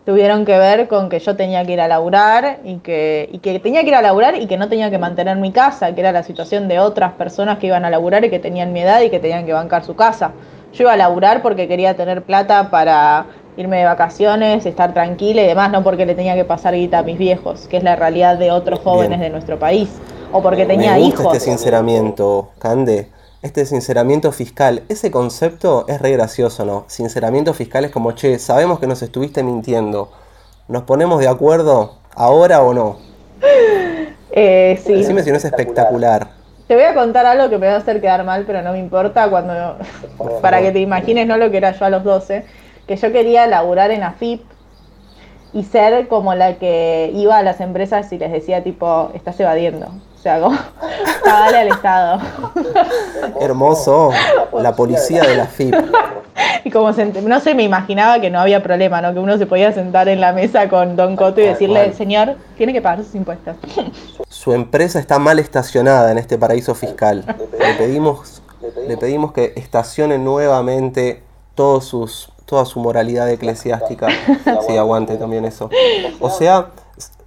tuvieron 0.05 0.45
que 0.45 0.59
ver 0.59 0.89
con 0.89 1.09
que 1.09 1.19
yo 1.19 1.35
tenía 1.35 1.65
que 1.65 1.73
ir 1.73 1.81
a 1.81 1.89
laburar 1.89 2.59
y 2.65 2.77
que, 2.77 3.31
y 3.33 3.39
que 3.39 3.59
tenía 3.61 3.81
que 3.81 3.89
ir 3.89 3.95
a 3.95 4.03
laburar 4.03 4.37
y 4.37 4.47
que 4.47 4.59
no 4.59 4.69
tenía 4.69 4.91
que 4.91 4.99
mantener 4.99 5.39
mi 5.39 5.53
casa, 5.53 5.95
que 5.95 6.01
era 6.01 6.13
la 6.13 6.23
situación 6.23 6.69
de 6.69 6.79
otras 6.79 7.15
personas 7.15 7.59
que 7.59 7.69
iban 7.69 7.85
a 7.87 7.91
laburar 7.91 8.25
y 8.27 8.31
que 8.31 8.39
tenían 8.39 8.75
mi 8.75 8.83
edad 8.83 9.01
y 9.01 9.09
que 9.09 9.19
tenían 9.21 9.47
que 9.47 9.55
bancar 9.55 9.85
su 9.85 9.97
casa. 9.97 10.33
Yo 10.75 10.83
iba 10.85 10.93
a 10.93 10.97
laburar 10.97 11.41
porque 11.41 11.67
quería 11.67 11.97
tener 11.97 12.23
plata 12.23 12.71
para 12.71 13.27
irme 13.57 13.79
de 13.79 13.85
vacaciones, 13.85 14.67
estar 14.67 14.93
tranquila 14.93 15.43
y 15.43 15.47
demás, 15.47 15.71
no 15.71 15.83
porque 15.83 16.07
le 16.07 16.15
tenía 16.15 16.35
que 16.35 16.45
pasar 16.45 16.75
guita 16.75 16.99
a 16.99 17.03
mis 17.03 17.19
viejos, 17.19 17.67
que 17.69 17.79
es 17.79 17.83
la 17.83 17.97
realidad 17.97 18.37
de 18.39 18.51
otros 18.51 18.81
jóvenes 18.81 19.21
de 19.21 19.31
nuestro 19.31 19.59
país, 19.59 19.89
o 20.33 20.43
porque 20.43 20.67
tenía 20.67 20.95
Me 20.95 21.01
gusta 21.01 21.23
Este 21.25 21.41
sinceramiento, 21.41 22.51
Cande 22.59 23.09
este 23.47 23.65
sinceramiento 23.65 24.33
fiscal, 24.33 24.83
ese 24.89 25.11
concepto 25.11 25.85
es 25.89 26.01
re 26.01 26.11
gracioso, 26.11 26.65
¿no? 26.65 26.85
Sinceramiento 26.89 27.55
fiscal 27.55 27.85
es 27.85 27.91
como, 27.91 28.13
che, 28.13 28.39
sabemos 28.39 28.81
que 28.81 28.87
nos 28.87 29.03
estuviste 29.03 29.43
mintiendo. 29.43 30.11
¿Nos 30.69 30.83
ponemos 30.83 31.21
de 31.21 31.29
acuerdo 31.29 31.95
ahora 32.15 32.63
o 32.63 32.75
no? 32.75 32.99
Eh, 34.39 34.79
sí. 34.85 34.93
Decime 34.93 35.23
si 35.23 35.31
no 35.31 35.39
es 35.39 35.47
espectacular. 35.47 36.29
Te 36.69 36.75
voy 36.75 36.85
a 36.85 36.93
contar 36.93 37.25
algo 37.25 37.49
que 37.49 37.57
me 37.57 37.69
va 37.69 37.73
a 37.73 37.77
hacer 37.79 38.03
quedar 38.03 38.23
mal, 38.23 38.45
pero 38.47 38.61
no 38.61 38.73
me 38.73 38.79
importa 38.79 39.31
cuando 39.31 39.79
para 40.43 40.61
que 40.61 40.73
te 40.73 40.81
imagines 40.81 41.27
no 41.27 41.39
lo 41.39 41.51
que 41.51 41.57
era 41.57 41.73
yo 41.73 41.87
a 41.87 41.89
los 41.89 42.05
12, 42.05 42.45
que 42.87 42.97
yo 42.97 43.13
quería 43.13 43.47
laburar 43.47 43.91
en 43.91 44.03
AFIP 44.03 44.43
y 45.53 45.65
ser 45.65 46.09
como 46.09 46.35
la 46.35 46.55
que 46.55 47.11
iba 47.15 47.39
a 47.39 47.43
las 47.43 47.61
empresas 47.61 48.13
y 48.13 48.19
les 48.19 48.33
decía 48.33 48.63
tipo, 48.63 49.11
estás 49.15 49.39
evadiendo 49.41 49.91
sea, 50.27 50.41
como 50.41 50.59
dale 51.25 51.59
al 51.59 51.69
Estado. 51.69 52.21
Hermoso, 53.41 54.11
la 54.53 54.75
policía 54.75 55.23
de 55.23 55.37
la 55.37 55.47
FIP. 55.47 55.75
Y 56.65 56.71
como 56.71 56.93
se, 56.93 57.07
no 57.07 57.39
sé, 57.39 57.55
me 57.55 57.63
imaginaba 57.63 58.21
que 58.21 58.29
no 58.29 58.41
había 58.41 58.61
problema, 58.61 59.01
¿no? 59.01 59.15
Que 59.15 59.21
uno 59.21 59.39
se 59.39 59.47
podía 59.47 59.73
sentar 59.73 60.09
en 60.09 60.21
la 60.21 60.33
mesa 60.33 60.69
con 60.69 60.97
Don 60.97 61.15
Coto 61.15 61.41
y 61.41 61.45
decirle, 61.45 61.93
señor, 61.93 62.37
tiene 62.57 62.73
que 62.73 62.83
pagar 62.83 63.05
sus 63.05 63.15
impuestos. 63.15 63.55
Su 64.29 64.53
empresa 64.53 64.99
está 64.99 65.21
mal 65.21 65.39
estacionada 65.39 66.11
en 66.11 66.19
este 66.19 66.37
paraíso 66.39 66.75
fiscal. 66.75 67.25
Le 67.57 67.75
pedimos, 67.75 68.43
le 68.89 68.97
pedimos 68.97 69.33
que 69.33 69.53
estacione 69.55 70.19
nuevamente 70.19 71.23
todos 71.55 71.85
sus, 71.85 72.33
toda 72.47 72.65
su 72.65 72.81
moralidad 72.81 73.29
eclesiástica. 73.31 74.09
Sí, 74.67 74.77
aguante 74.77 75.17
también 75.17 75.45
eso. 75.45 75.69
O 76.21 76.31
sea, 76.31 76.71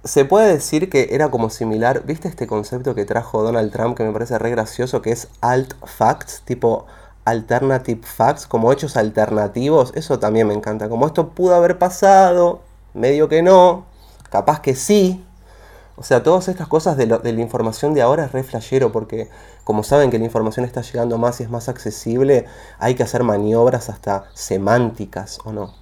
se 0.02 0.24
puede 0.24 0.52
decir 0.52 0.90
que 0.90 1.10
era 1.12 1.30
como 1.30 1.50
similar, 1.50 2.04
¿viste 2.04 2.26
este 2.26 2.46
concepto 2.46 2.94
que 2.94 3.04
trajo 3.04 3.42
Donald 3.42 3.70
Trump 3.70 3.96
que 3.96 4.02
me 4.02 4.12
parece 4.12 4.38
re 4.38 4.50
gracioso, 4.50 5.02
que 5.02 5.12
es 5.12 5.28
alt 5.40 5.74
facts, 5.84 6.42
tipo 6.44 6.86
alternative 7.24 8.00
facts, 8.02 8.46
como 8.46 8.72
hechos 8.72 8.96
alternativos? 8.96 9.92
Eso 9.94 10.18
también 10.18 10.48
me 10.48 10.54
encanta, 10.54 10.88
como 10.88 11.06
esto 11.06 11.28
pudo 11.28 11.54
haber 11.54 11.78
pasado, 11.78 12.60
medio 12.94 13.28
que 13.28 13.42
no, 13.42 13.84
capaz 14.30 14.60
que 14.60 14.74
sí. 14.74 15.24
O 16.00 16.02
sea, 16.02 16.22
todas 16.22 16.48
estas 16.48 16.66
cosas 16.66 16.96
de, 16.96 17.06
de 17.06 17.32
la 17.32 17.40
información 17.40 17.94
de 17.94 18.00
ahora 18.02 18.24
es 18.24 18.32
re 18.32 18.42
flashero 18.42 18.90
porque 18.90 19.28
como 19.64 19.82
saben 19.84 20.10
que 20.10 20.18
la 20.18 20.24
información 20.24 20.64
está 20.64 20.80
llegando 20.80 21.18
más 21.18 21.40
y 21.40 21.44
es 21.44 21.50
más 21.50 21.68
accesible, 21.68 22.46
hay 22.78 22.94
que 22.94 23.02
hacer 23.02 23.22
maniobras 23.22 23.90
hasta 23.90 24.24
semánticas, 24.34 25.38
¿o 25.44 25.52
no? 25.52 25.74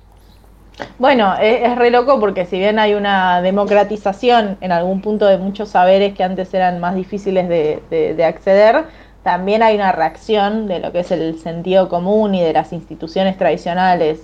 Bueno, 0.99 1.35
es, 1.41 1.77
re 1.77 1.91
loco 1.91 2.21
porque 2.21 2.47
si 2.47 2.59
bien 2.59 2.79
hay 2.79 2.95
una 2.95 3.43
democratización 3.43 4.59
en 4.61 4.73
algún 4.73 5.01
punto 5.01 5.27
de 5.27 5.39
muchos 5.39 5.71
saberes 5.71 6.15
que 6.15 6.25
antes 6.25 6.53
eran 6.55 6.81
más 6.81 6.95
difíciles 6.95 7.49
de, 7.49 8.25
acceder, 8.25 8.85
también 9.23 9.63
hay 9.63 9.75
una 9.75 9.93
reacción 9.93 10.67
de 10.67 10.81
lo 10.81 10.93
que 10.93 11.01
es 11.01 11.11
el 11.11 11.39
sentido 11.39 11.89
común 11.89 12.35
y 12.35 12.43
de 12.43 12.53
las 12.53 12.73
instituciones 12.73 13.37
tradicionales 13.37 14.21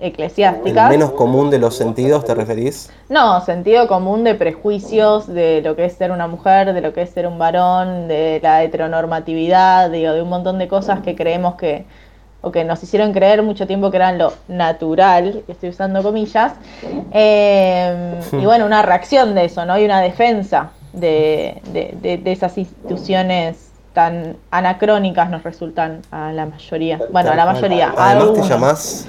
eclesiásticas. 0.00 0.90
¿El 0.90 0.98
menos 0.98 1.12
común 1.12 1.50
de 1.50 1.58
los 1.58 1.76
sentidos 1.76 2.24
te 2.24 2.34
referís? 2.34 2.90
No, 3.08 3.40
sentido 3.40 3.88
común 3.88 4.24
de 4.24 4.34
prejuicios 4.34 5.26
de 5.26 5.62
lo 5.62 5.76
que 5.76 5.86
es 5.86 5.94
ser 5.94 6.10
una 6.10 6.26
mujer, 6.26 6.72
de 6.72 6.80
lo 6.80 6.92
que 6.92 7.02
es 7.02 7.10
ser 7.10 7.26
un 7.26 7.38
varón, 7.38 8.08
de 8.08 8.40
la 8.42 8.62
heteronormatividad, 8.62 9.90
digo, 9.90 10.12
de 10.12 10.22
un 10.22 10.28
montón 10.28 10.58
de 10.58 10.68
cosas 10.68 11.00
que 11.00 11.16
creemos 11.16 11.56
que, 11.56 11.84
o 12.40 12.52
que 12.52 12.64
nos 12.64 12.82
hicieron 12.82 13.12
creer 13.12 13.42
mucho 13.42 13.66
tiempo 13.66 13.90
que 13.90 13.96
eran 13.96 14.18
lo 14.18 14.32
natural, 14.46 15.42
estoy 15.48 15.70
usando 15.70 16.02
comillas, 16.02 16.52
eh, 17.12 18.20
y 18.32 18.44
bueno, 18.44 18.66
una 18.66 18.82
reacción 18.82 19.34
de 19.34 19.46
eso, 19.46 19.64
¿no? 19.64 19.78
Y 19.78 19.84
una 19.84 20.00
defensa 20.00 20.70
de, 20.92 22.22
esas 22.24 22.56
instituciones 22.58 23.70
tan 23.92 24.36
anacrónicas 24.50 25.28
nos 25.30 25.42
resultan 25.42 26.02
a 26.10 26.32
la 26.32 26.46
mayoría. 26.46 27.00
Bueno, 27.10 27.32
a 27.32 27.34
la 27.34 27.46
mayoría. 27.46 27.92
Además 27.96 28.32
te 28.34 28.48
llamás, 28.48 29.06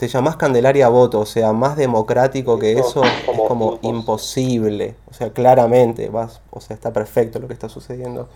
te 0.00 0.08
llamás 0.08 0.36
Candelaria 0.36 0.88
Voto, 0.88 1.20
o 1.20 1.26
sea, 1.26 1.52
más 1.52 1.76
democrático 1.76 2.58
que 2.58 2.72
eso 2.72 3.04
es 3.04 3.12
como 3.46 3.78
imposible. 3.82 4.94
O 5.10 5.12
sea, 5.12 5.30
claramente, 5.30 6.08
vas, 6.08 6.40
o 6.50 6.58
sea, 6.62 6.74
está 6.74 6.90
perfecto 6.90 7.38
lo 7.38 7.46
que 7.46 7.52
está 7.52 7.68
sucediendo. 7.68 8.26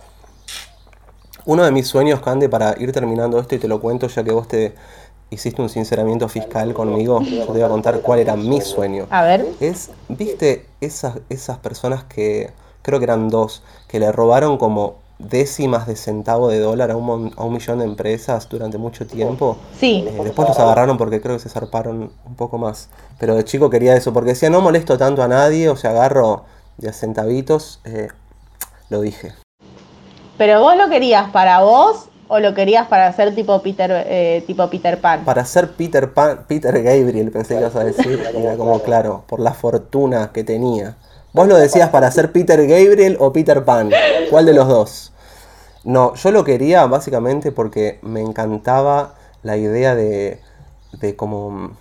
Uno 1.46 1.64
de 1.64 1.70
mis 1.70 1.86
sueños, 1.86 2.20
Cande, 2.20 2.50
para 2.50 2.74
ir 2.78 2.92
terminando 2.92 3.38
esto 3.38 3.54
y 3.54 3.58
te 3.58 3.66
lo 3.66 3.80
cuento 3.80 4.08
ya 4.08 4.22
que 4.22 4.30
vos 4.30 4.46
te 4.46 4.74
hiciste 5.30 5.62
un 5.62 5.70
sinceramiento 5.70 6.28
fiscal 6.28 6.74
conmigo, 6.74 7.22
yo 7.22 7.46
te 7.46 7.52
voy 7.52 7.62
a 7.62 7.68
contar 7.68 8.00
cuál 8.02 8.18
era 8.18 8.36
mi 8.36 8.60
sueño. 8.60 9.06
A 9.08 9.22
ver. 9.22 9.46
Es, 9.60 9.90
viste, 10.10 10.66
esas, 10.82 11.20
esas 11.30 11.56
personas 11.56 12.04
que, 12.04 12.50
creo 12.82 12.98
que 12.98 13.06
eran 13.06 13.30
dos, 13.30 13.62
que 13.88 13.98
le 13.98 14.12
robaron 14.12 14.58
como 14.58 14.96
décimas 15.18 15.86
de 15.86 15.96
centavo 15.96 16.48
de 16.48 16.58
dólar 16.58 16.90
a 16.90 16.96
un, 16.96 17.32
a 17.36 17.44
un 17.44 17.52
millón 17.52 17.78
de 17.78 17.84
empresas 17.84 18.48
durante 18.48 18.78
mucho 18.78 19.06
tiempo. 19.06 19.56
Sí. 19.78 20.04
Eh, 20.06 20.20
después 20.24 20.48
los 20.48 20.58
agarraron 20.58 20.96
porque 20.96 21.20
creo 21.20 21.36
que 21.36 21.42
se 21.42 21.48
zarparon 21.48 22.12
un 22.26 22.34
poco 22.34 22.58
más. 22.58 22.88
Pero 23.18 23.34
de 23.34 23.44
chico 23.44 23.70
quería 23.70 23.94
eso, 23.96 24.12
porque 24.12 24.30
decía, 24.30 24.50
no 24.50 24.60
molesto 24.60 24.98
tanto 24.98 25.22
a 25.22 25.28
nadie, 25.28 25.68
o 25.68 25.76
sea, 25.76 25.90
agarro 25.90 26.44
de 26.78 26.88
a 26.88 26.92
centavitos, 26.92 27.80
eh, 27.84 28.08
lo 28.90 29.00
dije. 29.00 29.32
Pero 30.36 30.60
vos 30.60 30.76
lo 30.76 30.88
querías 30.88 31.30
para 31.30 31.62
vos 31.62 32.08
o 32.26 32.40
lo 32.40 32.54
querías 32.54 32.88
para 32.88 33.12
ser 33.12 33.34
tipo 33.34 33.60
Peter 33.62 34.04
eh, 34.06 34.42
tipo 34.46 34.68
Peter 34.68 35.00
Pan. 35.00 35.24
Para 35.24 35.44
ser 35.44 35.72
Peter 35.72 36.12
Pan, 36.12 36.44
Peter 36.48 36.82
Gabriel 36.82 37.30
pensé 37.30 37.54
que 37.54 37.60
ibas 37.60 37.76
a 37.76 37.84
decir, 37.84 38.20
era 38.34 38.56
como 38.56 38.80
claro, 38.80 39.24
por 39.26 39.40
la 39.40 39.52
fortuna 39.52 40.32
que 40.32 40.42
tenía. 40.42 40.96
¿Vos 41.34 41.46
lo 41.46 41.56
decías 41.56 41.90
para 41.90 42.10
ser 42.10 42.32
Peter 42.32 42.66
Gabriel 42.66 43.18
o 43.20 43.32
Peter 43.34 43.62
Pan? 43.64 43.90
¿Cuál 44.30 44.46
de 44.46 44.54
los 44.54 44.68
dos? 44.68 45.12
No, 45.84 46.14
yo 46.14 46.30
lo 46.30 46.44
quería 46.44 46.86
básicamente 46.86 47.52
porque 47.52 47.98
me 48.00 48.22
encantaba 48.22 49.14
la 49.42 49.58
idea 49.58 49.94
de 49.94 50.40
de 51.00 51.16
como 51.16 51.72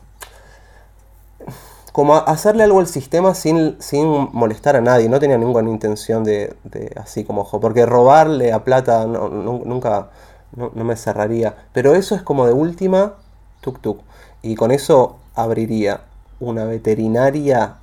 como 1.91 2.15
hacerle 2.15 2.63
algo 2.63 2.79
al 2.79 2.87
sistema 2.87 3.35
sin, 3.35 3.75
sin 3.79 4.07
molestar 4.33 4.75
a 4.75 4.81
nadie. 4.81 5.07
No 5.09 5.19
tenía 5.19 5.37
ninguna 5.37 5.69
intención 5.69 6.23
de, 6.23 6.55
así 6.95 7.23
como 7.23 7.41
ojo, 7.41 7.59
porque 7.59 7.85
robarle 7.85 8.51
a 8.51 8.63
plata 8.63 9.05
nunca 9.05 10.09
no, 10.55 10.71
me 10.73 10.95
cerraría. 10.95 11.55
Pero 11.71 11.93
eso 11.93 12.15
es 12.15 12.23
como 12.23 12.47
de 12.47 12.53
última, 12.53 13.13
tuk 13.61 13.79
tuk. 13.79 13.99
Y 14.41 14.55
con 14.55 14.71
eso 14.71 15.17
abriría 15.35 16.01
una 16.39 16.65
veterinaria. 16.65 17.75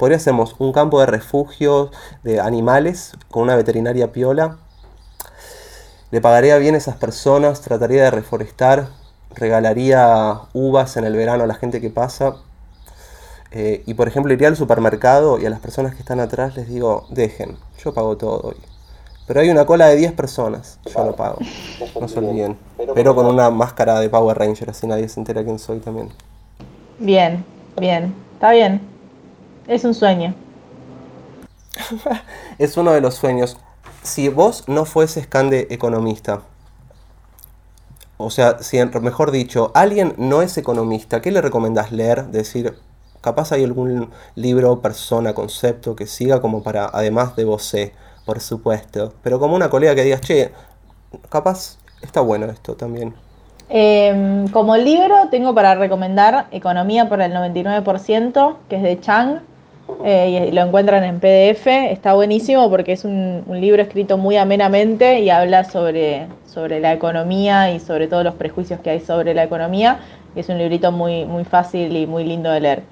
Podría 0.00 0.16
hacemos 0.16 0.56
un 0.58 0.72
campo 0.72 0.98
de 0.98 1.04
refugio 1.04 1.90
de 2.24 2.40
animales 2.40 3.12
con 3.30 3.42
una 3.42 3.54
veterinaria 3.54 4.12
piola. 4.12 4.56
Le 6.10 6.22
pagaría 6.22 6.56
bien 6.56 6.74
a 6.74 6.78
esas 6.78 6.96
personas, 6.96 7.60
trataría 7.60 8.04
de 8.04 8.10
reforestar, 8.10 8.88
regalaría 9.34 10.40
uvas 10.54 10.96
en 10.96 11.04
el 11.04 11.14
verano 11.14 11.44
a 11.44 11.46
la 11.46 11.54
gente 11.54 11.82
que 11.82 11.90
pasa 11.90 12.36
eh, 13.52 13.82
y 13.84 13.92
por 13.92 14.08
ejemplo, 14.08 14.32
iría 14.32 14.48
al 14.48 14.56
supermercado 14.56 15.38
y 15.38 15.44
a 15.44 15.50
las 15.50 15.60
personas 15.60 15.94
que 15.94 16.00
están 16.00 16.18
atrás 16.18 16.56
les 16.56 16.66
digo, 16.66 17.06
dejen, 17.10 17.58
yo 17.84 17.92
pago 17.92 18.16
todo 18.16 18.40
hoy. 18.40 18.56
Pero 19.26 19.40
hay 19.40 19.50
una 19.50 19.66
cola 19.66 19.88
de 19.88 19.96
10 19.96 20.12
personas, 20.12 20.78
yo 20.86 21.04
lo 21.04 21.14
pago. 21.14 21.40
No 22.00 22.08
se 22.08 22.18
olviden. 22.20 22.56
Pero 22.94 23.14
con 23.14 23.26
una 23.26 23.50
máscara 23.50 24.00
de 24.00 24.08
Power 24.08 24.38
Ranger, 24.38 24.70
así 24.70 24.86
nadie 24.86 25.10
se 25.10 25.20
entera 25.20 25.44
quién 25.44 25.58
soy 25.58 25.80
también. 25.80 26.08
Bien, 26.98 27.44
bien, 27.76 28.14
está 28.32 28.52
bien. 28.52 28.89
Es 29.66 29.84
un 29.84 29.94
sueño. 29.94 30.34
es 32.58 32.76
uno 32.76 32.92
de 32.92 33.00
los 33.00 33.14
sueños. 33.14 33.56
Si 34.02 34.28
vos 34.28 34.64
no 34.66 34.84
fueses 34.84 35.26
Cande 35.26 35.68
economista, 35.70 36.42
o 38.16 38.30
sea, 38.30 38.58
si 38.58 38.78
mejor 39.00 39.30
dicho, 39.30 39.72
alguien 39.74 40.14
no 40.18 40.42
es 40.42 40.58
economista, 40.58 41.22
¿qué 41.22 41.30
le 41.30 41.40
recomendás 41.40 41.90
leer? 41.90 42.26
Decir, 42.26 42.76
capaz 43.20 43.52
hay 43.52 43.64
algún 43.64 44.10
libro, 44.34 44.80
persona, 44.80 45.34
concepto 45.34 45.96
que 45.96 46.06
siga 46.06 46.40
como 46.40 46.62
para, 46.62 46.90
además 46.92 47.34
de 47.36 47.44
vos, 47.44 47.74
por 48.26 48.40
supuesto, 48.40 49.14
pero 49.22 49.40
como 49.40 49.54
una 49.54 49.70
colega 49.70 49.94
que 49.94 50.04
digas, 50.04 50.20
che, 50.20 50.52
capaz 51.30 51.78
está 52.02 52.20
bueno 52.20 52.46
esto 52.46 52.74
también. 52.74 53.14
Em, 53.70 54.48
como 54.48 54.76
libro 54.76 55.28
tengo 55.30 55.54
para 55.54 55.74
recomendar 55.76 56.48
Economía 56.50 57.08
por 57.08 57.22
el 57.22 57.32
99%, 57.32 58.56
que 58.68 58.76
es 58.76 58.82
de 58.82 59.00
Chang, 59.00 59.40
eh, 60.04 60.48
y 60.48 60.52
lo 60.52 60.62
encuentran 60.62 61.04
en 61.04 61.20
PDF. 61.20 61.66
Está 61.66 62.14
buenísimo 62.14 62.68
porque 62.70 62.92
es 62.92 63.04
un, 63.04 63.44
libro 63.48 63.82
escrito 63.82 64.16
muy 64.16 64.36
amenamente 64.36 65.20
y 65.20 65.30
habla 65.30 65.64
sobre, 65.64 66.26
sobre 66.46 66.80
la 66.80 66.92
economía 66.92 67.72
y 67.72 67.80
sobre 67.80 68.08
todos 68.08 68.24
los 68.24 68.34
prejuicios 68.34 68.80
que 68.80 68.90
hay 68.90 69.00
sobre 69.00 69.34
la 69.34 69.44
economía. 69.44 70.00
Es 70.34 70.48
un 70.48 70.58
librito 70.58 70.92
muy, 70.92 71.24
muy 71.24 71.44
fácil 71.44 71.96
y 71.96 72.06
muy 72.06 72.24
lindo 72.24 72.50
de 72.50 72.60
leer. 72.60 72.82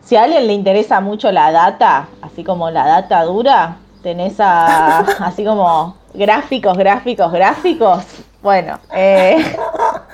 Si 0.00 0.16
a 0.16 0.24
alguien 0.24 0.46
le 0.46 0.54
interesa 0.54 1.00
mucho 1.00 1.30
la 1.30 1.52
data, 1.52 2.08
así 2.22 2.42
como 2.42 2.70
la 2.70 2.86
data 2.86 3.22
dura, 3.24 3.76
tenés 4.02 4.40
a, 4.40 5.00
así 5.20 5.44
como 5.44 5.96
gráficos, 6.14 6.78
gráficos, 6.78 7.30
gráficos. 7.30 8.04
Bueno, 8.42 8.78
eh, 8.94 9.36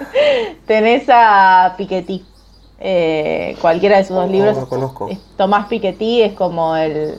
tenés 0.66 1.04
a 1.08 1.74
Piketty. 1.76 2.33
Eh, 2.80 3.56
cualquiera 3.60 3.98
de 3.98 4.04
sus 4.04 4.16
dos 4.16 4.30
libros. 4.30 4.56
No 4.56 4.68
conozco. 4.68 5.08
Tomás 5.36 5.66
Piketty 5.68 6.22
es 6.22 6.32
como 6.34 6.76
el, 6.76 7.18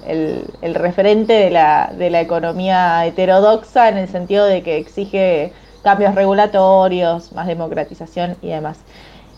el, 0.61 0.75
referente 0.75 1.33
de 1.33 1.49
la, 1.49 1.93
de 1.97 2.09
la 2.09 2.21
economía 2.21 3.05
heterodoxa 3.05 3.89
en 3.89 3.97
el 3.97 4.09
sentido 4.09 4.45
de 4.45 4.61
que 4.61 4.77
exige 4.77 5.53
cambios 5.81 6.13
regulatorios, 6.13 7.31
más 7.31 7.47
democratización 7.47 8.35
y 8.41 8.49
demás. 8.49 8.79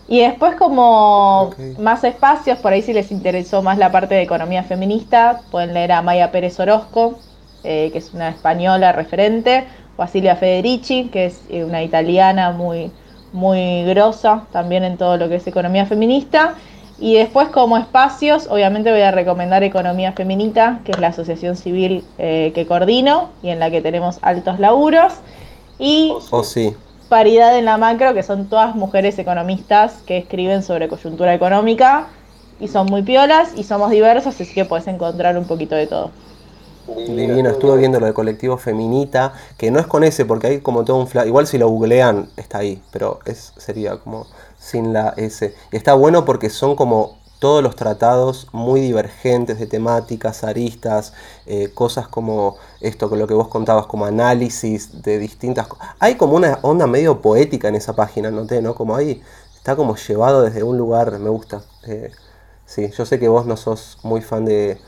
Y 0.08 0.20
después 0.20 0.56
como 0.56 1.50
más 1.78 2.02
espacios, 2.02 2.58
por 2.58 2.72
ahí 2.72 2.80
si 2.80 2.94
les 2.94 3.12
interesó 3.12 3.62
más 3.62 3.76
la 3.76 3.92
parte 3.92 4.14
de 4.14 4.22
economía 4.22 4.64
feminista, 4.64 5.42
pueden 5.50 5.74
leer 5.74 5.92
a 5.92 6.00
Maya 6.00 6.32
Pérez 6.32 6.58
Orozco, 6.58 7.18
eh, 7.62 7.90
que 7.92 7.98
es 7.98 8.14
una 8.14 8.30
española 8.30 8.92
referente, 8.92 9.66
o 9.98 10.02
a 10.02 10.08
Silvia 10.08 10.36
Federici, 10.36 11.10
que 11.12 11.26
es 11.26 11.42
eh, 11.50 11.62
una 11.62 11.82
italiana 11.82 12.52
muy, 12.52 12.90
muy 13.32 13.84
grosa 13.84 14.46
también 14.52 14.84
en 14.84 14.96
todo 14.96 15.16
lo 15.16 15.28
que 15.28 15.36
es 15.36 15.46
economía 15.46 15.86
feminista. 15.86 16.54
Y 17.00 17.14
después 17.14 17.48
como 17.48 17.76
espacios, 17.76 18.48
obviamente 18.50 18.90
voy 18.90 19.02
a 19.02 19.12
recomendar 19.12 19.62
Economía 19.62 20.12
Feminita, 20.12 20.80
que 20.84 20.90
es 20.90 20.98
la 20.98 21.08
asociación 21.08 21.56
civil 21.56 22.04
eh, 22.18 22.50
que 22.56 22.66
coordino 22.66 23.28
y 23.40 23.50
en 23.50 23.60
la 23.60 23.70
que 23.70 23.80
tenemos 23.80 24.18
altos 24.22 24.58
laburos. 24.58 25.12
Y 25.78 26.12
oh, 26.30 26.42
sí 26.42 26.74
paridad 27.08 27.56
en 27.58 27.64
la 27.64 27.78
macro, 27.78 28.14
que 28.14 28.22
son 28.22 28.46
todas 28.46 28.74
mujeres 28.74 29.18
economistas 29.18 30.02
que 30.06 30.18
escriben 30.18 30.62
sobre 30.62 30.88
coyuntura 30.88 31.34
económica 31.34 32.08
y 32.60 32.68
son 32.68 32.86
muy 32.86 33.02
piolas 33.02 33.52
y 33.56 33.64
somos 33.64 33.90
diversos, 33.90 34.26
así 34.26 34.52
que 34.52 34.64
puedes 34.64 34.86
encontrar 34.86 35.36
un 35.38 35.46
poquito 35.46 35.74
de 35.74 35.86
todo. 35.86 36.10
Divino, 36.96 37.50
estuve 37.50 37.76
viendo 37.76 38.00
lo 38.00 38.06
de 38.06 38.14
colectivo 38.14 38.56
feminita, 38.56 39.34
que 39.58 39.70
no 39.70 39.78
es 39.78 39.86
con 39.86 40.04
ese, 40.04 40.24
porque 40.24 40.46
hay 40.46 40.60
como 40.60 40.84
todo 40.84 40.96
un 40.96 41.06
fla 41.06 41.26
igual 41.26 41.46
si 41.46 41.58
lo 41.58 41.68
googlean 41.68 42.30
está 42.36 42.58
ahí, 42.58 42.82
pero 42.90 43.20
es 43.26 43.52
sería 43.58 43.98
como 43.98 44.26
sin 44.58 44.92
la 44.92 45.12
S. 45.16 45.54
Y 45.70 45.76
está 45.76 45.94
bueno 45.94 46.24
porque 46.24 46.48
son 46.48 46.76
como 46.76 47.18
todos 47.38 47.62
los 47.62 47.76
tratados 47.76 48.48
muy 48.52 48.80
divergentes 48.80 49.58
de 49.58 49.66
temáticas, 49.66 50.44
aristas, 50.44 51.12
eh, 51.46 51.70
cosas 51.72 52.08
como 52.08 52.56
esto, 52.80 53.08
con 53.08 53.18
lo 53.18 53.26
que 53.26 53.34
vos 53.34 53.48
contabas, 53.48 53.86
como 53.86 54.06
análisis 54.06 55.02
de 55.02 55.18
distintas 55.18 55.68
cosas. 55.68 55.88
Hay 56.00 56.16
como 56.16 56.34
una 56.34 56.58
onda 56.62 56.86
medio 56.86 57.20
poética 57.20 57.68
en 57.68 57.76
esa 57.76 57.94
página, 57.94 58.30
noté, 58.30 58.62
¿no? 58.62 58.74
Como 58.74 58.96
ahí 58.96 59.22
está 59.54 59.76
como 59.76 59.94
llevado 59.96 60.42
desde 60.42 60.62
un 60.62 60.78
lugar, 60.78 61.16
me 61.18 61.28
gusta. 61.28 61.62
Eh, 61.86 62.10
sí, 62.66 62.90
yo 62.96 63.06
sé 63.06 63.20
que 63.20 63.28
vos 63.28 63.46
no 63.46 63.56
sos 63.56 63.98
muy 64.02 64.20
fan 64.20 64.44
de 64.44 64.78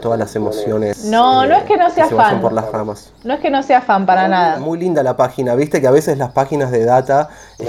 todas 0.00 0.18
las 0.18 0.34
emociones. 0.36 1.04
No, 1.04 1.46
no 1.46 1.56
es 1.56 1.64
que 1.64 1.76
no 1.76 1.90
sea 1.90 2.06
fan. 2.08 2.40
Por 2.40 2.52
las 2.52 2.70
ramas. 2.70 3.12
No 3.24 3.34
es 3.34 3.40
que 3.40 3.50
no 3.50 3.62
sea 3.62 3.80
fan 3.80 4.06
para 4.06 4.28
nada. 4.28 4.58
Muy 4.58 4.78
linda 4.78 5.02
la 5.02 5.16
página, 5.16 5.54
viste 5.54 5.80
que 5.80 5.86
a 5.86 5.90
veces 5.90 6.18
las 6.18 6.32
páginas 6.32 6.70
de 6.70 6.84
data 6.84 7.28
sí, 7.58 7.66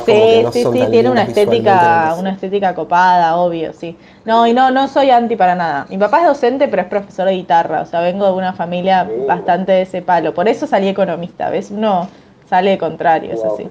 sí, 0.51 0.63
sí, 0.71 0.87
tiene 0.91 1.09
una 1.09 1.23
estética, 1.23 2.15
una 2.17 2.31
estética 2.31 2.73
copada, 2.73 3.35
obvio, 3.37 3.73
sí. 3.73 3.97
No, 4.25 4.47
y 4.47 4.53
no, 4.53 4.71
no 4.71 4.87
soy 4.87 5.09
anti 5.09 5.35
para 5.35 5.55
nada. 5.55 5.85
Mi 5.89 5.97
papá 5.97 6.21
es 6.21 6.27
docente, 6.27 6.67
pero 6.67 6.83
es 6.83 6.87
profesor 6.87 7.25
de 7.25 7.33
guitarra, 7.33 7.81
o 7.81 7.85
sea, 7.85 8.01
vengo 8.01 8.25
de 8.25 8.33
una 8.33 8.53
familia 8.53 9.09
bastante 9.27 9.71
de 9.71 9.81
ese 9.83 10.01
palo. 10.01 10.33
Por 10.33 10.47
eso 10.47 10.67
salí 10.67 10.87
economista, 10.87 11.49
¿ves? 11.49 11.71
Uno 11.71 12.07
sale 12.49 12.77
contrario, 12.77 13.33
es 13.33 13.43
así. 13.43 13.69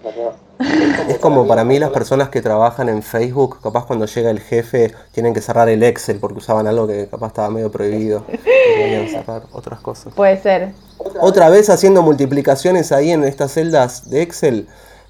Es 1.09 1.19
como 1.19 1.47
para 1.47 1.65
mí 1.65 1.79
las 1.79 1.91
personas 1.91 2.29
que 2.29 2.43
trabajan 2.43 2.89
en 2.89 3.03
Facebook, 3.03 3.61
capaz 3.63 3.87
cuando 3.87 4.05
llega 4.05 4.31
el 4.31 4.41
jefe 4.41 4.93
tienen 5.13 5.33
que 5.33 5.41
cerrar 5.41 5.69
el 5.69 5.83
Excel 5.83 6.19
porque 6.19 6.39
usaban 6.39 6.67
algo 6.67 6.87
que 6.87 7.09
capaz 7.09 7.29
estaba 7.29 7.51
medio 7.51 7.71
prohibido. 7.71 8.25
Deberían 8.77 9.09
cerrar 9.09 9.43
otras 9.53 9.81
cosas. 9.81 10.13
Puede 10.15 10.41
ser. 10.41 10.73
Otra 11.21 11.49
vez 11.49 11.71
haciendo 11.71 12.03
multiplicaciones 12.03 12.93
ahí 12.93 13.11
en 13.11 13.25
estas 13.25 13.53
celdas 13.53 14.11
de 14.11 14.21
Excel, 14.21 14.69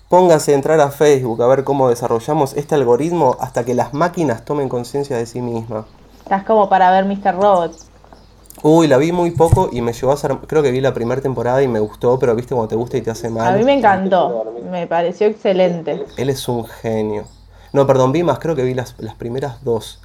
póngase 0.08 0.52
a 0.52 0.54
entrar 0.54 0.80
a 0.80 0.90
Facebook 0.90 1.42
a 1.42 1.48
ver 1.48 1.64
cómo 1.64 1.88
desarrollamos 1.88 2.54
este 2.54 2.76
algoritmo 2.76 3.36
hasta 3.40 3.64
que 3.64 3.74
las 3.74 3.92
máquinas 3.92 4.44
tomen 4.44 4.68
conciencia 4.68 5.16
de 5.16 5.26
sí 5.26 5.42
mismas. 5.42 5.84
Estás 6.22 6.44
como 6.44 6.68
para 6.68 6.92
ver 6.92 7.06
Mr. 7.06 7.34
Robots. 7.34 7.89
Uy, 8.62 8.88
la 8.88 8.98
vi 8.98 9.10
muy 9.10 9.30
poco 9.30 9.70
y 9.72 9.80
me 9.80 9.92
llevó 9.92 10.12
a 10.12 10.16
ser. 10.16 10.36
Creo 10.46 10.62
que 10.62 10.70
vi 10.70 10.80
la 10.80 10.92
primera 10.92 11.22
temporada 11.22 11.62
y 11.62 11.68
me 11.68 11.80
gustó, 11.80 12.18
pero 12.18 12.34
viste 12.34 12.54
cuando 12.54 12.68
te 12.68 12.76
gusta 12.76 12.98
y 12.98 13.00
te 13.00 13.10
hace 13.10 13.30
mal. 13.30 13.54
A 13.54 13.56
mí 13.56 13.64
me 13.64 13.72
encantó, 13.72 14.54
me 14.70 14.86
pareció 14.86 15.28
excelente. 15.28 16.04
Él 16.16 16.28
es 16.28 16.46
un 16.46 16.66
genio. 16.66 17.24
No, 17.72 17.86
perdón, 17.86 18.12
vi 18.12 18.22
más, 18.22 18.38
creo 18.38 18.54
que 18.54 18.62
vi 18.62 18.74
las, 18.74 18.94
primeras 19.18 19.64
dos. 19.64 20.02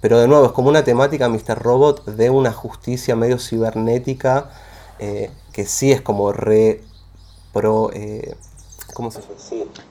Pero 0.00 0.18
de 0.18 0.26
nuevo, 0.26 0.46
es 0.46 0.52
como 0.52 0.68
una 0.68 0.84
temática 0.84 1.28
Mr. 1.28 1.58
Robot 1.58 2.06
de 2.06 2.30
una 2.30 2.52
justicia 2.52 3.14
medio 3.14 3.38
cibernética 3.38 4.50
eh, 4.98 5.30
que 5.52 5.66
sí 5.66 5.92
es 5.92 6.00
como 6.00 6.32
re 6.32 6.80
pro. 7.52 7.90
Eh, 7.92 8.34
¿Cómo 8.94 9.10
se 9.10 9.20
llama? 9.20 9.34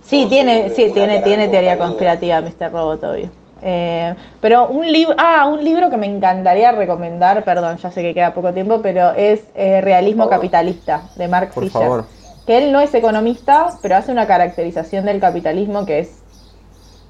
Sí, 0.04 0.26
tiene, 0.28 0.72
sí, 0.76 0.92
tiene, 0.94 1.22
tiene 1.22 1.48
teoría 1.50 1.78
conspirativa 1.78 2.42
Mr. 2.42 2.72
Robot, 2.72 3.04
obvio. 3.04 3.41
Eh, 3.62 4.16
pero 4.40 4.68
un 4.68 4.92
libro, 4.92 5.16
ah, 5.18 5.48
un 5.48 5.64
libro 5.64 5.90
que 5.90 5.98
me 5.98 6.08
encantaría 6.08 6.72
recomendar, 6.72 7.44
perdón, 7.44 7.78
ya 7.78 7.92
sé 7.92 8.02
que 8.02 8.14
queda 8.14 8.34
poco 8.34 8.54
tiempo, 8.54 8.82
pero 8.82 9.12
es 9.12 9.42
eh, 9.56 9.82
Realismo 9.82 10.30
Capitalista 10.30 11.04
de 11.16 11.28
Mark 11.28 11.52
Fisher. 11.54 12.04
Que 12.46 12.58
él 12.58 12.72
no 12.72 12.80
es 12.80 12.94
economista, 12.96 13.68
pero 13.82 13.96
hace 13.96 14.12
una 14.12 14.26
caracterización 14.26 15.06
del 15.06 15.20
capitalismo 15.20 15.86
que 15.86 16.00
es 16.00 16.22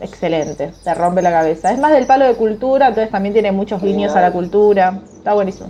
excelente, 0.01 0.73
te 0.83 0.93
rompe 0.93 1.21
la 1.21 1.31
cabeza. 1.31 1.71
Es 1.71 1.79
más 1.79 1.93
del 1.93 2.05
palo 2.05 2.25
de 2.25 2.35
cultura, 2.35 2.87
entonces 2.87 3.11
también 3.11 3.33
tiene 3.33 3.51
muchos 3.51 3.81
guiños 3.81 4.15
a 4.15 4.21
la 4.21 4.31
cultura. 4.31 4.99
Está 5.17 5.33
buenísimo. 5.33 5.69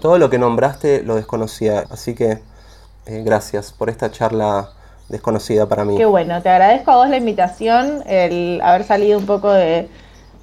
Todo 0.00 0.18
lo 0.18 0.28
que 0.28 0.38
nombraste 0.38 1.02
lo 1.04 1.14
desconocía, 1.14 1.84
así 1.90 2.14
que 2.14 2.40
eh, 3.06 3.22
gracias 3.24 3.72
por 3.72 3.88
esta 3.88 4.10
charla 4.10 4.70
desconocida 5.08 5.66
para 5.66 5.84
mí. 5.84 5.96
Qué 5.96 6.06
bueno, 6.06 6.42
te 6.42 6.48
agradezco 6.48 6.90
a 6.90 6.96
vos 6.96 7.08
la 7.08 7.16
invitación, 7.16 8.02
el 8.06 8.60
haber 8.62 8.84
salido 8.84 9.18
un 9.18 9.26
poco 9.26 9.52
de, 9.52 9.88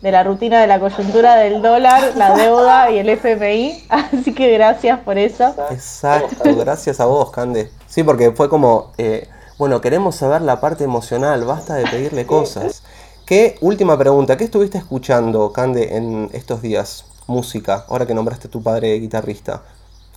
la 0.02 0.24
rutina 0.24 0.62
de 0.62 0.68
la 0.68 0.80
coyuntura 0.80 1.36
del 1.36 1.62
dólar, 1.62 2.14
la 2.16 2.36
deuda 2.36 2.91
y 2.91 3.00
el 3.00 3.10
FMI, 3.10 3.84
así 3.89 4.34
que 4.34 4.52
gracias 4.54 5.00
por 5.00 5.18
eso. 5.18 5.54
Exacto, 5.72 6.56
gracias 6.56 7.00
a 7.00 7.06
vos, 7.06 7.32
Cande. 7.32 7.70
Sí, 7.88 8.04
porque 8.04 8.32
fue 8.32 8.50
como, 8.50 8.91
eh, 8.97 9.28
Bueno, 9.58 9.82
queremos 9.82 10.16
saber 10.16 10.41
la 10.41 10.62
parte 10.62 10.86
emocional, 10.86 11.43
basta 11.43 11.76
de 11.76 11.86
pedirle 11.86 12.26
cosas. 12.26 12.82
¿Qué, 13.26 13.58
última 13.62 13.97
pregunta, 13.97 14.38
qué 14.38 14.45
estuviste 14.45 14.78
escuchando, 14.78 15.52
Cande, 15.52 15.97
en 15.97 16.30
estos 16.34 16.62
días? 16.62 17.06
Música, 17.28 17.86
ahora 17.89 18.08
que 18.08 18.14
nombraste 18.14 18.47
a 18.47 18.52
tu 18.52 18.64
padre 18.64 18.97
guitarrista. 19.00 19.62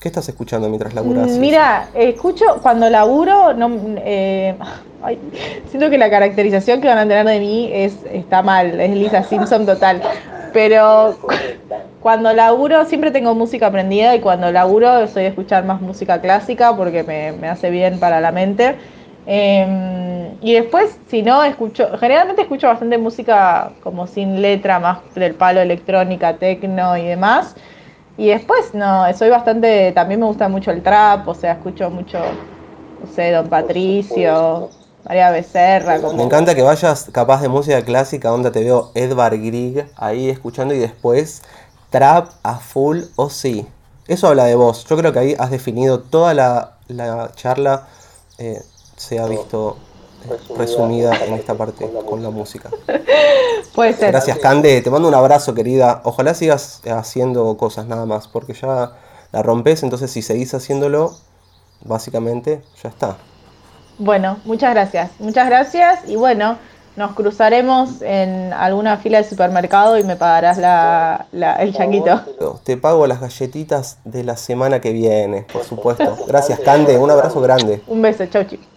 ¿Qué 0.03 0.09
estás 0.09 0.29
escuchando 0.29 0.69
mientras 0.69 0.95
laburas? 0.95 1.31
Mm, 1.31 1.39
mira, 1.39 1.89
escucho 1.95 2.45
cuando 2.61 2.91
laburo, 2.91 3.55
no, 3.55 3.71
eh, 3.99 4.53
siento 5.71 5.91
que 5.91 5.97
la 5.97 6.11
caracterización 6.11 6.81
que 6.81 6.89
van 6.89 6.99
a 6.99 7.03
tener 7.03 7.25
de 7.25 7.39
mí 7.39 7.71
es 7.73 7.99
está 8.13 8.43
mal, 8.43 8.81
es 8.81 8.91
Lisa 8.97 9.23
Simpson 9.23 9.65
total. 9.65 10.03
Pero 10.53 11.17
cuando 12.03 12.33
laburo 12.33 12.85
siempre 12.87 13.13
tengo 13.13 13.37
música 13.37 13.69
aprendida 13.69 14.17
y 14.17 14.21
cuando 14.21 14.51
laburo 14.51 15.07
soy 15.07 15.23
de 15.23 15.29
escuchar 15.29 15.65
más 15.65 15.81
música 15.81 16.21
clásica 16.21 16.77
porque 16.77 17.05
me, 17.05 17.49
hace 17.49 17.71
bien 17.71 18.01
para 18.01 18.21
la 18.21 18.33
mente. 18.33 18.75
Em, 19.25 20.33
y 20.41 20.55
después, 20.55 20.99
si 21.07 21.23
no, 21.23 21.45
escucho, 21.45 21.97
generalmente 22.01 22.43
escucho 22.43 22.67
bastante 22.67 22.99
música 22.99 23.71
como 23.85 24.09
sin 24.09 24.43
letra, 24.43 24.81
más 24.81 24.99
del 25.15 25.35
palo 25.35 25.61
electrónica, 25.61 26.35
tecno 26.39 26.97
y 26.97 27.05
demás. 27.05 27.55
Y 28.17 28.29
después, 28.29 28.75
no, 28.75 29.13
soy 29.15 29.31
bastante, 29.31 29.93
también 29.93 30.21
me 30.21 30.27
gusta 30.27 30.49
mucho 30.49 30.71
el 30.71 30.83
trap, 30.83 31.27
o 31.27 31.35
sea, 31.35 31.53
escucho 31.53 31.89
mucho, 31.91 32.19
no 32.19 33.11
sé, 33.13 33.31
Don 33.31 33.49
Patricio, 33.49 34.69
María 35.05 35.31
Becerra. 35.31 35.99
Me 36.15 36.23
encanta 36.23 36.55
que 36.55 36.63
vayas 36.63 37.09
capaz 37.11 37.41
de 37.41 37.49
música 37.49 37.83
clásica, 37.83 38.29
donde 38.29 38.51
te 38.51 38.63
veo 38.63 38.91
Edvard 38.95 39.39
Grieg 39.39 39.91
ahí 39.97 40.29
escuchando 40.29 40.75
y 40.75 40.79
después 40.79 41.43
trap 41.91 42.29
a 42.43 42.57
full 42.57 43.03
o 43.17 43.31
sí. 43.31 43.67
Eso 44.07 44.29
habla 44.29 44.45
de 44.45 44.57
vos. 44.57 44.85
Yo 44.85 44.97
creo 44.97 45.13
que 45.13 45.19
ahí 45.19 45.37
has 45.39 45.51
definido 45.51 46.01
toda 46.01 46.35
la, 46.35 46.73
charla, 47.35 47.89
eh, 48.39 48.61
se 48.97 49.19
ha 49.19 49.27
visto 49.27 49.77
resumida 50.57 51.13
en 51.25 51.35
esta 51.35 51.55
parte 51.55 51.91
con 52.09 52.23
la 52.23 52.31
música. 52.31 52.71
Puede 53.75 53.95
ser. 53.95 54.13
Gracias, 54.13 54.39
Cande. 54.39 54.81
Te 54.83 54.91
mando 54.91 55.09
un 55.09 55.15
abrazo, 55.15 55.55
querida. 55.55 56.03
Ojalá 56.05 56.35
sigas 56.35 56.83
haciendo 56.87 57.57
cosas 57.57 57.87
nada 57.87 58.07
más, 58.07 58.29
porque 58.29 58.55
ya 58.55 58.93
la 59.33 59.43
rompes, 59.43 59.83
entonces 59.83 60.11
si 60.11 60.23
seguís 60.23 60.53
haciéndolo, 60.55 61.15
básicamente 61.85 62.63
ya 62.83 62.89
está. 62.91 63.17
Bueno, 63.99 64.39
muchas 64.45 64.75
gracias. 64.75 65.11
Muchas 65.19 65.47
gracias 65.47 66.01
y 66.07 66.17
bueno, 66.17 66.59
nos 66.97 67.13
cruzaremos 67.13 68.03
en 68.03 68.53
alguna 68.53 68.99
fila 68.99 69.19
de 69.19 69.25
supermercado 69.25 69.99
y 69.99 70.05
me 70.05 70.17
pagarás 70.17 70.59
la, 70.59 71.27
el 71.59 71.75
changuito. 71.75 72.21
Te 72.65 72.77
pago 72.77 73.07
las 73.07 73.21
galletitas 73.21 73.99
de 74.05 74.25
la 74.25 74.37
semana 74.37 74.81
que 74.81 74.93
viene, 74.93 75.47
por 75.53 75.65
supuesto. 75.65 76.17
Gracias, 76.27 76.61
Cande. 76.61 76.99
Un 76.99 77.11
abrazo 77.11 77.41
grande. 77.41 77.83
Un 77.87 78.03
beso, 78.03 78.27
chau, 78.27 78.45
chicos. 78.45 78.72